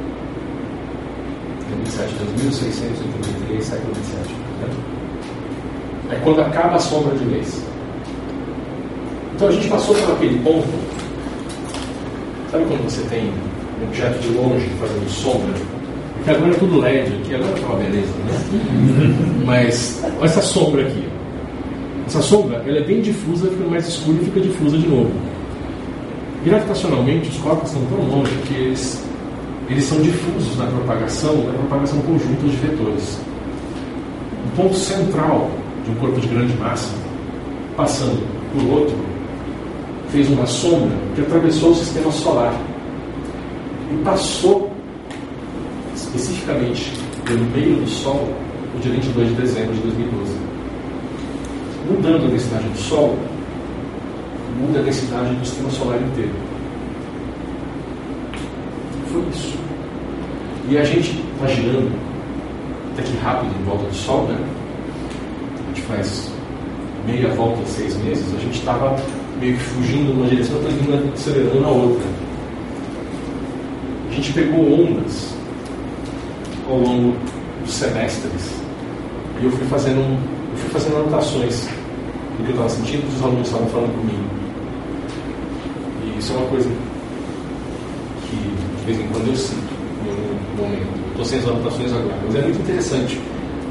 [1.75, 4.29] 27, 2683, século 27.
[4.61, 4.89] Né?
[6.11, 7.63] É quando acaba a sombra de vez.
[9.35, 10.67] Então a gente passou por aquele ponto.
[12.51, 13.31] Sabe quando você tem
[13.79, 15.53] um objeto de longe fazendo sombra?
[16.15, 19.45] Porque agora é tudo LED aqui, agora tá uma beleza, né?
[19.45, 21.07] Mas olha essa sombra aqui.
[22.07, 25.11] Essa sombra ela é bem difusa, fica mais escura e fica difusa de novo.
[26.43, 29.08] Gravitacionalmente, os corpos estão tão longe que eles
[29.69, 33.19] eles são difusos na propagação, na propagação conjunta de vetores.
[34.47, 35.51] O ponto central
[35.85, 36.91] de um corpo de grande massa,
[37.77, 38.19] passando
[38.51, 38.97] por outro,
[40.09, 42.53] fez uma sombra que atravessou o sistema solar
[43.91, 44.71] e passou
[45.95, 46.91] especificamente
[47.25, 48.27] pelo meio do Sol
[48.73, 50.31] no dia 22 de dezembro de 2012.
[51.91, 53.15] Mudando a densidade do Sol,
[54.59, 56.48] muda a densidade do sistema solar inteiro.
[59.11, 59.57] Foi isso.
[60.69, 61.91] E a gente está girando
[62.93, 64.37] até que rápido em volta do Sol, né?
[65.63, 66.31] A gente faz
[67.07, 68.95] meia volta em seis meses, a gente estava
[69.39, 72.05] meio que fugindo numa direção e vindo acelerando na outra.
[74.09, 75.33] A gente pegou ondas
[76.69, 77.15] ao longo
[77.63, 78.53] dos semestres
[79.41, 80.01] e eu fui fazendo,
[80.51, 81.67] eu fui fazendo anotações
[82.37, 84.23] do que eu estava sentindo, que os alunos estavam falando comigo.
[86.05, 86.69] E isso é uma coisa
[88.89, 89.73] vez em quando eu sinto
[90.07, 90.99] algum momento.
[91.09, 93.21] Estou sem as anotações agora, mas é muito interessante,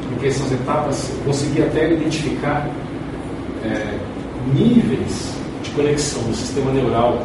[0.08, 2.68] porque essas etapas consegui até identificar
[3.64, 3.98] é,
[4.54, 7.24] níveis de conexão do sistema neural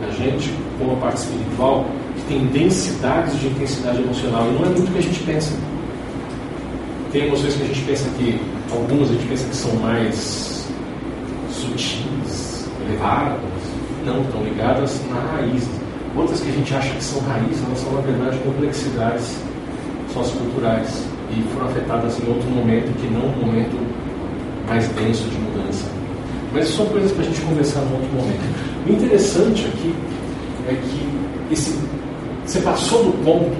[0.00, 4.68] da gente com a parte espiritual que tem densidades de intensidade emocional e não é
[4.68, 5.52] muito o que a gente pensa.
[7.12, 8.40] Tem emoções que a gente pensa que,
[8.72, 10.68] algumas a gente pensa que são mais
[11.50, 13.38] sutis, elevadas,
[14.04, 15.83] não, estão ligadas na raiz.
[16.16, 19.36] Outras que a gente acha que são raízes, elas são na verdade complexidades
[20.12, 23.76] socioculturais e foram afetadas em outro momento que não um momento
[24.68, 25.86] mais denso de mudança.
[26.52, 28.44] Mas são coisas para a gente conversar em outro momento.
[28.86, 29.94] O interessante aqui
[30.68, 31.76] é que esse,
[32.46, 33.56] você passou do ponto,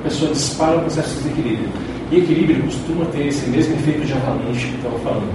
[0.00, 1.68] a pessoa dispara o processo de desequilíbrio.
[2.10, 5.32] E equilíbrio costuma ter esse mesmo efeito de avalanche que estava falando.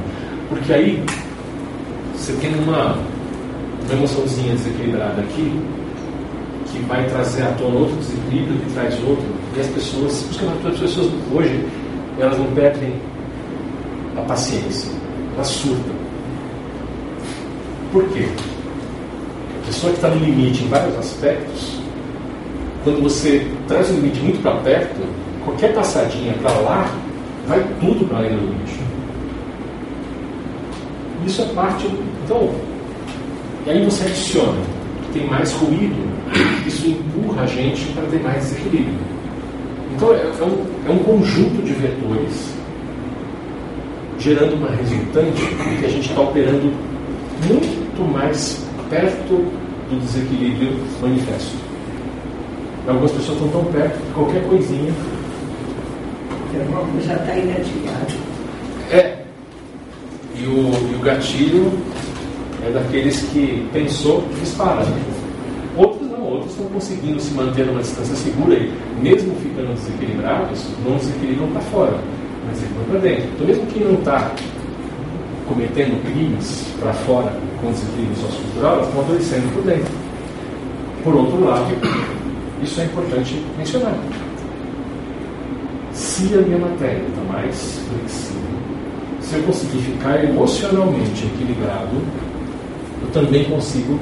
[0.49, 1.03] Porque aí
[2.15, 2.97] você tem uma,
[3.85, 5.59] uma emoçãozinha desequilibrada aqui,
[6.71, 10.25] que vai trazer à tona outro desequilíbrio, que traz outro, e as pessoas,
[10.65, 11.65] as pessoas hoje,
[12.19, 12.93] elas não perdem
[14.17, 14.91] a paciência,
[15.33, 15.91] ela surta.
[17.91, 18.27] Por quê?
[19.63, 21.79] A pessoa que está no limite em vários aspectos,
[22.83, 25.01] quando você traz o limite muito para perto,
[25.43, 26.91] qualquer passadinha para lá,
[27.47, 28.79] vai tudo para além do limite.
[31.25, 31.87] Isso é parte.
[32.23, 32.49] Então,
[33.65, 34.61] e aí você adiciona,
[35.11, 35.95] tem mais ruído,
[36.67, 38.97] isso empurra a gente para ter mais desequilíbrio.
[39.95, 42.53] Então, é, é, um, é um conjunto de vetores
[44.19, 45.41] gerando uma resultante
[45.79, 46.73] que a gente está operando
[47.47, 49.45] muito mais perto
[49.89, 51.55] do desequilíbrio manifesto.
[52.87, 54.93] Algumas pessoas estão tão perto que qualquer coisinha.
[57.05, 58.13] já está engatilhado.
[58.91, 59.17] É.
[60.35, 61.71] E o, e o gatilho
[62.65, 64.81] é daqueles que pensou, dispara.
[64.81, 65.18] Outros não,
[66.29, 68.71] outros estão conseguindo se manter numa distância segura e,
[69.01, 71.99] mesmo ficando desequilibrados, não desequilibram para fora
[72.49, 73.29] mas ele foi para dentro.
[73.35, 74.31] Então, mesmo quem não está
[75.47, 79.93] cometendo crimes para fora com desequilíbrio sociocultural, elas estão adoecendo por dentro.
[81.03, 81.67] Por outro lado,
[82.61, 83.95] isso é importante mencionar.
[85.93, 88.41] Se a minha matéria está mais flexível,
[89.21, 91.97] se eu conseguir ficar emocionalmente equilibrado,
[93.01, 93.99] eu também consigo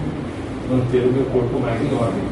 [0.70, 2.24] manter o meu corpo mais em ordem.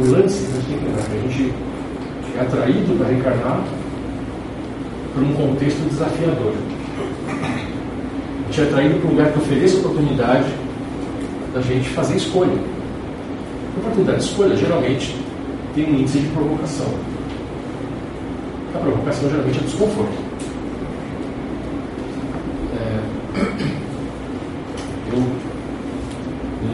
[0.00, 1.54] O lance, a gente tem que lembrar que a gente
[2.36, 3.64] é atraído para reencarnar
[5.14, 6.52] por um contexto desafiador.
[7.30, 10.52] A gente é atraído para um lugar que ofereça oportunidade
[11.54, 12.58] da gente fazer escolha.
[13.76, 15.16] A oportunidade de escolha geralmente
[15.74, 16.88] tem um índice de provocação.
[18.74, 20.18] A provocação geralmente é desconforto.
[22.76, 23.00] É...
[25.12, 25.22] Eu,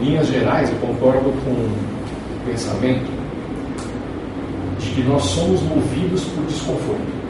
[0.11, 3.09] linhas gerais, eu concordo com o pensamento
[4.93, 7.21] que nós somos movidos por desconforto.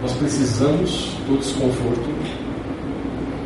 [0.00, 2.08] Nós precisamos do desconforto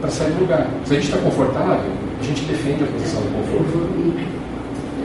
[0.00, 0.68] para sair do lugar.
[0.84, 1.90] Se a gente está confortável,
[2.20, 3.88] a gente defende a posição do conforto.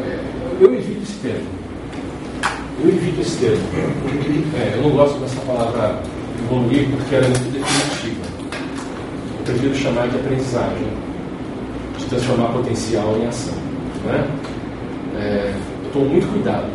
[0.06, 0.20] É,
[0.62, 1.48] eu evito esse termo.
[2.84, 3.64] Eu evito esse termo.
[4.56, 6.00] É, eu não gosto dessa palavra
[6.46, 8.22] evoluir porque ela é muito definitiva.
[9.40, 10.88] Eu prefiro chamar de aprendizagem,
[12.04, 13.56] de transformar potencial em ação.
[14.06, 14.28] Né?
[15.16, 15.54] É,
[15.86, 16.68] eu tomo muito cuidado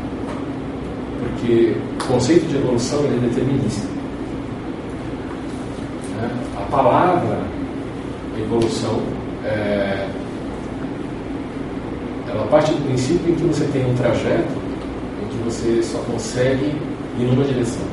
[1.18, 3.86] porque o conceito de evolução é determinista.
[6.16, 6.30] Né?
[6.56, 7.38] A palavra
[8.38, 9.02] evolução
[9.44, 10.08] é,
[12.28, 14.52] ela parte do princípio em que você tem um trajeto
[15.22, 16.72] em que você só consegue
[17.18, 17.86] ir numa direção.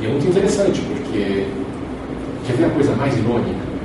[0.00, 1.46] E é muito interessante, porque
[2.46, 3.77] quer ver a coisa mais irônica?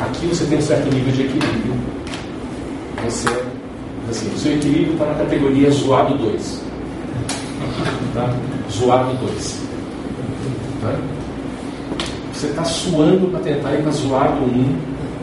[0.00, 1.74] Aqui você tem um certo nível de equilíbrio.
[3.04, 3.28] Você
[4.08, 6.62] Assim, o seu equilíbrio está na categoria zoado 2.
[8.14, 8.34] Tá?
[8.72, 9.60] Zoado 2.
[10.80, 10.94] Tá?
[12.32, 14.76] Você está suando para tentar ir para zoado 1,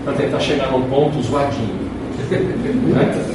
[0.04, 1.90] para tentar chegar no ponto zoadinho.
[2.94, 3.26] né?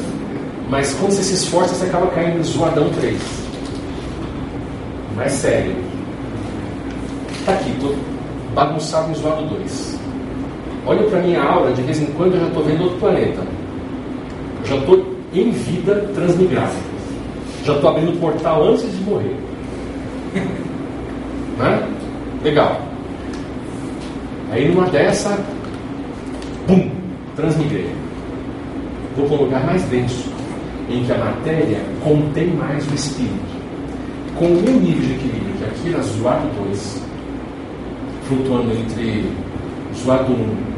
[0.69, 3.21] Mas quando você se esforça, você acaba caindo zoadão 3.
[5.17, 5.75] Mais sério.
[7.41, 7.97] Está aqui, estou
[8.55, 10.00] bagunçado em zoado 2.
[10.91, 13.43] Olha para minha aura, de vez em quando eu já estou vendo outro planeta.
[14.63, 16.75] Eu já estou em vida transmigrada.
[17.65, 19.37] Já estou abrindo o portal antes de morrer.
[21.59, 21.89] né?
[22.43, 22.81] Legal.
[24.51, 25.39] Aí numa dessa,
[26.67, 26.91] bum,
[27.37, 27.95] transmigrei.
[29.17, 30.29] Vou para um lugar mais denso,
[30.89, 33.61] em que a matéria contém mais o espírito.
[34.37, 37.03] Com o meu nível de equilíbrio, que aqui era zoado 2,
[38.27, 39.31] flutuando entre
[39.95, 40.70] zoado 1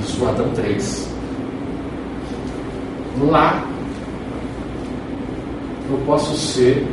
[0.00, 1.08] e zoadão 3,
[3.28, 3.66] lá
[5.90, 6.86] eu posso ser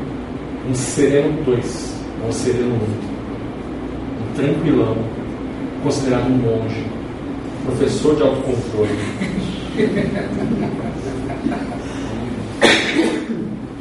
[0.70, 1.94] um sereno 2,
[2.28, 4.98] um sereno 1, um tranquilão,
[5.84, 6.84] considerado um monge,
[7.66, 8.98] professor de autocontrole.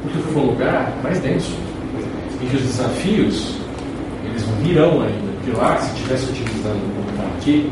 [0.02, 1.56] Porque foi um lugar mais denso,
[2.42, 3.56] em que os desafios
[4.24, 5.26] eles virão ainda.
[5.36, 7.70] Porque lá, se estivesse utilizando como está aqui,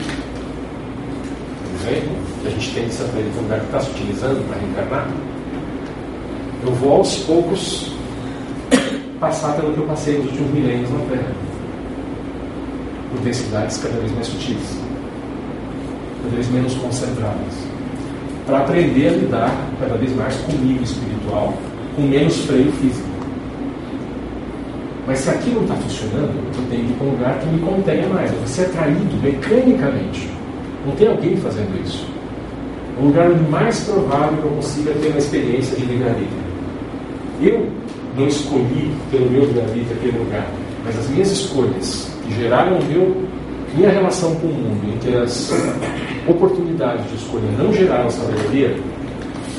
[1.85, 5.09] exemplo, que a gente tem se aprender um lugar que está se utilizando para reencarnar,
[6.65, 7.93] eu vou aos poucos
[9.21, 11.33] passar pelo que eu passei nos últimos milênios na Terra.
[13.11, 14.79] Por densidades cada vez mais sutis,
[16.23, 17.55] cada vez menos concentradas.
[18.47, 21.55] Para aprender a lidar cada vez mais comigo espiritual,
[21.97, 23.09] com menos freio físico.
[25.07, 27.59] Mas se aqui não está funcionando, eu tenho que ir para um lugar que me
[27.61, 28.33] contenha mais.
[28.33, 30.34] Eu vou ser atraído mecanicamente.
[30.85, 32.07] Não tem alguém fazendo isso.
[33.01, 36.45] O lugar mais provável que eu consiga ter uma experiência de livre-arbítrio.
[37.41, 37.69] Eu
[38.17, 40.47] não escolhi pelo meu livre-arbítrio aquele lugar,
[40.85, 43.17] mas as minhas escolhas que geraram o meu,
[43.75, 45.53] minha relação com o mundo, que as
[46.29, 48.77] oportunidades de escolha não geraram sabedoria,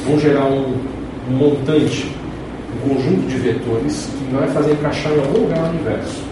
[0.06, 0.76] vão gerar um,
[1.30, 2.10] um montante,
[2.76, 6.24] um conjunto de vetores que vai fazer encaixar em algum lugar no universo.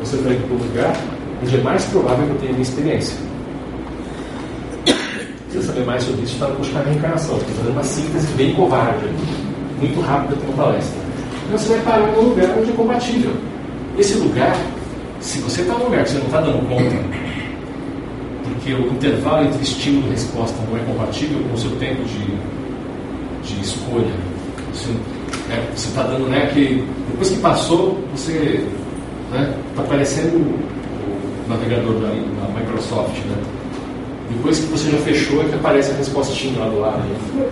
[0.00, 0.96] Você vai para um lugar
[1.42, 3.27] onde é mais provável que eu tenha a minha experiência.
[5.58, 7.36] Se você saber mais sobre isso, está buscar a reencarnação.
[7.36, 9.06] Estou fazendo uma síntese bem covarde,
[9.80, 11.00] muito rápida para uma palestra.
[11.46, 13.32] Então você vai parar num lugar onde é compatível.
[13.98, 14.56] Esse lugar,
[15.20, 16.96] se você está num lugar que você não está dando conta,
[18.44, 23.54] porque o intervalo entre estímulo e resposta não é compatível com o seu tempo de,
[23.54, 24.14] de escolha.
[24.72, 28.64] Você está dando, né, que depois que passou, você
[29.24, 33.57] está né, tá parecendo o navegador da, da, Microsoft, né?
[34.30, 36.98] Depois que você já fechou, é que aparece a respostinha lá do lado.
[36.98, 37.50] Né?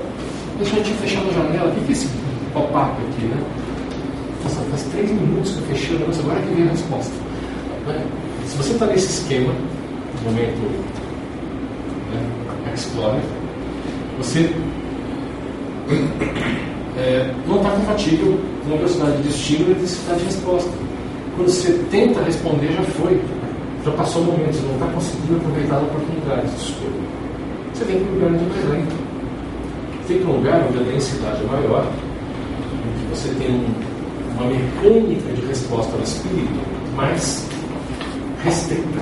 [0.58, 2.08] Eu já tinha fechado a janela, o que é esse
[2.52, 3.36] pop-up aqui, né?
[4.42, 7.12] Nossa, faz três minutos que eu fechei o negócio, agora que vem a resposta.
[7.86, 8.06] Né?
[8.46, 9.52] Se você está nesse esquema,
[10.24, 10.60] momento
[12.12, 13.20] né, Explorer,
[14.18, 14.50] você
[16.98, 20.70] é, não está compatível com a velocidade de estímulo e a de resposta.
[21.36, 23.20] Quando você tenta responder, já foi.
[23.86, 26.90] Já passou o momento, você não está conseguindo aproveitar a oportunidade de escolha.
[27.72, 28.96] Você vem para um lugar mais lento.
[30.08, 33.64] Para um lugar onde a densidade é maior, onde você tem um,
[34.34, 36.60] uma mecânica de resposta ao espírito
[36.96, 37.48] mais
[38.42, 39.00] restrita,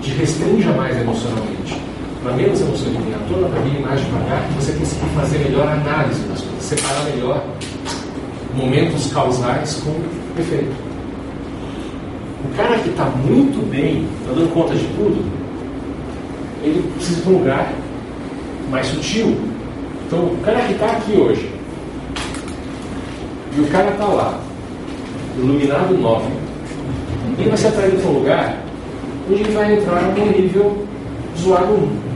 [0.00, 1.78] te restrinja mais emocionalmente.
[2.22, 5.72] Para menos emoção de à tona, para vir mais devagar, você conseguir fazer melhor a
[5.74, 7.44] análise das coisas, separar melhor
[8.54, 10.89] momentos causais com efeito.
[12.44, 15.24] O cara que está muito bem, está dando conta de tudo,
[16.62, 17.72] ele precisa de um lugar
[18.70, 19.36] mais sutil.
[20.06, 21.50] Então, o cara que está aqui hoje,
[23.56, 24.40] e o cara está lá,
[25.36, 26.24] iluminado 9,
[27.38, 28.58] ele vai ser atraído para um lugar
[29.30, 30.86] onde ele vai entrar no nível
[31.38, 32.10] zoado 1.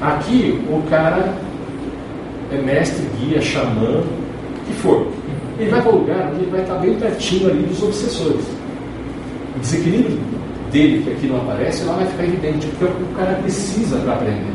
[0.00, 1.34] Aqui, o cara
[2.52, 4.02] é mestre, guia, xamã,
[4.66, 5.06] que for.
[5.58, 8.44] Ele vai para um lugar onde ele vai estar bem pertinho ali dos obsessores.
[9.56, 10.18] O desequilíbrio
[10.70, 14.52] dele, que aqui não aparece, lá vai ficar evidente, porque o cara precisa para aprender.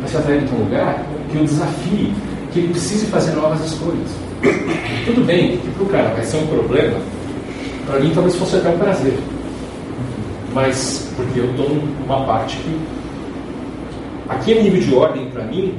[0.00, 2.12] Vai se atrair para um lugar que o desafie,
[2.52, 4.10] que ele precise fazer novas escolhas.
[5.06, 6.98] Tudo bem que para o cara vai ser um problema,
[7.86, 9.18] para mim talvez fosse até um prazer.
[10.52, 11.68] Mas, porque eu estou
[12.00, 12.80] numa parte que.
[14.28, 15.74] Aquele nível de ordem, para mim,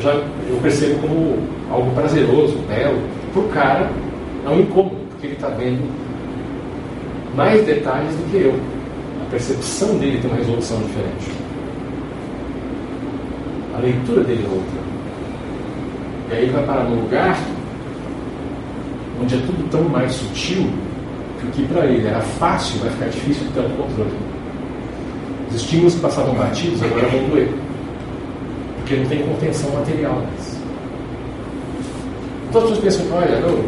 [0.00, 1.38] já eu percebo como
[1.70, 3.00] algo prazeroso, belo.
[3.36, 3.90] Para o cara,
[4.46, 5.86] é um incômodo, porque ele está vendo
[7.34, 8.58] mais detalhes do que eu.
[9.26, 11.32] A percepção dele tem uma resolução diferente.
[13.76, 14.80] A leitura dele é outra.
[16.30, 17.38] E aí vai parar num lugar
[19.20, 20.70] onde é tudo tão mais sutil
[21.38, 24.16] que o que para ele era fácil vai ficar difícil de ter o controle.
[25.50, 27.50] Os estímulos que passavam batidos agora vão doer.
[28.78, 30.55] Porque não tem contenção material mais.
[32.48, 33.64] Então as pessoas pensam, olha, não,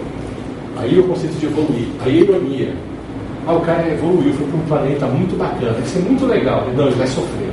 [0.80, 2.72] aí o conceito de evoluir, a ironia.
[3.46, 6.66] Ah, o cara evoluiu, foi para um planeta muito bacana, vai ser muito legal.
[6.76, 7.48] Não, ele vai sofrer.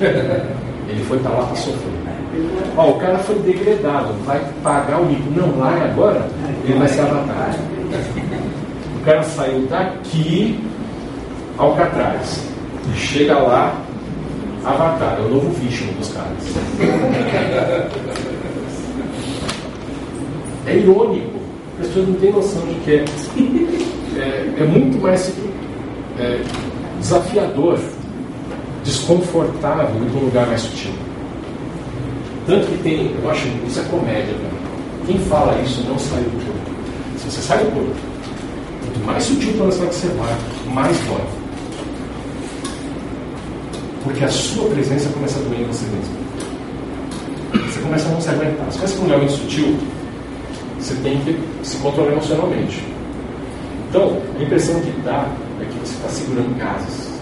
[0.88, 1.92] ele foi para lá para sofrer.
[2.76, 5.30] Ó, o cara foi degradado, vai pagar o mico.
[5.34, 6.26] Não, lá e agora,
[6.64, 7.54] ele vai ser avatar.
[9.00, 10.58] O cara saiu daqui
[11.58, 12.46] ao Catraz.
[12.94, 13.74] Chega lá,
[14.64, 16.32] avatar, é o novo Vishnu dos caras.
[20.66, 21.38] É irônico,
[21.80, 23.04] as pessoas não têm noção de que é,
[24.20, 25.32] é, é muito mais
[26.18, 26.40] é,
[27.00, 27.78] desafiador,
[28.84, 30.92] desconfortável do que um lugar mais sutil.
[32.46, 34.34] Tanto que tem, eu acho isso é comédia.
[34.34, 34.50] Né?
[35.06, 36.70] Quem fala isso não sai do corpo.
[37.18, 37.94] Se você sai do corpo,
[38.84, 40.36] quanto mais sutil para que você vai,
[40.74, 41.42] mais dói.
[44.04, 46.22] Porque a sua presença começa a doer em você mesmo.
[47.70, 48.72] Você começa a não se aguentar.
[48.72, 49.76] Se com um lugar muito sutil,
[50.82, 52.82] você tem que se controlar emocionalmente.
[53.88, 55.28] Então, a impressão que dá
[55.60, 57.12] é que você está segurando gases.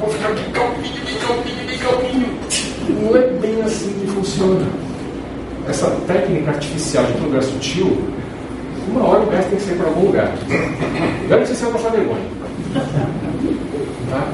[0.00, 2.38] vou ficar bem calminho, bem calminho, bem calminho.
[3.02, 4.66] Não é bem assim que funciona.
[5.68, 7.98] Essa técnica artificial de lugar sutil,
[8.88, 10.32] uma hora o gás tem que sair para algum lugar.
[11.24, 12.26] Agora você saiu passar vergonha.
[14.10, 14.32] Tá?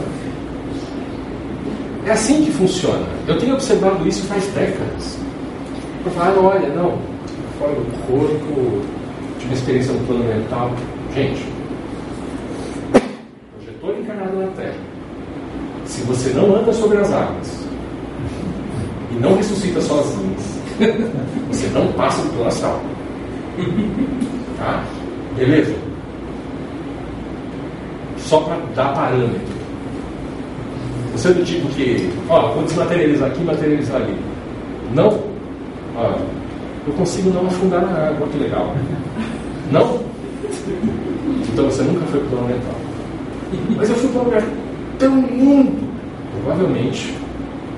[2.07, 3.07] É assim que funciona.
[3.27, 5.24] Eu tenho observado isso faz décadas.
[6.05, 6.99] Eu falo, ah, olha, não,
[7.59, 8.83] fora do corpo,
[9.39, 10.71] tive uma experiência no plano mental.
[11.15, 11.47] Gente,
[13.67, 14.95] estou encarnado na Terra
[15.95, 17.65] se você não anda sobre as águas
[19.13, 20.35] e não ressuscita sozinho,
[21.49, 22.81] você não passa do plano astral.
[24.57, 24.85] Tá?
[25.37, 25.75] Beleza?
[28.19, 29.41] Só para dar parâmetro.
[31.11, 34.17] Você é do tipo que, ó, vou desmaterializar aqui, materializar ali.
[34.95, 35.34] Não?
[35.97, 36.19] Ó,
[36.87, 38.75] eu consigo não afundar na água, que legal.
[39.71, 40.01] Não?
[41.53, 42.75] Então você nunca foi para o mental.
[43.77, 44.43] Mas eu fui para um lugar
[44.99, 45.89] tão lindo.
[46.43, 47.15] Provavelmente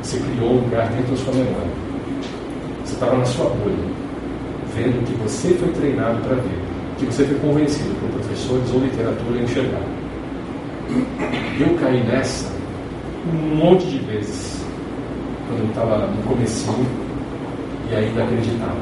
[0.03, 1.87] você criou um lugar dentro da sua memória.
[2.85, 3.77] Você estava na sua bolha,
[4.75, 6.59] vendo o que você foi treinado para ver,
[6.93, 9.83] o que você foi convencido por professores ou literatura a enxergar.
[11.59, 12.55] Eu caí nessa
[13.29, 14.65] um monte de vezes,
[15.49, 17.06] quando eu estava no comecinho
[17.91, 18.77] e ainda acreditava.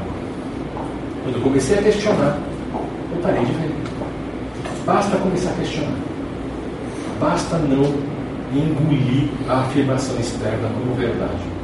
[1.23, 2.37] Quando eu comecei a questionar,
[2.73, 3.71] eu parei de ver.
[4.85, 5.97] Basta começar a questionar.
[7.19, 7.83] Basta não
[8.53, 11.55] engolir a afirmação externa como verdade.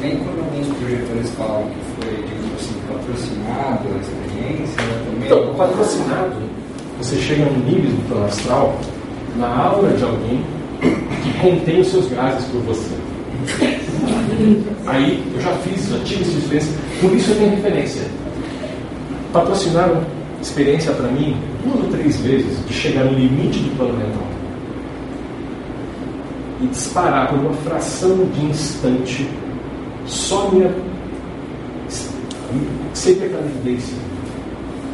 [0.00, 5.26] Nem quando alguns projetores falam que foi, digamos assim, patrocinado a experiência, né, também.
[5.26, 6.36] Então, patrocinado,
[6.98, 8.78] você chega no nível do plano astral,
[9.36, 10.42] na aura de alguém
[10.80, 12.94] que contém os seus gases por você.
[14.86, 18.02] Aí eu já fiz, já tive essa experiência, por isso eu tenho referência.
[19.32, 20.02] Patrocinaram
[20.40, 24.26] experiência para mim duas ou três vezes de chegar no limite do plano mental
[26.62, 29.28] e disparar por uma fração de instante
[30.06, 30.70] só minha
[33.60, 33.96] evidência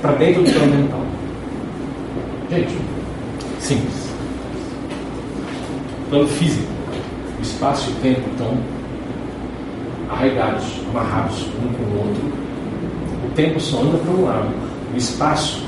[0.01, 1.01] para dentro do plano mental.
[2.51, 2.77] Gente,
[3.61, 4.07] simples.
[6.11, 6.67] Plano físico,
[7.39, 8.76] o espaço e o tempo estão
[10.11, 12.23] arraigados, amarrados um com o outro.
[13.27, 14.49] O tempo só anda para um lado.
[14.95, 15.63] O espaço,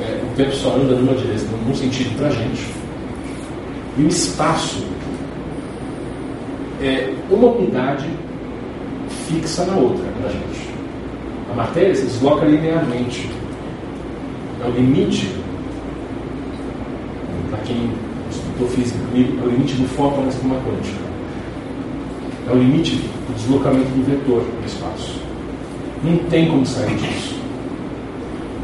[0.00, 2.76] é, o tempo só anda numa direção, num sentido para a gente
[3.98, 4.84] e o espaço
[6.82, 8.06] é uma unidade
[9.26, 10.68] fixa na outra para a gente.
[11.50, 13.30] A matéria se desloca linearmente.
[14.62, 15.30] É o limite,
[17.48, 17.90] para quem
[18.30, 21.05] estudou física, é o limite do fóton na esquema quântica.
[22.46, 25.20] É o limite do deslocamento do vetor no espaço.
[26.04, 27.34] Não tem como sair disso.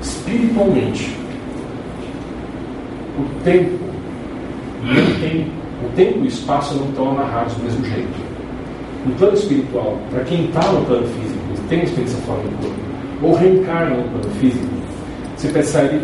[0.00, 1.16] Espiritualmente,
[3.18, 3.78] o tempo
[4.84, 5.46] não tem,
[5.84, 8.32] o tempo e o espaço não estão amarrados do mesmo jeito.
[9.06, 12.76] No plano espiritual, para quem está no plano físico, tem experiência fora do corpo,
[13.22, 14.66] ou reencarna no plano físico,
[15.36, 16.00] você percebe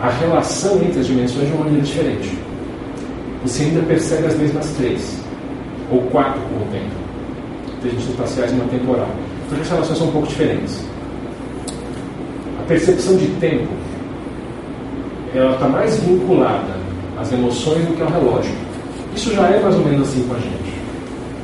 [0.00, 2.38] a relação entre as dimensões de uma maneira diferente.
[3.42, 5.18] Você ainda percebe as mesmas três,
[5.90, 6.94] ou quatro com o tempo.
[7.78, 9.08] Inteligências espaciais e uma temporal.
[9.46, 10.84] Então as relações são um pouco diferentes.
[12.60, 13.68] A percepção de tempo
[15.34, 16.74] ela está mais vinculada
[17.18, 18.52] as emoções do que ao relógio.
[19.14, 20.76] Isso já é mais ou menos assim com a gente.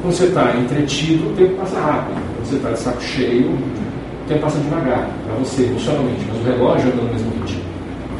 [0.02, 2.20] Quando você está entretido, o tempo passa rápido.
[2.34, 6.44] Quando você está de saco cheio, o tempo passa devagar para você, emocionalmente, mas o
[6.44, 7.62] relógio anda no mesmo ritmo.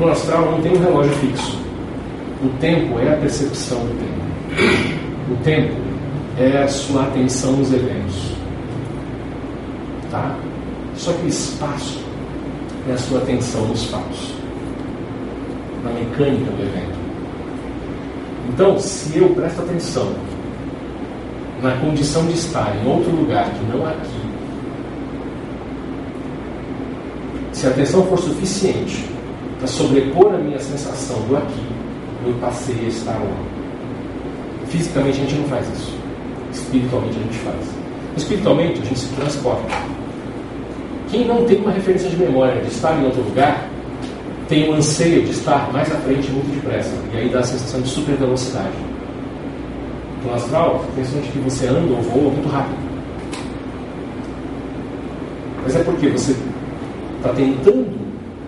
[0.00, 1.58] O astral não tem um relógio fixo.
[2.42, 4.22] O tempo é a percepção do tempo.
[5.30, 5.74] O tempo
[6.38, 8.32] é a sua atenção nos eventos.
[10.10, 10.36] Tá?
[10.96, 12.02] Só que o espaço
[12.88, 14.34] é a sua atenção nos fatos,
[15.84, 17.02] na mecânica do evento.
[18.48, 20.12] Então, se eu presto atenção
[21.62, 24.32] na condição de estar em outro lugar que não aqui,
[27.52, 29.09] se a atenção for suficiente
[29.59, 31.66] para sobrepor a minha sensação do aqui,
[32.26, 33.36] eu passei a estar lá.
[34.66, 35.91] Fisicamente a gente não faz isso.
[36.52, 37.82] Espiritualmente a gente faz.
[38.16, 39.74] Espiritualmente a gente se transporta.
[41.10, 43.68] Quem não tem uma referência de memória de estar em outro lugar,
[44.48, 46.92] tem um anseio de estar mais à frente muito depressa.
[47.12, 48.76] E aí dá a sensação de super velocidade.
[50.24, 52.76] No astral, a sensação de que você anda ou voa muito rápido.
[55.62, 56.36] Mas é porque você
[57.18, 57.98] está tentando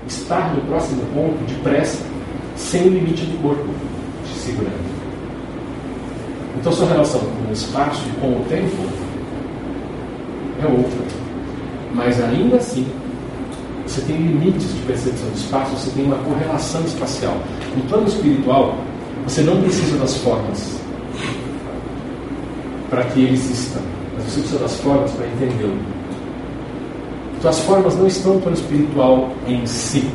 [0.07, 2.05] estar no próximo ponto depressa,
[2.57, 3.69] sem o limite do corpo
[4.27, 4.94] te segurando.
[6.57, 8.77] Então, sua relação com o espaço e com o tempo
[10.63, 10.99] é outra.
[11.93, 12.87] Mas ainda assim,
[13.87, 17.37] você tem limites de percepção do espaço, você tem uma correlação espacial.
[17.77, 18.77] No plano espiritual,
[19.27, 20.81] você não precisa das formas
[22.91, 23.81] para que eles existam,
[24.15, 25.79] mas você precisa das formas para entendê-lo.
[27.39, 30.09] Então, as formas não estão no plano espiritual em si,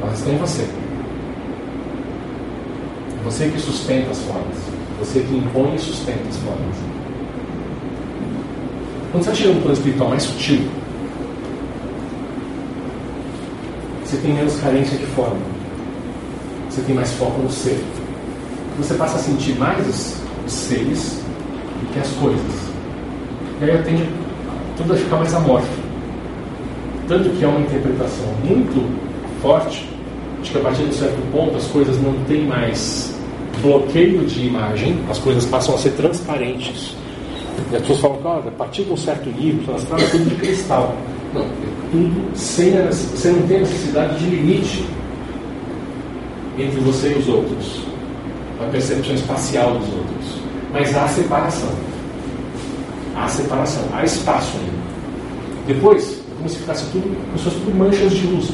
[0.00, 0.62] elas estão em você.
[3.18, 4.56] É você que sustenta as formas,
[5.00, 6.76] você que impõe e sustenta as formas.
[9.10, 10.60] Quando você chega no plano espiritual mais sutil,
[14.04, 15.40] você tem menos carência de forma.
[16.68, 17.82] Você tem mais foco no ser.
[18.78, 19.84] Você passa a sentir mais
[20.46, 21.20] os seres
[21.80, 22.70] do que as coisas.
[23.60, 24.08] E aí tende
[24.76, 25.82] tudo a ficar mais amorfo.
[27.08, 28.88] Tanto que é uma interpretação muito
[29.42, 29.88] forte
[30.42, 33.19] de que a partir de um certo ponto as coisas não têm mais
[33.62, 36.94] bloqueio de imagem, as coisas passam a ser transparentes.
[37.70, 40.34] E as pessoas falam que a partir de um certo nível, elas falam tudo de
[40.36, 40.94] cristal.
[41.34, 41.46] Não,
[41.90, 44.84] tudo sem a, você não tem necessidade de limite
[46.58, 47.82] entre você e os outros,
[48.60, 50.40] a percepção espacial dos outros.
[50.72, 51.70] Mas há separação.
[53.16, 54.80] Há separação, há espaço ainda.
[55.66, 58.50] Depois, é como se ficasse tudo, como se fosse tudo manchas de luz.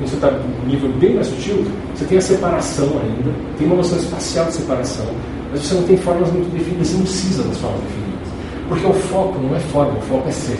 [0.00, 1.64] Você está num nível bem mais sutil,
[1.94, 5.06] você tem a separação ainda, tem uma noção espacial de separação,
[5.50, 8.28] mas você não tem formas muito definidas, você não precisa das formas definidas.
[8.68, 10.58] Porque o foco não é forma, o foco é ser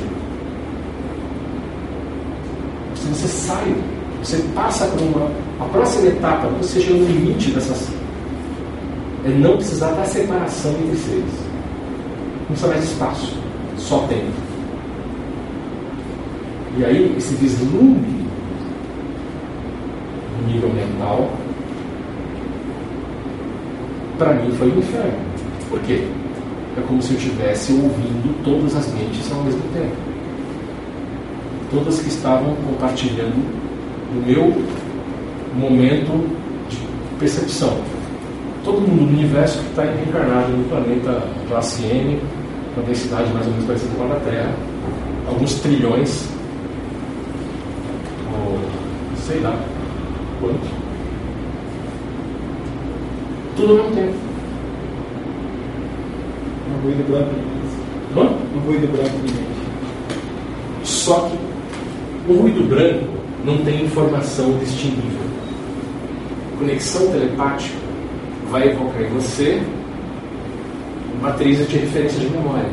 [3.15, 3.75] você sai,
[4.23, 5.31] você passa por uma.
[5.61, 7.89] A próxima etapa, você chega no limite dessas.
[9.25, 11.25] É não precisar da separação entre seres.
[12.41, 13.37] Não precisa mais de espaço,
[13.77, 14.49] só tempo.
[16.77, 18.18] E aí, esse vislumbre no
[20.53, 21.31] nível mental,
[24.19, 25.19] para mim foi um inferno.
[25.71, 26.07] Por quê?
[26.77, 30.09] É como se eu estivesse ouvindo todas as mentes ao mesmo tempo
[31.71, 33.37] todas que estavam compartilhando
[34.13, 34.55] o meu
[35.55, 36.27] momento
[36.69, 36.79] de
[37.19, 37.77] percepção.
[38.65, 42.21] Todo mundo no universo que está reencarnado no planeta classe M,
[42.75, 44.53] com densidade mais ou menos parecida com a da Terra,
[45.27, 46.29] alguns trilhões,
[48.33, 48.59] ou
[49.17, 49.59] sei lá
[50.41, 50.69] quanto.
[53.57, 54.15] Tudo ao mesmo tempo.
[56.71, 57.59] Um ruído branco de
[58.17, 58.31] Hã?
[58.57, 59.49] Um ruído branco de mente.
[60.85, 63.07] Só que o ruído branco
[63.45, 65.29] não tem informação distinguível.
[66.59, 67.77] Conexão telepática
[68.51, 69.63] vai evocar em você
[71.21, 72.71] matrizes de referência de memória.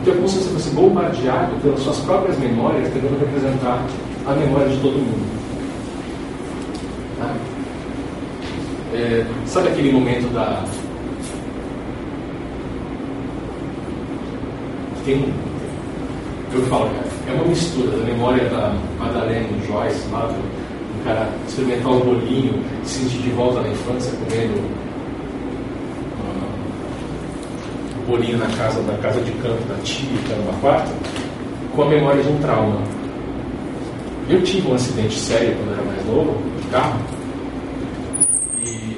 [0.00, 3.84] Então é como se você fosse bombardeado pelas suas próprias memórias, tentando representar
[4.26, 5.39] a memória de todo mundo.
[8.94, 10.64] É, sabe aquele momento da.
[15.04, 15.50] Tem um.
[16.52, 21.92] Eu falo, cara é uma mistura da memória da Madalena Joyce, lá do, cara experimentar
[21.92, 24.60] o bolinho, se sentir de volta na infância comendo
[27.96, 30.90] o bolinho na casa da casa de campo da tia, que era uma quarta,
[31.74, 32.82] com a memória de um trauma.
[34.28, 37.00] Eu tive um acidente sério quando era mais novo, carro,
[38.64, 38.96] e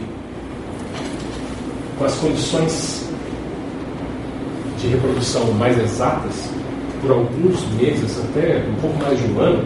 [1.98, 3.08] com as condições
[4.78, 6.50] de reprodução mais exatas,
[7.00, 9.64] por alguns meses, até um pouco mais de um ano,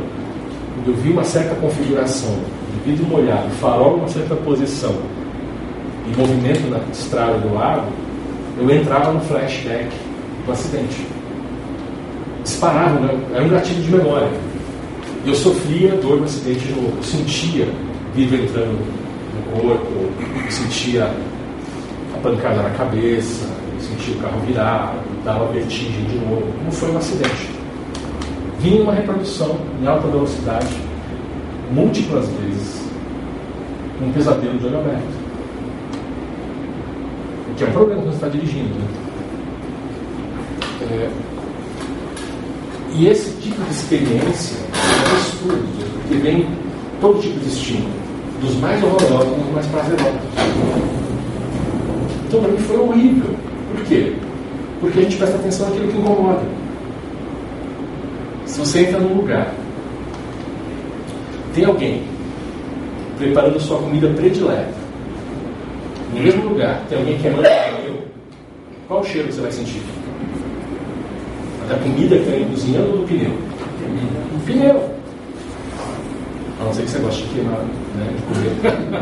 [0.87, 2.39] eu vi uma certa configuração
[2.73, 4.95] de vidro molhado, farol uma certa posição
[6.07, 7.87] e movimento na estrada do lago,
[8.59, 9.89] eu entrava no flashback
[10.45, 11.07] do acidente.
[12.43, 13.19] disparava, né?
[13.35, 14.31] era um gatilho de memória.
[15.27, 17.69] Eu sofria dor no acidente de novo, eu sentia
[18.17, 18.79] vida entrando
[19.35, 19.93] no corpo,
[20.43, 23.45] eu sentia a pancada na cabeça,
[23.75, 26.51] eu sentia o carro virar, dava vertigem de novo.
[26.65, 27.51] Não foi um acidente.
[28.59, 30.75] Vinha uma reprodução em alta velocidade,
[31.71, 32.89] múltiplas vezes,
[34.01, 35.27] um pesadelo de olho aberto.
[37.51, 38.75] O que é um problema quando você está dirigindo.
[38.75, 38.89] Né?
[40.91, 41.11] É,
[42.95, 46.47] e esse tipo de experiência é um estudo, porque vem
[47.01, 48.06] todo tipo de estímulo,
[48.41, 50.21] dos mais horrorosos aos mais prazerosos.
[52.27, 53.31] Então, para mim, foi horrível.
[53.73, 54.13] Por quê?
[54.81, 56.43] Porque a gente presta atenção naquilo que incomoda.
[58.45, 59.53] Se você entra num lugar,
[61.55, 62.03] tem alguém
[63.19, 64.75] preparando sua comida predileta,
[66.15, 68.03] no mesmo lugar, tem alguém queimando pneu,
[68.87, 69.83] qual o cheiro que você vai sentir?
[71.69, 73.31] Da comida que está cozinhando ou do pneu?
[74.35, 74.96] O pneu.
[76.61, 77.61] A não ser que você goste de queimar,
[77.97, 78.15] né?
[78.17, 78.51] De comer.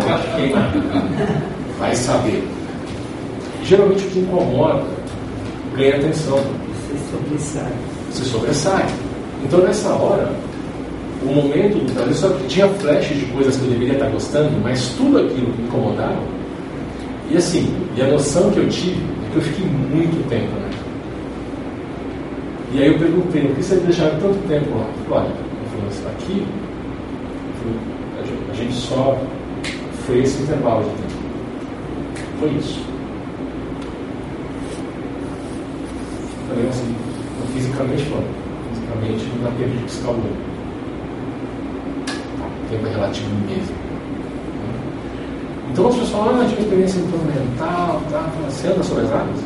[0.04, 0.72] Gosto de queimar.
[1.78, 2.48] Vai saber.
[3.64, 4.82] Geralmente o que incomoda
[5.76, 6.38] ganha atenção.
[6.38, 7.72] Você sobressai.
[8.10, 8.86] Você sobressai.
[9.44, 10.32] Então nessa hora,
[11.22, 14.88] o momento do prazer só tinha flashes de coisas que eu deveria estar gostando, mas
[14.96, 16.18] tudo aquilo me incomodava.
[17.30, 20.70] E assim, e a noção que eu tive é que eu fiquei muito tempo, né?
[22.72, 24.86] E aí eu perguntei, por que você deixaram tanto tempo lá?
[25.10, 26.44] Olha, ele falou, está aqui?
[28.50, 29.18] A gente só
[30.06, 31.24] foi esse intervalo de tempo.
[32.40, 32.84] Foi isso.
[36.48, 36.94] Falei assim,
[37.54, 38.28] fisicamente falando,
[38.68, 40.36] fisicamente não dá tempo de piscar o olho.
[42.64, 43.74] O tempo é relativo mesmo.
[45.70, 48.30] Então as pessoas falam, ah, tive experiência mental, tá?
[48.48, 49.40] Você anda sobre as águas?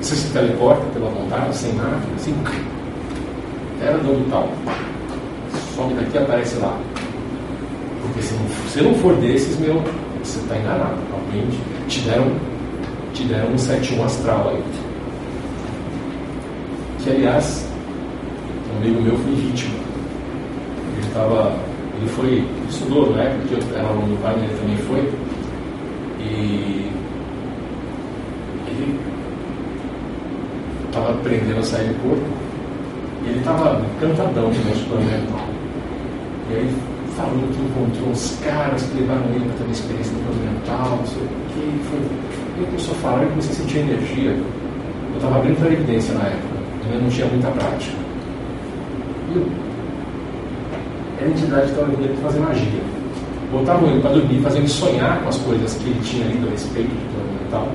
[0.00, 2.34] Você se teleporta pela vontade, sem nada, assim,
[3.80, 4.48] era do tal.
[5.78, 6.76] Some daqui aparece lá.
[8.02, 9.80] Porque se não, se não for desses, meu,
[10.24, 10.96] você está enganado.
[11.12, 11.46] Alguém
[11.86, 12.32] te deram,
[13.14, 14.64] te deram um 7 astral aí.
[16.98, 17.64] Que aliás,
[18.74, 19.76] um amigo meu foi vítima.
[20.96, 21.54] Ele estava.
[21.96, 22.44] Ele foi.
[22.68, 25.12] Estudou na época que eu era aluno do pai, ele também foi.
[26.18, 26.90] E
[28.66, 29.00] ele
[30.88, 32.26] estava aprendendo a sair do corpo,
[33.24, 35.47] e ele estava encantadão com o nosso plano
[36.50, 36.74] E aí
[37.18, 41.22] falando que encontrou uns caras que levaram ele para ter uma experiência mental, não sei
[41.22, 41.64] o que.
[41.90, 41.98] Foi...
[42.56, 44.30] Ele começou a falar e comecei a sentir energia.
[44.30, 46.54] Eu estava abrindo para evidência na época,
[46.84, 47.96] ainda não tinha muita prática.
[51.18, 52.82] E a entidade estava vindo ele fazer magia.
[53.50, 56.50] Botava ele para dormir, fazendo ele sonhar com as coisas que ele tinha lido a
[56.50, 57.68] respeito do plano mental.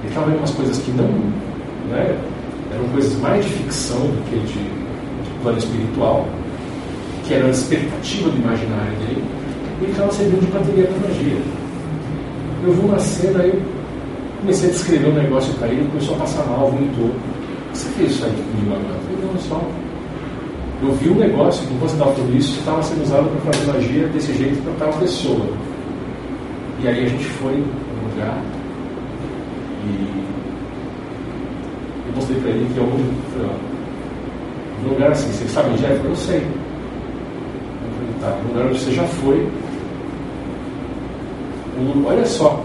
[0.00, 1.08] Ele estava vendo umas coisas que não
[1.90, 2.16] né?
[2.72, 6.26] eram coisas mais de ficção do que de, de plano espiritual,
[7.26, 9.24] que era a expectativa do imaginário dele,
[9.80, 11.38] e estava servindo de bateria para magia.
[12.64, 13.60] Eu vi uma cena, eu
[14.40, 17.10] comecei a descrever um negócio para ele, começou a passar mal, vomitou.
[17.72, 18.94] Você fez isso aí comigo agora?
[18.94, 19.60] Eu falei, não, só.
[20.82, 24.06] Eu vi um negócio enquanto você estava tudo isso, estava sendo usado para fazer magia
[24.08, 25.46] desse jeito para tal pessoa.
[26.82, 28.42] E aí a gente foi no lugar
[29.86, 30.24] e
[32.08, 35.88] eu mostrei para ele que eu falei, ó, um lugar assim, você sabe onde é?
[35.88, 36.46] Ele falou, eu sei.
[38.42, 39.48] No lugar onde você já foi,
[41.78, 42.64] um, olha só,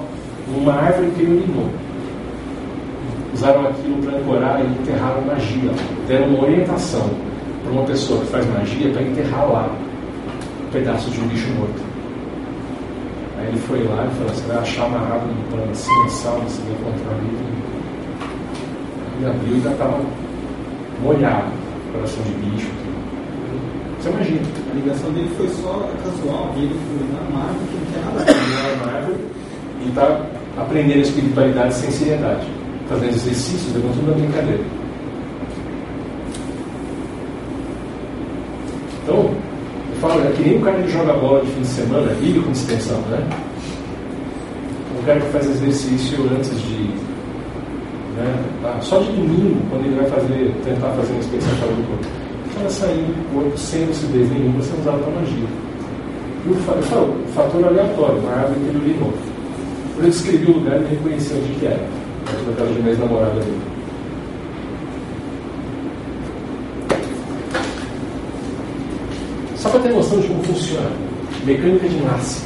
[0.55, 1.69] uma árvore que iluminou.
[3.33, 5.71] Usaram aquilo para ancorar e enterraram magia.
[6.07, 7.09] Deram uma orientação
[7.63, 9.69] para uma pessoa que faz magia para enterrar lá
[10.65, 11.81] um pedaço de um bicho morto.
[13.39, 16.61] Aí ele foi lá e falou: Você vai achar amarrado no pano assim, sal, você
[16.61, 17.49] vai encontrar ali
[19.21, 19.99] e abriu e já estava
[21.03, 21.51] molhado,
[21.91, 22.88] coração de bicho.
[23.99, 24.41] Você imagina.
[24.71, 28.25] A ligação dele foi só casual, ele foi na Marvel, que não tinha nada a
[28.25, 28.77] ver.
[28.77, 29.15] Na Marvel,
[29.81, 30.25] e está
[30.57, 32.47] aprendendo espiritualidade sem seriedade,
[32.87, 34.63] fazendo exercícios, tudo da brincadeira.
[39.03, 42.13] Então, eu falo, é que nem o cara que joga bola de fim de semana,
[42.13, 43.27] vive com distensão, né?
[44.99, 47.09] O cara que faz exercício antes de
[48.19, 48.43] né?
[48.61, 48.77] Tá?
[48.81, 52.05] Só de domingo, quando ele vai fazer, tentar fazer uma experiência fora do corpo,
[52.59, 55.47] ela saindo do corpo sem lucidez nenhuma, sendo usada para magia.
[56.45, 59.13] E o, o fator aleatório, uma árvore que ele urinou.
[59.93, 61.87] Quando eu descrevi o lugar, ele reconheceu onde que era.
[62.25, 63.61] Perto casa de minha ex-namorada dele.
[69.57, 70.89] Só para ter noção de como funciona.
[71.45, 72.43] Mecânica de enlace.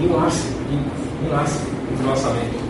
[0.00, 0.48] Enlace.
[1.24, 1.60] Enlace
[1.96, 2.64] de lançamento.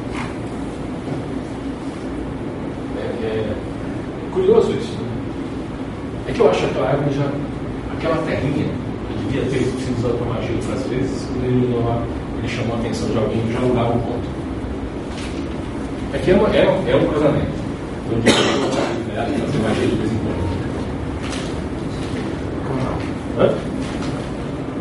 [3.23, 3.63] É
[4.35, 4.93] curioso isso.
[4.93, 5.15] Né?
[6.28, 7.28] É que eu acho que aquela árvore já.
[7.97, 8.66] aquela terrinha
[9.09, 11.74] que devia ter sido usada para magia outras vezes, quando ele
[12.39, 14.28] ele chamou a atenção de alguém que já alugava um ponto.
[16.12, 17.47] É que é, uma, é, é um cruzamento.
[18.06, 20.44] Então, de fazer magia de vez em quando.
[23.39, 23.55] Hã?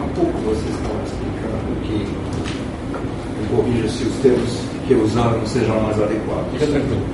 [0.01, 2.07] Há pouco vocês estavam explicando que,
[3.55, 7.05] corrija se os termos que eu usar não sejam mais adequados, Fica tranquilo.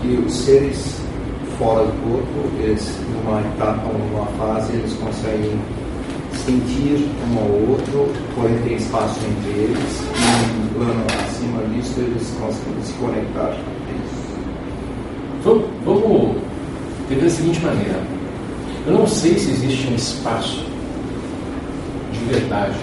[0.00, 0.99] que os seres
[1.60, 5.60] fora do corpo, eles, numa etapa numa fase, eles conseguem
[6.32, 12.34] sentir um ao outro, porém tem espaço entre eles, e um plano acima disso eles
[12.40, 13.50] conseguem se conectar.
[13.50, 14.00] É.
[15.44, 16.36] Vamos, vamos
[17.10, 18.00] ver da seguinte maneira.
[18.86, 20.64] Eu não sei se existe um espaço
[22.10, 22.78] de verdade.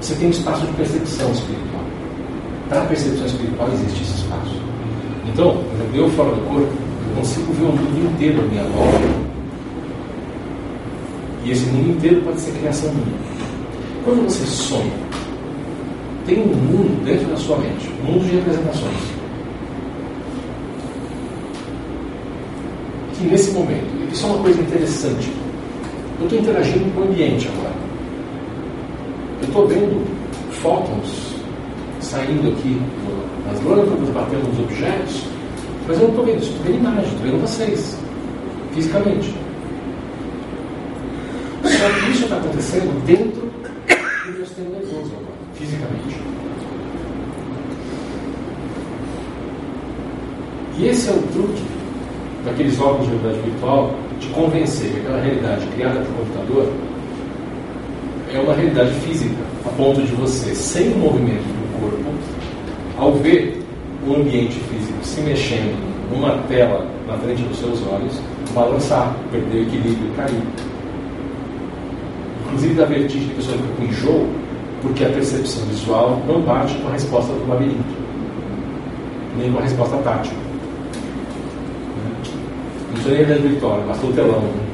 [0.00, 1.84] Você tem um espaço de percepção espiritual.
[2.68, 4.25] Para a percepção espiritual existe esse espaço.
[5.28, 5.62] Então,
[5.94, 6.72] eu fora do corpo,
[7.08, 9.26] eu consigo ver o mundo inteiro à minha volta.
[11.44, 13.18] E esse mundo inteiro pode ser criação minha.
[14.04, 14.92] Quando você sonha,
[16.26, 19.16] tem um mundo dentro da sua mente, um mundo de representações.
[23.18, 25.32] que nesse momento, isso é uma coisa interessante,
[26.20, 27.74] eu estou interagindo com o ambiente agora.
[29.40, 30.06] Eu estou vendo
[30.50, 31.35] fótons
[32.06, 32.80] saindo aqui
[33.46, 35.24] nas lâmpadas, batendo nos objetos,
[35.88, 37.98] mas eu não estou vendo isso, estou vendo imagem, estou vendo vocês,
[38.74, 39.34] fisicamente.
[41.64, 46.20] Só que isso está acontecendo dentro do meu sistema nervoso agora, fisicamente.
[50.78, 51.62] E esse é o truque
[52.44, 56.72] daqueles óculos de realidade virtual de convencer que aquela realidade criada por computador
[58.32, 59.34] é uma realidade física,
[59.64, 62.04] a ponto de você, sem o movimento corpo,
[62.98, 63.62] ao ver
[64.06, 65.76] o ambiente físico se mexendo
[66.10, 68.20] numa tela na frente dos seus olhos,
[68.54, 70.42] balançar, perder o equilíbrio cair.
[72.46, 74.28] Inclusive da vertigem que a pessoa fica com enjoo,
[74.82, 77.84] porque a percepção visual não bate com a resposta do labirinto,
[79.38, 80.32] nem com a resposta tátil.
[82.94, 84.40] Não nem realidade virtual, basta o telão.
[84.40, 84.66] né?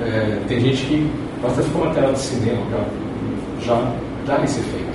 [0.00, 1.10] É, tem gente que
[1.42, 2.88] basta ficar uma tela de cinema, cara,
[3.64, 3.92] já
[4.26, 4.87] dá esse efeito.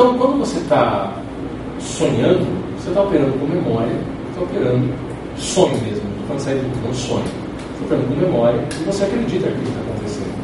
[0.00, 1.12] Então, quando você está
[1.78, 2.46] sonhando,
[2.78, 3.92] você está operando com memória,
[4.30, 4.94] está operando
[5.36, 6.02] sonho mesmo.
[6.26, 7.22] Falando sair do não sonho.
[7.22, 10.34] Você está operando com memória e você acredita que está acontecendo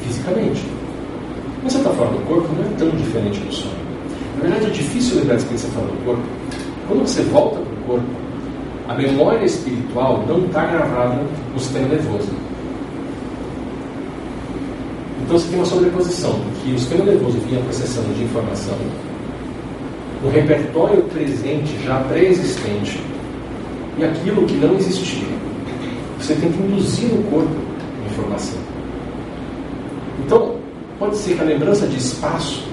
[0.00, 0.62] fisicamente.
[1.60, 3.74] Quando você está fora do corpo, não é tão diferente do sonho.
[4.36, 6.22] Na verdade, é difícil lembrar coisas que você fala do corpo.
[6.88, 8.06] Quando você volta para o corpo,
[8.88, 11.20] a memória espiritual não está gravada
[11.52, 12.30] no sistema nervoso.
[15.28, 18.74] Então você tem uma sobreposição, que o sistema nervoso vinha processando de informação,
[20.24, 22.98] o repertório presente já pré-existente
[23.98, 25.28] e aquilo que não existia.
[26.18, 27.54] Você tem que induzir no corpo
[28.02, 28.58] a informação.
[30.24, 30.56] Então,
[30.98, 32.66] pode ser que a lembrança de espaço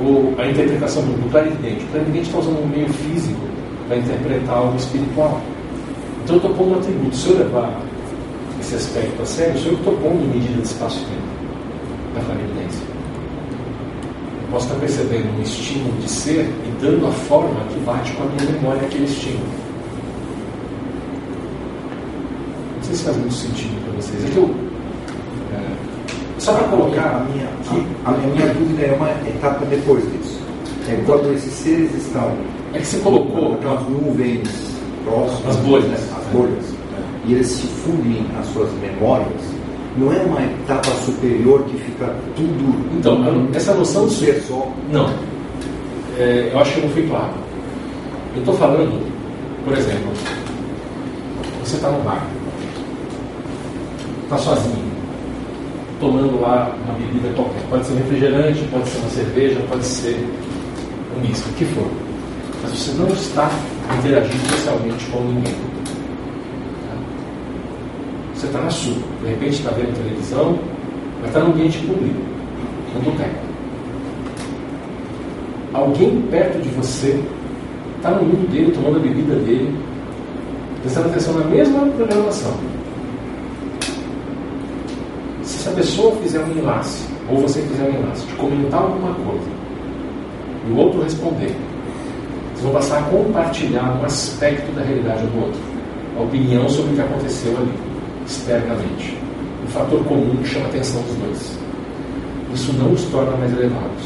[0.00, 1.84] ou a interpretação do clarividente.
[1.84, 3.40] O clarividente está usando um meio físico
[3.86, 5.42] para interpretar algo espiritual.
[6.24, 7.14] Então eu estou pondo um atributo.
[7.14, 7.82] Se eu levar
[8.64, 11.34] esse aspecto a sério, sou eu que estou pondo medida de espaço-tempo
[12.14, 12.82] da clarividência.
[14.42, 18.22] Eu posso estar percebendo um estímulo de ser e dando a forma que bate com
[18.22, 19.44] a minha memória aquele estímulo.
[22.76, 24.24] Não sei se faz muito sentido para vocês.
[24.24, 24.50] É que eu,
[25.52, 25.76] é,
[26.38, 27.48] só para colocar A minha,
[28.06, 30.40] a, a minha dúvida é uma etapa depois disso.
[30.88, 32.32] É quando esses seres estão
[32.74, 34.48] É que você colocou aquelas nuvens
[35.04, 35.86] próximas, As bolhas.
[35.88, 36.64] né, as bolhas,
[37.26, 39.40] e eles se fundem as suas memórias,
[39.96, 44.68] não é uma etapa superior que fica tudo Então, essa noção de ser só.
[44.90, 45.08] Não.
[46.18, 47.32] É, eu acho que não fui claro.
[48.34, 49.06] Eu estou falando,
[49.64, 50.10] por exemplo,
[51.62, 52.26] você está no bar,
[54.24, 54.92] está sozinho,
[56.00, 57.62] tomando lá uma bebida qualquer.
[57.70, 60.28] Pode ser refrigerante, pode ser uma cerveja, pode ser
[61.16, 61.86] um misto, o que for.
[62.62, 63.50] Mas você não está
[63.98, 65.73] interagindo socialmente com ninguém.
[68.34, 68.94] Você está na sua.
[69.22, 70.58] De repente está vendo televisão,
[71.20, 72.20] mas está no ambiente público,
[72.94, 73.54] no boteco
[75.74, 77.20] alguém perto de você
[77.96, 79.74] está no mundo dele, tomando a bebida dele,
[80.82, 82.52] prestando atenção na mesma programação.
[85.42, 89.48] Se essa pessoa fizer um enlace, ou você fizer um enlace, de comentar alguma coisa,
[90.68, 91.54] e o outro responder,
[92.52, 95.60] vocês vão passar a compartilhar um aspecto da realidade do outro,
[96.18, 97.72] a opinião sobre o que aconteceu ali,
[98.26, 99.16] externamente.
[99.64, 101.58] Um fator comum que chama a atenção dos dois.
[102.54, 104.04] isso não os torna mais elevados,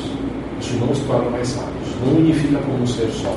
[0.61, 3.35] isso não os torna mais sábios, não unifica como um ser só.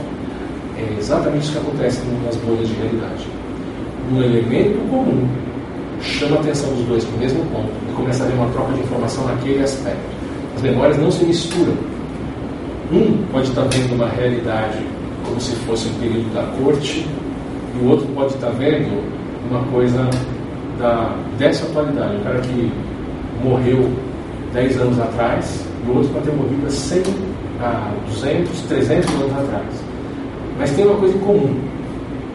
[0.77, 3.27] É exatamente isso que acontece nas bolhas de realidade.
[4.11, 5.27] Um elemento comum
[6.01, 8.73] chama a atenção dos dois para o mesmo ponto e começa a haver uma troca
[8.73, 9.99] de informação naquele aspecto.
[10.55, 11.73] As memórias não se misturam.
[12.91, 14.79] Um pode estar vendo uma realidade
[15.25, 17.05] como se fosse um período da corte,
[17.73, 19.01] e o outro pode estar vendo
[19.49, 20.09] uma coisa
[20.81, 22.15] da, dessa atualidade.
[22.15, 22.71] Um cara que
[23.43, 23.89] morreu
[24.53, 27.03] 10 anos atrás, e o outro pode ter morrido há 100,
[27.61, 29.83] há 200, 300 anos atrás.
[30.57, 31.59] Mas tem uma coisa em comum.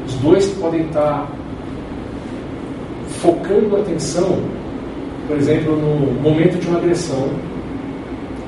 [0.07, 1.29] Os dois podem estar
[3.21, 4.39] focando a atenção,
[5.27, 7.29] por exemplo, no momento de uma agressão.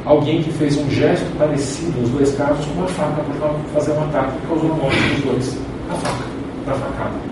[0.05, 4.05] Alguém que fez um gesto parecido, nos dois casos, com uma faca para fazer um
[4.05, 5.59] ataque que causou a morte dos dois.
[5.91, 6.25] A faca,
[6.67, 7.28] da facada.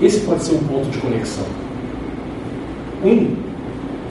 [0.00, 1.46] Esse pode ser um ponto de conexão.
[3.04, 3.34] Um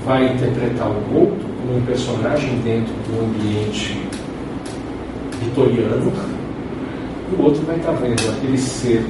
[0.06, 4.00] vai interpretar o outro como um personagem dentro do ambiente
[5.42, 6.12] vitoriano,
[7.32, 9.06] e o outro vai estar vendo aquele ser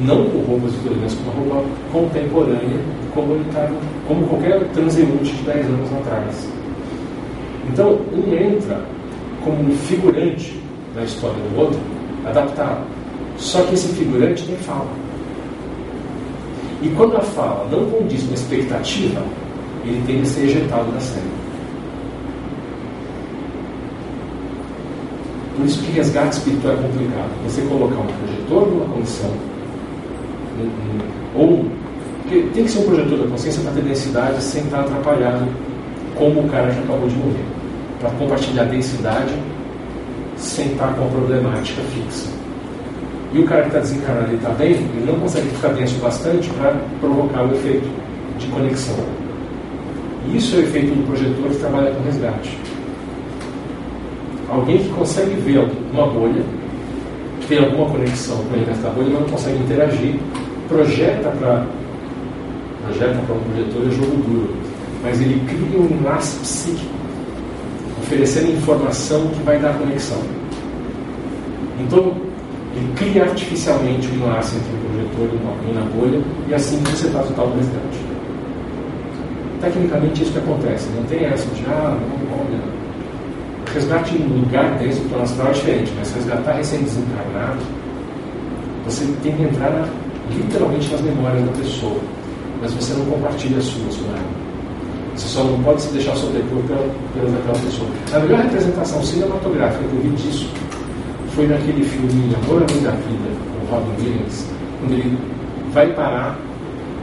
[0.00, 2.80] não com roupas vitorianas, com uma roupa contemporânea,
[3.14, 3.70] como, ele tá,
[4.08, 6.48] como qualquer transeunte de 10 anos atrás.
[7.70, 8.84] Então, um entra
[9.44, 10.60] como um figurante
[10.94, 11.78] na história do outro,
[12.26, 12.84] adaptado.
[13.36, 15.03] Só que esse figurante tem fala.
[16.84, 19.22] E quando a fala não condiz com a expectativa,
[19.84, 21.24] ele tem que ser ejetado da cena.
[25.56, 27.30] Por isso que resgate espiritual é complicado.
[27.44, 29.30] Você colocar um projetor numa condição
[31.34, 31.64] ou
[32.22, 35.46] porque tem que ser um projetor da consciência para ter densidade sem estar atrapalhado,
[36.16, 37.44] como o cara já acabou de morrer.
[38.00, 39.34] Para compartilhar densidade
[40.36, 42.43] sem estar com a problemática fixa.
[43.34, 46.48] E o cara que está desencarnado e está bem, ele não consegue ficar denso bastante
[46.50, 47.88] para provocar o efeito
[48.38, 48.94] de conexão.
[50.32, 52.56] Isso é o efeito do projetor que trabalha com resgate.
[54.48, 56.44] Alguém que consegue ver uma bolha,
[57.48, 60.14] tem alguma conexão com ele nessa bolha, mas não consegue interagir,
[60.68, 61.66] projeta para
[62.84, 64.54] projeta para um projetor é jogo duro,
[65.02, 66.94] mas ele cria um laço psíquico,
[68.00, 70.20] oferecendo informação que vai dar conexão.
[71.80, 72.14] Então,
[72.76, 77.30] ele cria artificialmente um laço entre o projetor e uma bolha, e assim você faz
[77.30, 77.98] o tal do resgate.
[79.60, 82.58] Tecnicamente, isso que acontece, não tem essa de, ah, não, olha.
[83.66, 87.60] O resgate em lugar dentro do plano astral é diferente, mas resgatar recém-desencarnado,
[88.84, 89.86] você tem que entrar na
[90.30, 92.00] literalmente nas memórias da pessoa,
[92.60, 94.44] mas você não compartilha as suas com ela.
[95.14, 97.88] Você só não pode se deixar sobrepor pela, pela daquela pessoa.
[98.12, 100.50] A melhor representação cinematográfica que eu vi disso
[101.34, 104.46] foi naquele filme Amor Além da Vida, com Robin Williams,
[104.80, 105.18] quando ele
[105.72, 106.38] vai parar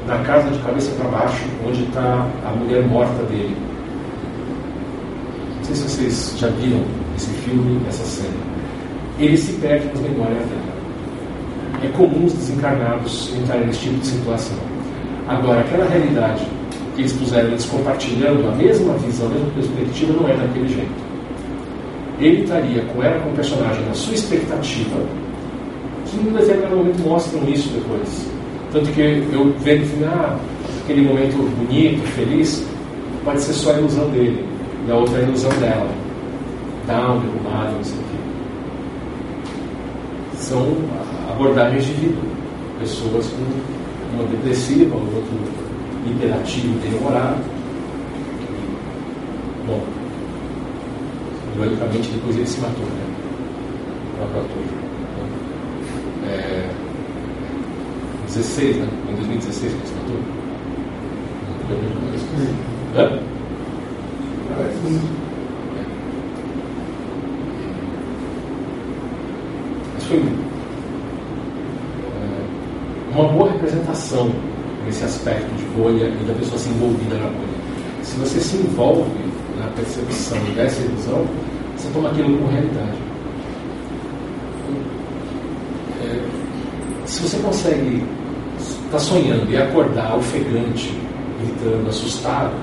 [0.08, 3.56] na casa de cabeça para baixo, onde está a mulher morta dele.
[5.58, 6.84] Não sei se vocês já viram
[7.16, 8.34] esse filme, essa cena.
[9.20, 10.72] Ele se perde nas memórias dela
[11.84, 14.58] é comum os desencarnados entrarem nesse tipo de situação.
[15.28, 16.45] Agora, aquela realidade
[16.95, 21.10] que eles puseram, eles compartilhando a mesma visão, a mesma perspectiva, não é daquele jeito.
[22.22, 24.99] Ele estaria com ela como personagem na sua expectativa,
[26.06, 28.27] que em um determinado momento mostram isso depois.
[28.72, 30.38] Tanto que eu vendo filme, ah,
[30.84, 32.64] aquele momento bonito, feliz,
[33.26, 34.45] pode ser só a ilusão dele,
[34.88, 35.89] e a outra a ilusão dela.
[36.85, 38.18] Down, derrubado, não sei o quê.
[40.38, 40.77] São
[41.31, 42.22] abordagens de vida.
[42.80, 45.39] Pessoas com uma depressiva, o outro
[46.06, 47.43] hiperativo demorado.
[49.68, 49.81] Bom,
[51.65, 53.05] ironicamente depois ele se matou, né?
[54.13, 54.63] O próprio ator.
[56.27, 56.69] É,
[58.27, 58.88] 16, né?
[59.09, 60.17] Em 2016 que ele se matou.
[62.97, 63.19] Hã?
[69.93, 70.23] Mas foi
[73.13, 74.31] uma boa representação
[74.85, 77.61] nesse aspecto de bolha e da pessoa se envolvida na bolha.
[78.03, 79.09] Se você se envolve
[79.57, 81.25] na percepção dessa ilusão,
[81.82, 82.98] você toma aquilo como realidade.
[86.03, 88.03] É, se você consegue
[88.60, 90.95] estar tá sonhando e acordar ofegante,
[91.40, 92.53] gritando, assustado,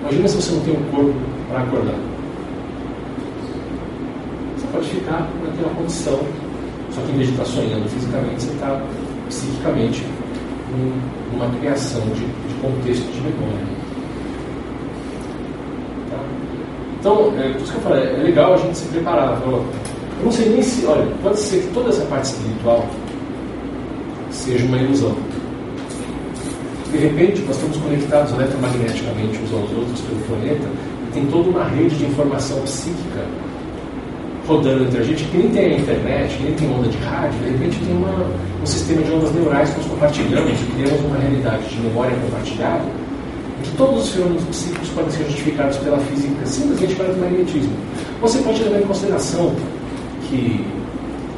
[0.00, 1.14] imagina se você não tem um corpo
[1.48, 1.98] para acordar.
[4.56, 6.18] Você pode ficar naquela condição,
[6.90, 8.82] só que em vez de estar sonhando fisicamente, você está
[9.28, 10.04] psiquicamente
[10.74, 13.66] um, uma criação de, de, contexto de memória.
[16.10, 16.18] Tá?
[17.04, 19.38] Então, é, por isso que eu falei, é legal a gente se preparar.
[19.44, 19.62] Eu
[20.24, 22.86] não sei nem se, olha, pode ser que toda essa parte espiritual
[24.30, 25.14] seja uma ilusão.
[26.90, 30.66] De repente, nós estamos conectados eletromagneticamente uns aos outros pelo planeta
[31.06, 33.20] e tem toda uma rede de informação psíquica
[34.48, 37.38] rodando entre a gente, que nem tem a internet, que nem tem onda de rádio,
[37.40, 38.26] de repente tem uma,
[38.62, 42.84] um sistema de ondas neurais que nós compartilhamos e criamos uma realidade de memória compartilhada,
[43.76, 47.72] todos os fenômenos psíquicos podem ser justificados pela física simplesmente pelo magnetismo.
[48.20, 49.54] Você pode levar em consideração
[50.28, 50.64] que,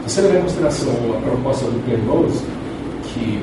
[0.06, 2.44] você levar em consideração a proposta do Penrose,
[3.04, 3.42] que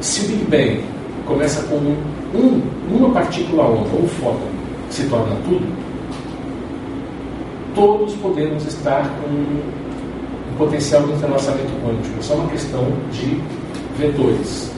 [0.00, 0.84] se o Big Bang
[1.26, 4.48] começa com um, uma partícula onda, um fóton,
[4.88, 5.66] que se torna tudo,
[7.74, 12.18] todos podemos estar com um potencial de entrelaçamento quântico.
[12.18, 13.40] É só uma questão de
[13.98, 14.72] vetores.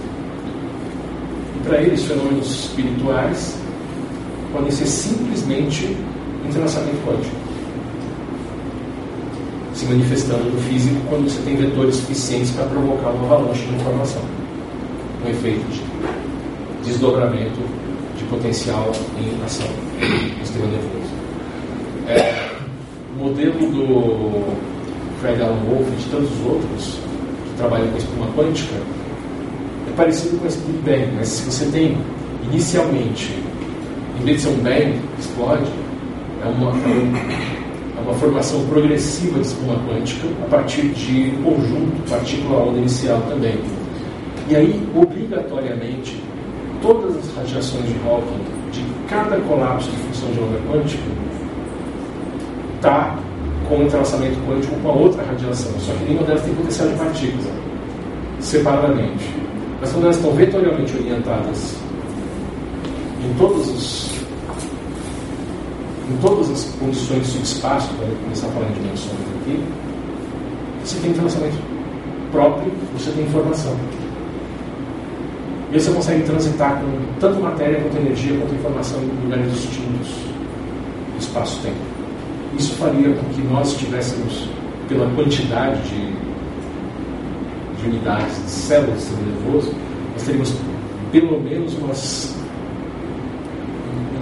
[1.65, 3.57] Para eles, fenômenos espirituais
[4.53, 5.97] podem ser simplesmente
[6.47, 7.37] entrelaçamento quântico.
[9.75, 14.23] Se manifestando no físico quando você tem vetores suficientes para provocar uma avalanche de informação.
[15.25, 17.61] Um efeito de desdobramento
[18.19, 19.67] de potencial em ação
[20.39, 21.15] no sistema nervoso.
[22.07, 22.51] É,
[23.17, 24.57] o modelo do
[25.21, 26.99] Fred Alan Wolf e de tantos outros
[27.47, 28.77] que trabalham com espuma quântica
[29.97, 31.97] parecido com esse Big Bang, mas se você tem
[32.45, 33.31] inicialmente,
[34.21, 35.71] em vez de ser um bang explode,
[36.43, 42.79] é uma, é uma formação progressiva de espuma quântica a partir de um conjunto partícula-onda
[42.79, 43.59] inicial também.
[44.49, 46.23] E aí, obrigatoriamente,
[46.83, 51.03] todas as radiações de Hawking de cada colapso de função de onda quântica
[52.77, 53.19] está
[53.69, 56.95] com o entrelaçamento quântico com a outra radiação, só que nenhuma delas tem potencial de
[56.97, 57.51] partícula,
[58.41, 59.44] separadamente.
[59.85, 61.75] Mas quando elas estão vetorialmente orientadas
[63.23, 64.15] em todos os
[66.11, 69.63] em todas as condições de subespaço, para começar a falar em dimensões aqui,
[70.83, 71.57] você tem entrelaçamento
[72.33, 73.77] próprio, você tem informação.
[75.71, 80.09] E você consegue transitar com tanto matéria quanto energia, quanto informação em lugares distintos
[81.13, 81.77] do espaço-tempo.
[82.57, 84.49] Isso faria com que nós tivéssemos,
[84.89, 86.24] pela quantidade de,
[87.85, 89.73] de unidades de células do sistema nervoso,
[90.13, 90.55] nós teríamos
[91.13, 92.35] pelo menos umas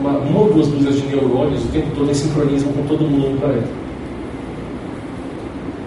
[0.00, 3.30] uma, uma ou duas dúzias de neurônios o tempo todo em sincronismo com todo mundo
[3.30, 3.68] no planeta.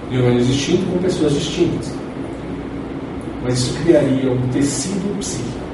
[0.10, 1.94] Neurônios distintos com pessoas distintas.
[3.44, 5.66] Mas isso criaria um tecido psíquico.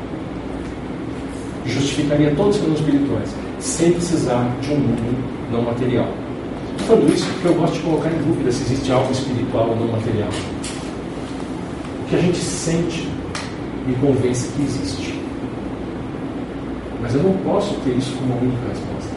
[1.66, 6.08] Justificaria todos os fenômenos espirituais, sem precisar de um mundo não material.
[6.80, 9.88] Falando isso porque eu gosto de colocar em dúvida se existe algo espiritual ou não
[9.88, 10.30] material.
[12.12, 13.08] Que a gente sente
[13.88, 15.18] me convence que existe.
[17.02, 19.16] Mas eu não posso ter isso como a única resposta.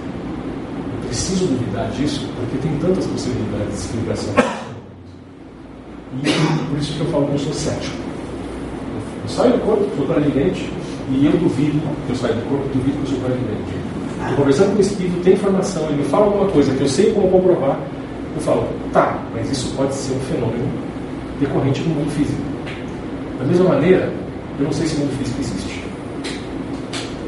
[1.03, 4.35] Eu preciso duvidar disso porque tem tantas possibilidades de explicação.
[6.23, 7.97] E por isso que eu falo que eu sou cético.
[9.25, 10.71] Eu saio do corpo, sou clarividente,
[11.11, 13.75] e eu duvido que eu saio do corpo, duvido que eu sou clarividente.
[14.21, 17.13] Estou conversando com o espírito, tem informação, ele me fala alguma coisa que eu sei
[17.13, 17.77] como comprovar,
[18.37, 20.69] eu falo, tá, mas isso pode ser um fenômeno
[21.41, 22.54] decorrente do mundo físico.
[23.39, 24.13] Da mesma maneira,
[24.59, 25.85] eu não sei se o mundo físico existe.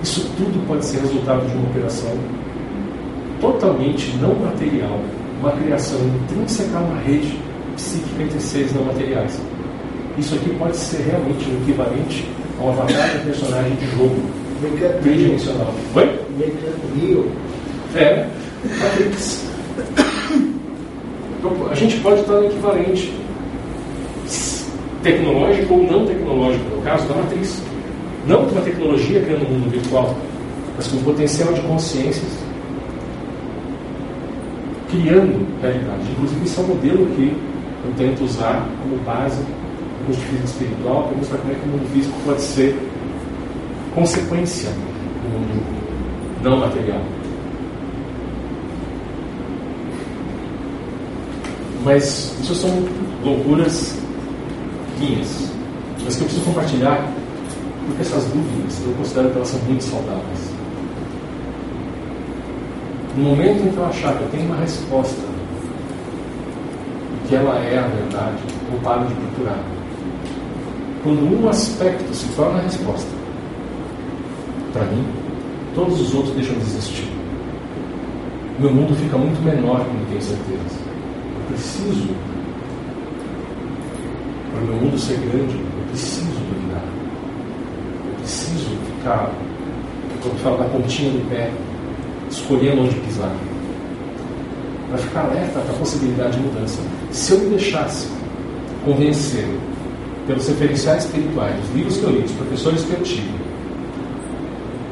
[0.02, 2.16] Isso tudo pode ser resultado de uma operação
[3.40, 5.00] totalmente não material,
[5.40, 7.36] uma criação intrínseca a uma rede
[7.74, 9.40] psíquica entre seres não materiais.
[10.18, 12.28] Isso aqui pode ser realmente o equivalente
[12.58, 14.16] a uma batalha de personagem de jogo
[15.02, 15.74] tridimensional.
[15.94, 16.20] Oi?
[16.94, 17.30] Rio.
[17.94, 18.26] É,
[18.64, 19.46] Matrix.
[21.38, 23.12] Então, a gente pode estar no equivalente
[25.06, 27.62] tecnológico ou não tecnológico, no caso da matriz.
[28.26, 30.16] Não com uma tecnologia criando um mundo virtual,
[30.76, 32.44] mas com potencial de consciências
[34.90, 36.10] criando realidade.
[36.10, 37.36] Inclusive, isso é um modelo que
[37.84, 41.92] eu tento usar como base no curso espiritual para mostrar como é que o mundo
[41.92, 42.76] físico pode ser
[43.94, 45.62] consequência do mundo
[46.42, 47.00] não material.
[51.84, 52.70] Mas isso são
[53.24, 53.96] loucuras
[54.98, 55.50] minhas,
[56.04, 57.12] mas que eu preciso compartilhar
[57.86, 60.56] porque essas dúvidas eu considero que elas são muito saudáveis.
[63.16, 65.22] No momento em que eu achar que eu tenho uma resposta
[67.28, 68.42] que ela é a verdade,
[68.72, 69.58] eu paro de procurar.
[71.02, 73.08] Quando um aspecto se torna a resposta,
[74.72, 75.04] para mim,
[75.74, 77.08] todos os outros deixam de existir.
[78.58, 80.78] Meu mundo fica muito menor quando tenho certeza.
[81.36, 82.14] Eu preciso,
[84.56, 86.82] para o meu mundo ser grande, eu preciso dominar.
[88.08, 89.30] Eu preciso ficar,
[90.22, 91.50] quando falo da pontinha do pé,
[92.30, 93.32] escolhendo onde pisar.
[94.88, 96.80] Para ficar alerta para a possibilidade de mudança.
[97.10, 98.08] Se eu me deixasse
[98.84, 99.46] convencer
[100.26, 103.34] pelos referenciais espirituais, os livros que eu li, os professores que eu tive,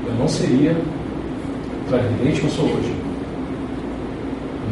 [0.07, 0.77] eu não seria
[1.89, 2.95] clarividente que eu sou hoje.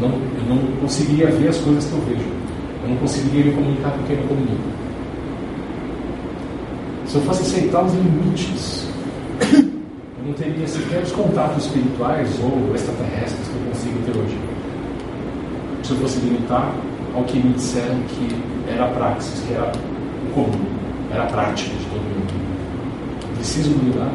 [0.00, 2.28] Não, eu não conseguiria ver as coisas que eu vejo.
[2.82, 4.81] Eu não conseguiria me comunicar com quem eu comunico.
[7.12, 8.86] Se eu fosse aceitar os limites,
[9.52, 14.38] eu não teria sequer os contatos espirituais ou extraterrestres que eu consigo ter hoje.
[15.82, 16.74] Se eu fosse limitar
[17.14, 18.34] ao que me disseram que
[18.66, 20.64] era praxis, que era o comum,
[21.12, 22.32] era a prática de todo mundo.
[23.28, 24.10] Eu preciso mudar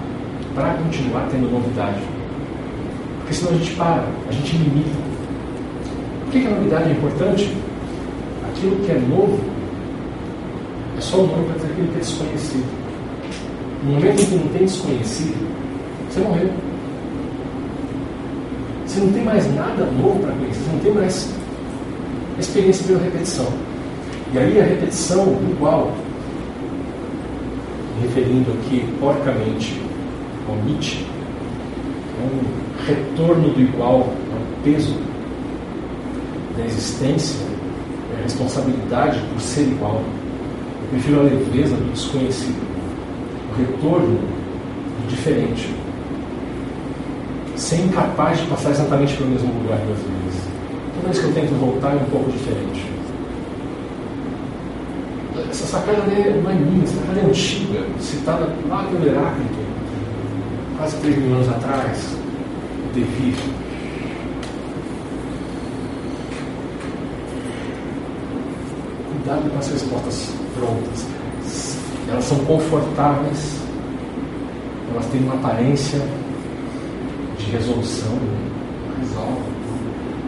[0.56, 2.02] para continuar tendo novidade.
[3.19, 4.98] Porque senão a gente para, a gente limita.
[6.24, 7.56] Por que, que a novidade é importante?
[8.49, 9.40] Aquilo que é novo
[10.98, 12.77] é só o nome para aquilo que é desconhecido.
[13.84, 15.48] No momento em que não tem desconhecido,
[16.10, 16.49] você morreu.
[18.86, 21.30] Você não tem mais nada novo para conhecer, você não tem mais
[22.40, 23.48] experiência pela repetição.
[24.34, 25.91] E aí a repetição igual,
[28.02, 29.82] referindo aqui porcamente
[30.49, 31.06] ao Nietzsche,
[32.20, 34.95] é um retorno do igual ao peso
[36.58, 37.45] da existência,
[38.16, 40.02] é a responsabilidade por ser igual.
[40.82, 42.66] Eu prefiro a leveza do desconhecido,
[43.57, 44.19] retorno
[45.09, 45.73] diferente,
[47.55, 50.47] ser incapaz de passar exatamente pelo mesmo lugar duas vezes.
[50.95, 52.85] Toda vez que eu tento voltar é um pouco diferente.
[55.49, 59.59] Essa sacada não é minha, essa sacada é antiga, citada lá pelo Heráclito,
[60.77, 62.15] quase 3 mil anos atrás,
[62.89, 63.35] o devir.
[69.11, 71.16] Cuidado com as respostas prontas.
[72.09, 73.59] Elas são confortáveis,
[74.91, 75.99] elas têm uma aparência
[77.38, 78.17] de resolução,
[78.99, 79.41] resolve.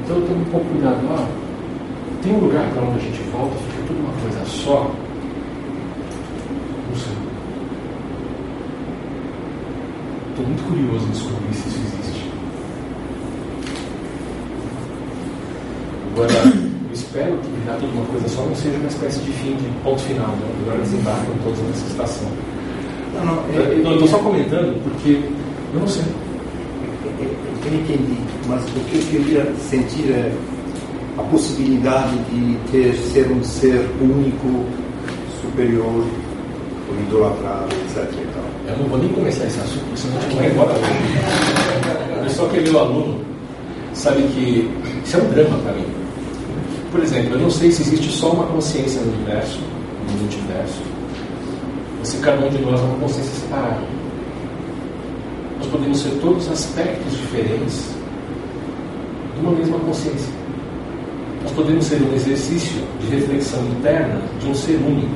[0.03, 0.99] Então eu tenho um pouco cuidado.
[1.11, 1.27] Ah,
[2.21, 4.91] tem um lugar para onde a gente volta, fica tudo uma coisa só.
[6.89, 7.13] Não sei.
[10.29, 12.31] Estou muito curioso em descobrir se isso existe.
[16.11, 19.69] Agora, eu espero que tudo uma coisa só não seja uma espécie de fim, de
[19.83, 20.47] ponto final, né?
[20.61, 22.27] Agora desembarcam todos nessa estação.
[23.15, 25.21] Não, não, Eu estou só comentando porque
[25.73, 26.03] eu não sei.
[27.65, 28.17] Eu entendi,
[28.47, 30.31] mas o que eu queria sentir é
[31.17, 34.65] a possibilidade de ter ser um ser único,
[35.41, 38.09] superior, ou idolatrado, etc.
[38.67, 40.73] Eu não vou nem começar esse assunto, porque senão a gente vai embora.
[42.19, 43.19] O pessoal que é meu aluno
[43.93, 44.71] sabe que
[45.03, 45.98] isso é um drama para mim.
[46.91, 49.59] Por exemplo, eu não sei se existe só uma consciência no universo,
[50.07, 50.81] no multiverso,
[51.99, 53.81] ou se cada um de nós é uma consciência separada.
[55.59, 57.89] Nós podemos ser todos aspectos diferentes
[59.35, 60.33] de uma mesma consciência.
[61.43, 65.13] Nós podemos ser um exercício de reflexão interna de um ser único,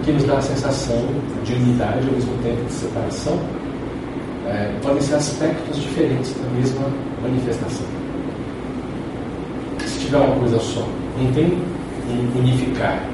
[0.00, 1.04] o que nos dá a sensação
[1.44, 3.40] de unidade ao mesmo tempo de separação.
[4.46, 6.86] É, podem ser aspectos diferentes da mesma
[7.22, 7.97] manifestação.
[10.08, 11.52] Tiver uma coisa só, não tem
[12.08, 13.06] um unificar,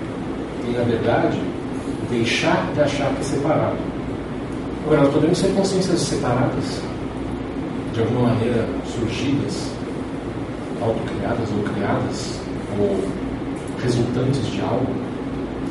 [0.64, 1.40] tem na verdade
[2.08, 3.76] deixar de achar que é separado.
[4.86, 6.80] Agora, nós podemos ser consciências separadas,
[7.92, 9.72] de alguma maneira surgidas,
[10.80, 12.40] autocriadas ou criadas,
[12.78, 12.96] ou
[13.82, 14.86] resultantes de algo,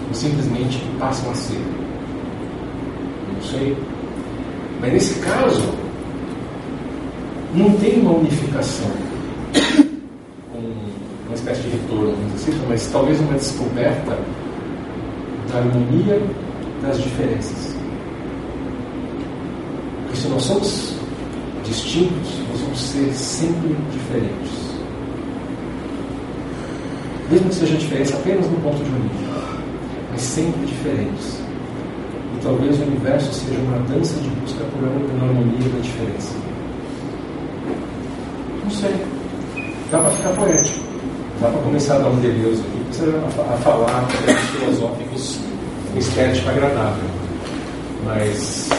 [0.09, 1.61] ou simplesmente passam a ser.
[3.33, 3.77] Não sei.
[4.81, 5.73] Mas nesse caso,
[7.55, 8.91] não tem uma unificação
[11.43, 12.17] espécie de retorno,
[12.69, 14.17] mas talvez uma descoberta
[15.51, 16.21] da harmonia
[16.81, 17.75] das diferenças.
[20.03, 20.95] Porque se nós somos
[21.65, 24.63] distintos, nós vamos ser sempre diferentes.
[27.29, 29.27] Mesmo que seja diferença apenas no ponto de origem,
[30.11, 31.39] mas sempre diferentes.
[32.35, 36.35] E talvez o universo seja uma dança de busca por uma harmonia da diferença.
[38.63, 38.95] Não sei.
[39.91, 40.92] Dá para ficar poético.
[41.41, 44.07] Dá para começar a dar um deleuze aqui, precisa a, a falar
[44.57, 45.39] filosóficos
[45.91, 47.09] com estética agradável.
[48.05, 48.69] Mas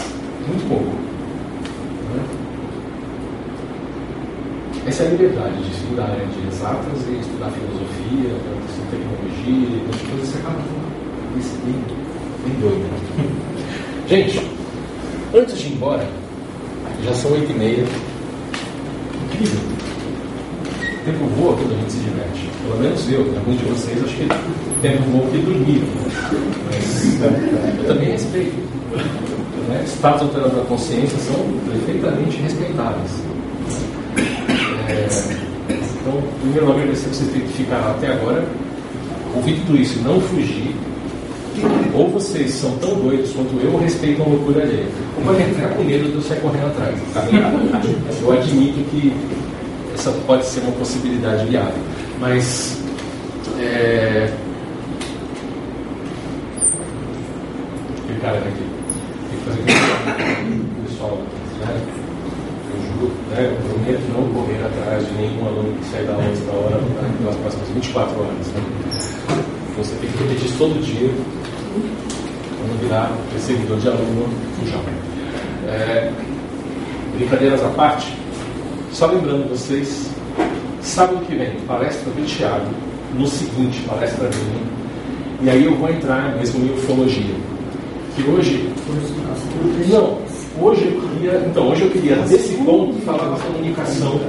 [0.47, 0.85] muito pouco.
[2.15, 2.25] Né?
[4.87, 8.31] Essa é a liberdade de estudar área de exatas e estudar filosofia,
[8.91, 10.59] tecnologia, e outras coisas, você acaba
[12.45, 12.85] bem doido.
[12.85, 13.31] Né?
[14.07, 14.51] Gente,
[15.35, 16.07] antes de ir embora,
[17.03, 17.85] já são oito e meia.
[19.33, 19.74] Incrível.
[21.05, 22.49] Tempo voa quando a gente se diverte.
[22.63, 24.27] Pelo menos eu, alguns de vocês, acho que
[24.81, 25.87] tempo voa porque dormiram.
[26.65, 28.57] Mas eu também respeito.
[29.69, 29.83] Né?
[29.85, 31.35] Estados alterados da consciência são
[31.71, 33.11] perfeitamente respeitáveis.
[34.89, 35.07] É,
[35.69, 38.43] então, primeiro, eu agradecer você ter ficado até agora,
[39.37, 40.75] ouvir tudo isso não fugir.
[41.95, 44.87] ou vocês são tão doidos quanto eu ou respeitam a loucura alheia.
[45.19, 46.95] Ou podem entrar com medo de eu sair correndo atrás.
[47.13, 47.27] Tá?
[48.23, 49.13] Eu admito que
[50.13, 51.83] pode ser uma possibilidade viável.
[52.21, 52.79] Mas.
[53.59, 54.31] É...
[58.21, 58.65] Cara aqui.
[59.29, 61.19] Tem que fazer o pessoal.
[61.61, 61.81] Né?
[62.71, 63.53] Eu juro, né?
[63.53, 66.81] eu prometo não correr atrás de nenhum aluno que sai da aula da hora
[67.23, 68.47] nas próximas 24 horas.
[68.47, 68.63] Né?
[69.77, 71.11] Você tem que repetir todo dia
[72.69, 74.29] não virar perseguidor de aluno.
[75.67, 76.11] É,
[77.17, 78.17] brincadeiras à parte,
[78.95, 80.09] só lembrando vocês,
[80.81, 82.67] sábado que vem, palestra do Tiago,
[83.19, 84.75] no seguinte, palestra minha,
[85.43, 87.35] e aí eu vou entrar mesmo em ufologia.
[88.15, 88.73] Que hoje.
[89.91, 90.19] Não,
[90.63, 91.45] hoje eu queria.
[91.45, 94.21] Então, hoje eu queria, desse ponto, falar da comunicação,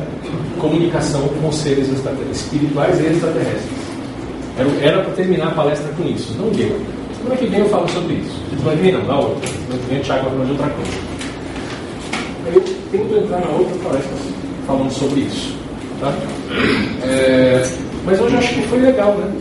[0.60, 1.88] comunicação com seres
[2.32, 3.86] espirituais e extraterrestres.
[4.82, 6.34] Era para terminar a palestra com isso.
[6.40, 6.76] Não deu.
[7.18, 8.42] Semana que vem eu falo sobre isso.
[8.58, 9.48] Semana que não, na outra.
[9.48, 11.16] Semana que vem o Thiago vai falar de outra coisa.
[12.48, 12.62] Eu
[12.92, 14.35] tento entrar na outra palestra
[14.66, 15.56] falando sobre isso.
[16.00, 16.14] Tá?
[17.04, 17.68] É,
[18.06, 19.32] mas hoje eu acho que foi legal, né?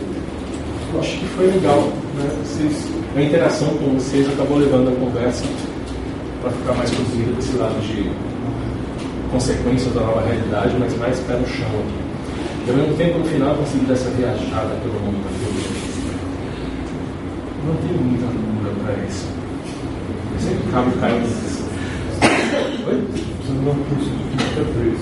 [0.93, 1.91] Eu acho que foi legal.
[2.15, 2.29] Né?
[2.43, 5.43] Vocês, a interação com vocês acabou levando a conversa
[6.41, 8.09] para ficar mais conduzida desse lado de
[9.31, 12.05] consequências da nova realidade, mas mais pé no chão aqui.
[12.67, 15.85] E ao mesmo tempo, no final, eu consegui dar essa viajada pelo mundo da teologia.
[17.65, 19.27] Não tem muita cura para isso.
[20.33, 21.63] Eu sempre acabo caindo nessa.
[22.87, 23.03] Oi?
[23.63, 24.24] Não
[24.55, 24.97] precisa três.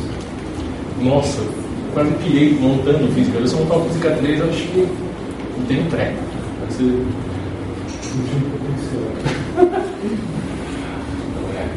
[1.01, 1.53] Nossa, eu
[1.93, 3.37] quase pirei montando física.
[3.37, 4.87] Eu montar uma física 3, eu acho que
[5.57, 6.15] não tem pré.
[6.59, 7.05] Vai ser.
[11.35, 11.67] Não é.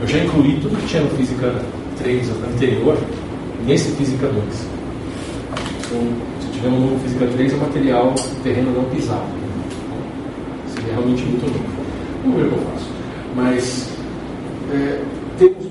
[0.00, 1.54] Eu já incluí tudo que tinha no Física
[1.98, 2.96] 3 anterior
[3.66, 4.44] nesse Física 2.
[5.86, 6.00] Então,
[6.40, 8.14] se tiver um novo Física 3, é um material
[8.44, 9.26] terreno não pisado.
[10.74, 11.64] Seria realmente muito novo.
[12.22, 12.90] Vamos ver o que eu faço.
[13.34, 13.88] Mas
[14.72, 15.02] é,
[15.38, 15.67] temos um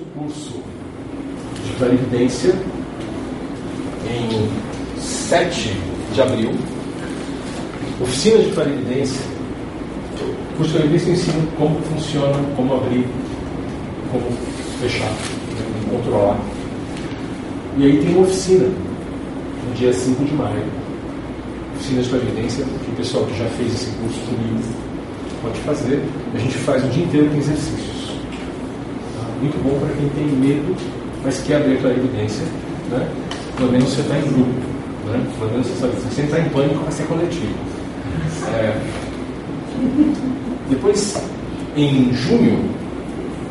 [1.78, 2.54] clarividência
[4.06, 4.50] em
[5.00, 5.78] 7
[6.14, 6.52] de abril.
[8.02, 9.22] Oficina de clarividência.
[10.22, 13.06] O curso de clarividência ensina como funciona, como abrir,
[14.12, 14.26] como
[14.82, 15.12] fechar,
[15.90, 16.40] como controlar.
[17.78, 18.66] E aí tem uma oficina,
[19.68, 20.64] no dia 5 de maio.
[21.76, 24.64] Oficina de clarividência, que o pessoal que já fez esse curso comigo
[25.44, 26.04] pode fazer.
[26.34, 28.14] A gente faz o dia inteiro com exercícios.
[29.16, 29.28] Tá?
[29.42, 30.76] Muito bom para quem tem medo,
[31.28, 32.46] mas que é para à evidência,
[32.90, 33.06] né?
[33.58, 34.62] pelo menos você está em grupo.
[35.08, 35.28] Né?
[35.38, 37.54] Pelo menos você sabe, se você entrar em pânico, vai ser coletivo.
[38.54, 38.82] É...
[40.70, 41.22] Depois,
[41.76, 42.70] em junho,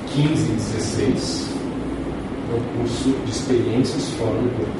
[0.06, 1.50] 15 e 16,
[2.50, 4.72] é um curso de experiências fora do grupo,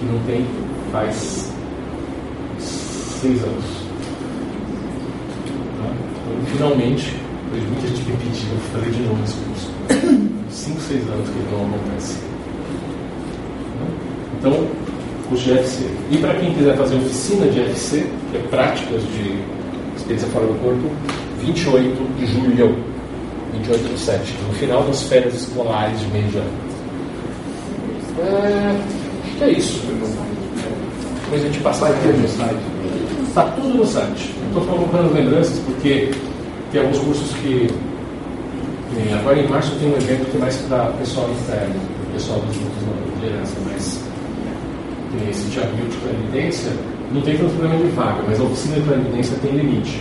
[0.00, 0.46] que não tem
[0.90, 1.52] faz
[2.58, 3.64] seis anos.
[5.76, 5.92] Tá?
[5.92, 9.22] Então, finalmente, depois de muita gente me pediu, eu falei de novo
[10.64, 12.14] 5, 6 anos que não acontece.
[13.80, 13.86] Né?
[14.38, 14.66] Então,
[15.28, 19.40] curso de E para quem quiser fazer oficina de FC, que é práticas de
[19.96, 20.90] experiência fora do corpo,
[21.40, 22.78] 28 de julho,
[23.52, 26.50] 28 de 7, no final das férias escolares de meio de ano.
[28.20, 28.80] É,
[29.24, 29.80] acho que é isso.
[31.24, 32.58] Depois a gente passa aqui no site.
[33.28, 34.34] Está tudo no site.
[34.48, 36.10] Estou colocando lembranças porque
[36.70, 37.68] tem alguns cursos que
[38.94, 41.74] Agora em março tem um evento que é mais para pessoal interno,
[42.12, 44.00] pessoal dos grupos de liderança, mas
[45.10, 46.70] tem esse de abril de previdência,
[47.12, 50.00] não tem tanto problema de vaga, mas a oficina de previdência tem limite.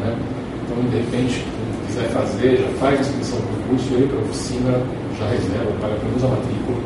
[0.00, 0.16] Né?
[0.64, 4.18] Então, de repente, quem quiser fazer, já faz a inscrição para o curso, aí para
[4.18, 4.72] a oficina,
[5.18, 6.78] já reserva, paga pelo menos a matrícula,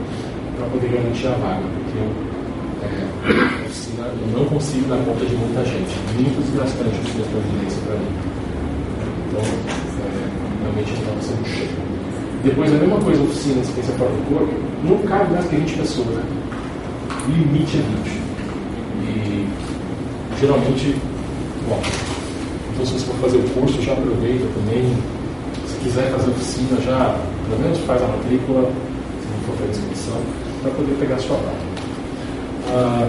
[0.56, 1.98] para poder garantir a vaga, porque
[2.84, 5.94] é, a oficina eu não consigo dar conta de muita gente.
[6.14, 8.12] Muito desgastante a oficina de previdência para mim.
[9.28, 9.87] Então, é,
[10.68, 11.68] realmente estava sendo cheio.
[12.44, 14.54] Depois, a mesma coisa, oficina de ciência fora do corpo,
[14.84, 16.22] não cabe mais que 20 pessoas, né?
[17.28, 18.28] Limite é 20.
[19.02, 19.48] E
[20.40, 20.96] geralmente,
[21.68, 21.80] bom,
[22.72, 24.96] então se você for fazer o curso, já aproveita também.
[25.66, 27.18] Se quiser fazer oficina, já
[27.48, 30.20] pelo menos faz a matrícula, se não for fazer inscrição,
[30.62, 31.68] para poder pegar a sua vaga.
[32.70, 33.08] Ah,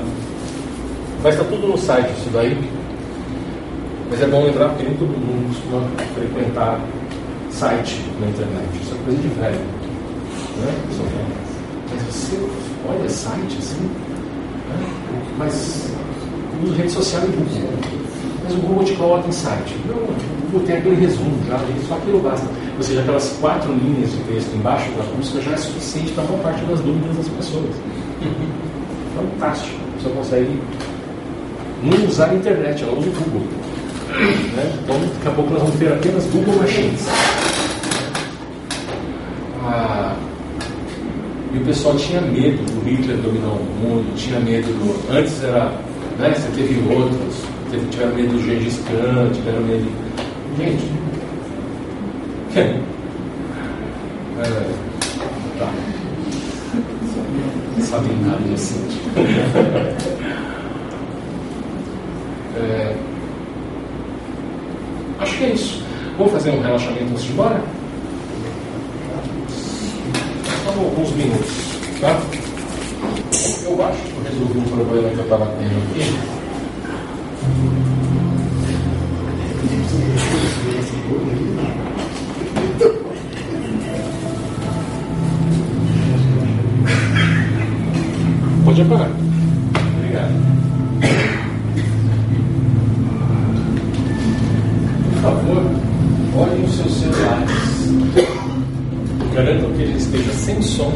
[1.30, 2.58] estar tudo no site isso daí.
[4.10, 5.82] Mas é bom lembrar porque nem todo mundo costuma
[6.16, 6.80] frequentar
[7.52, 8.68] site na internet.
[8.82, 9.60] Isso é coisa de velho.
[10.58, 10.74] Né?
[11.92, 12.38] Mas você
[12.88, 14.86] olha site assim, né?
[15.38, 15.90] mas
[16.64, 17.70] usa rede social e Google.
[18.44, 19.76] Mas o Google te coloca em site.
[19.88, 22.48] Não, o Google tem aquele resumo já, só aquilo basta.
[22.78, 26.40] Ou seja, aquelas quatro linhas de texto embaixo da busca já é suficiente para boa
[26.40, 27.76] parte das dúvidas das pessoas.
[29.16, 29.80] Fantástico.
[30.02, 30.60] Você consegue
[31.84, 33.48] não usar a internet, ela usa o Google.
[34.10, 34.80] Né?
[34.84, 37.06] Então, daqui a pouco nós vamos ter apenas Google Machines.
[41.52, 45.14] E o pessoal tinha medo do Hitler dominar o mundo, tinha medo do.
[45.14, 45.72] Antes era.
[46.20, 49.92] Né, você teve outros, teve, tiveram medo do Gengis Khan, tiveram medo.
[50.58, 50.84] Gente.
[54.40, 54.46] É,
[55.60, 55.70] tá.
[57.82, 59.02] Sabem nada inocente.
[62.56, 62.96] É,
[65.20, 65.84] acho que é isso.
[66.18, 67.62] Vamos fazer um relaxamento antes de ir embora?
[70.70, 71.50] Só alguns minutos,
[72.00, 72.22] tá?
[73.64, 76.04] Eu acho que eu resolvi um problema que eu estava tendo aqui.
[88.64, 89.29] Pode apagar.
[99.40, 100.92] Garantam que ele esteja sem som.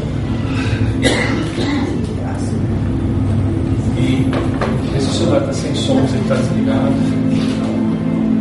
[3.96, 6.92] E se o celular está sem som, se ele está desligado.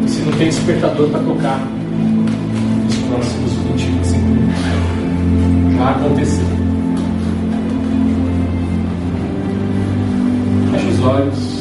[0.04, 1.66] E se não tem despertador para tocar
[2.84, 4.62] nos próximos 20, 25 minutos.
[5.78, 6.46] Já aconteceu.
[10.70, 11.53] Feche os olhos.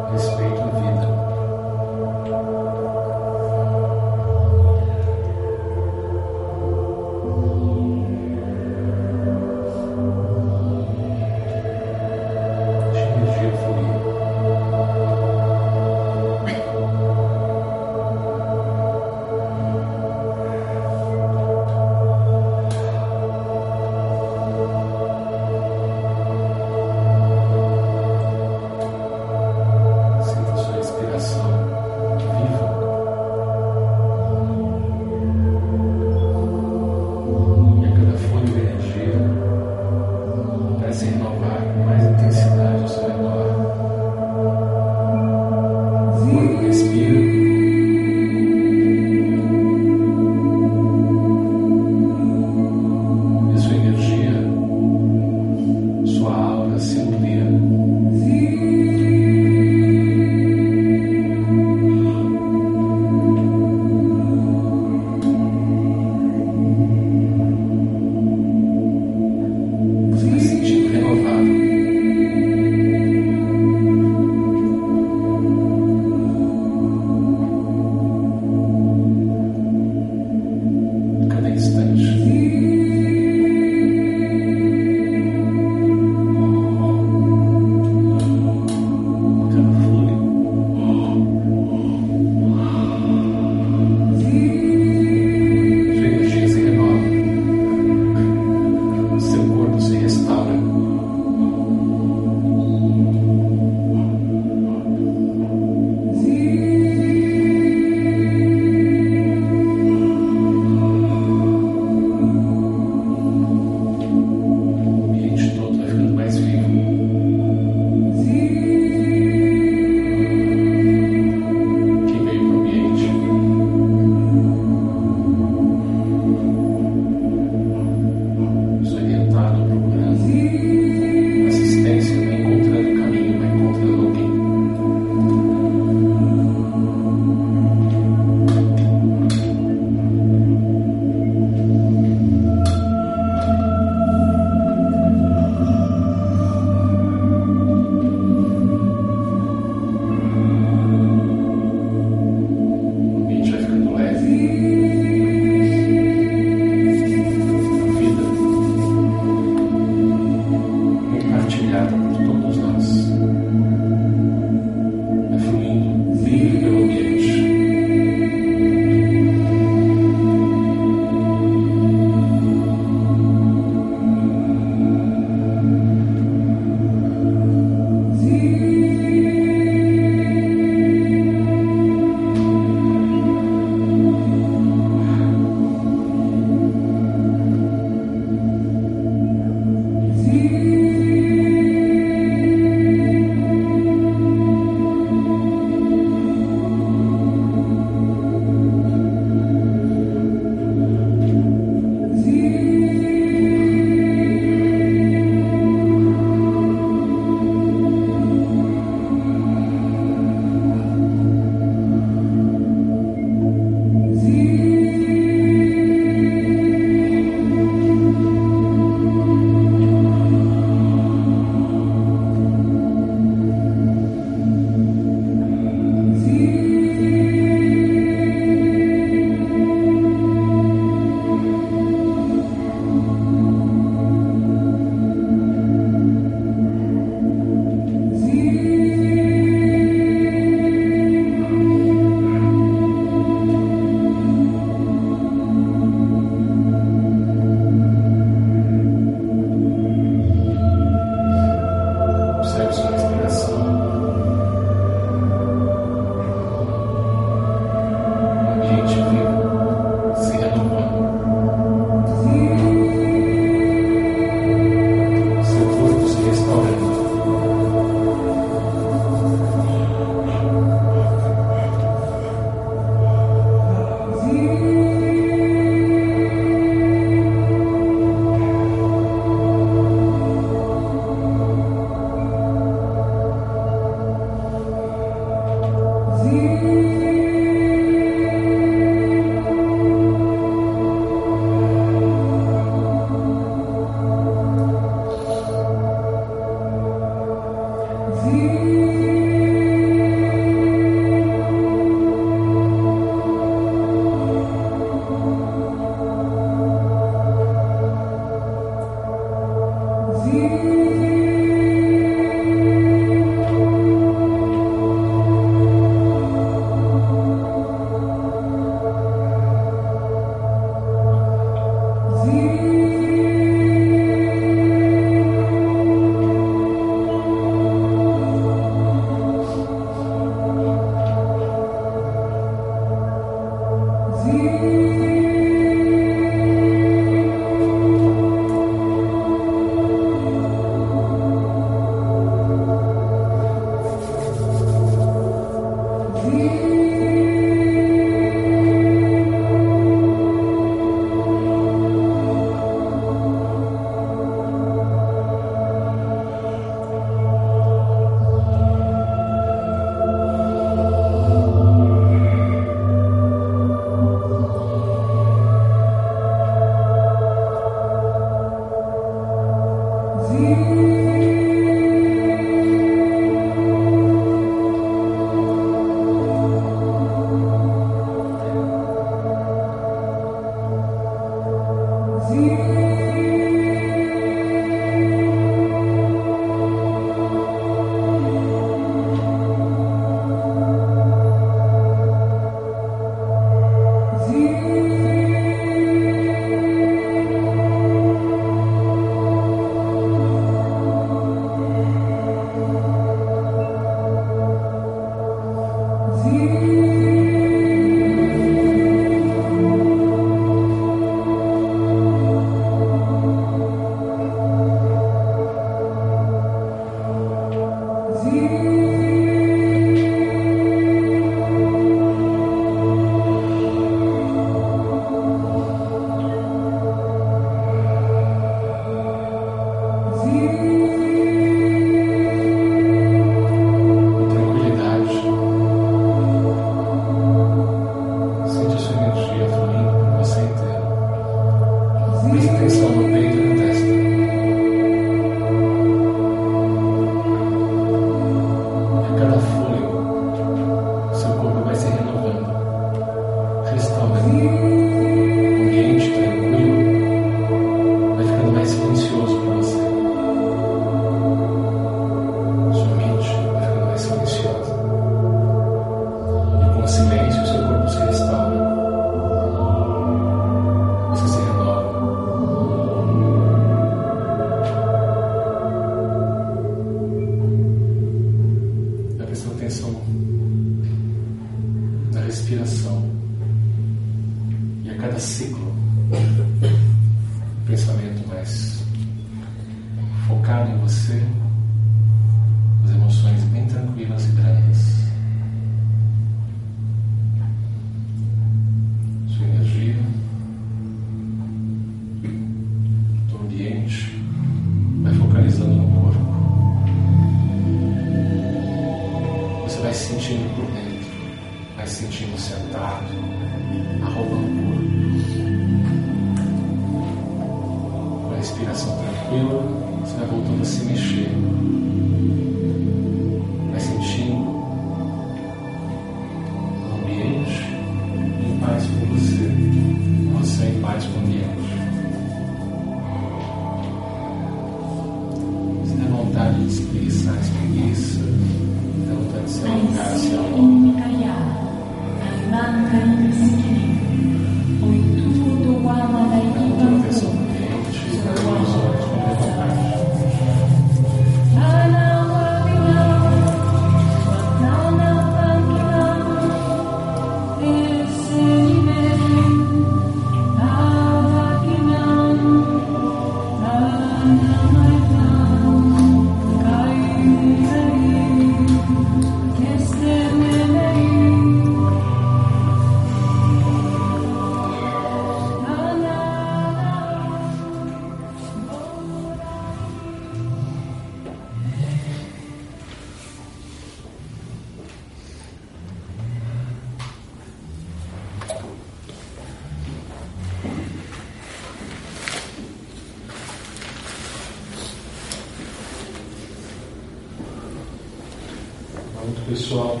[599.73, 600.00] well.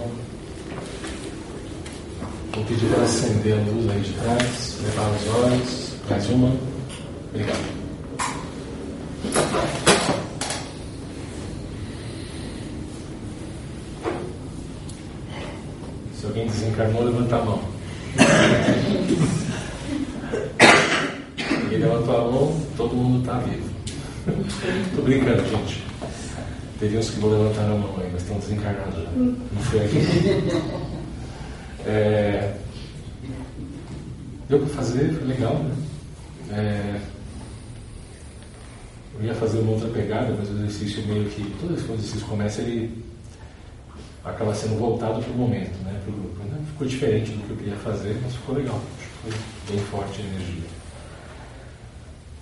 [45.01, 45.99] Voltado para o momento, né?
[46.03, 46.43] Para o grupo.
[46.43, 46.57] Né?
[46.67, 48.79] Ficou diferente do que eu queria fazer, mas ficou legal.
[49.23, 49.31] Foi
[49.69, 50.69] bem forte a energia.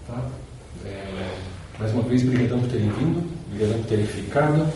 [0.08, 0.26] Tá?
[0.86, 1.38] É...
[1.80, 4.74] Mais uma vez, obrigadão por terem vindo, obrigadão por terem ficado.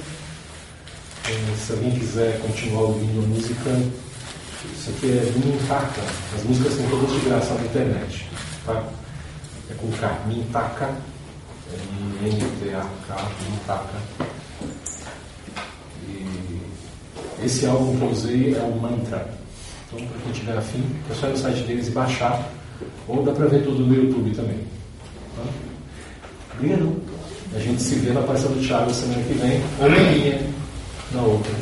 [1.26, 3.70] É, se alguém quiser continuar ouvindo a música,
[4.74, 6.02] isso aqui é Mintaka.
[6.36, 8.30] As músicas são todas de graça na internet.
[8.66, 8.84] Tá?
[9.70, 10.96] É com K, Mintaka.
[11.72, 13.98] É M-N-T-A-K, Mintaka.
[16.08, 16.54] E
[17.46, 19.28] esse álbum que eu usei é o Mantra.
[19.88, 22.50] Então, para quem tiver afim, é só ir no site deles e baixar.
[23.08, 24.60] Ou dá para ver tudo no YouTube também.
[25.36, 25.44] Tá?
[27.56, 30.42] A gente se vê na palestra do Thiago semana que vem, ou na minha,
[31.12, 31.54] na outra.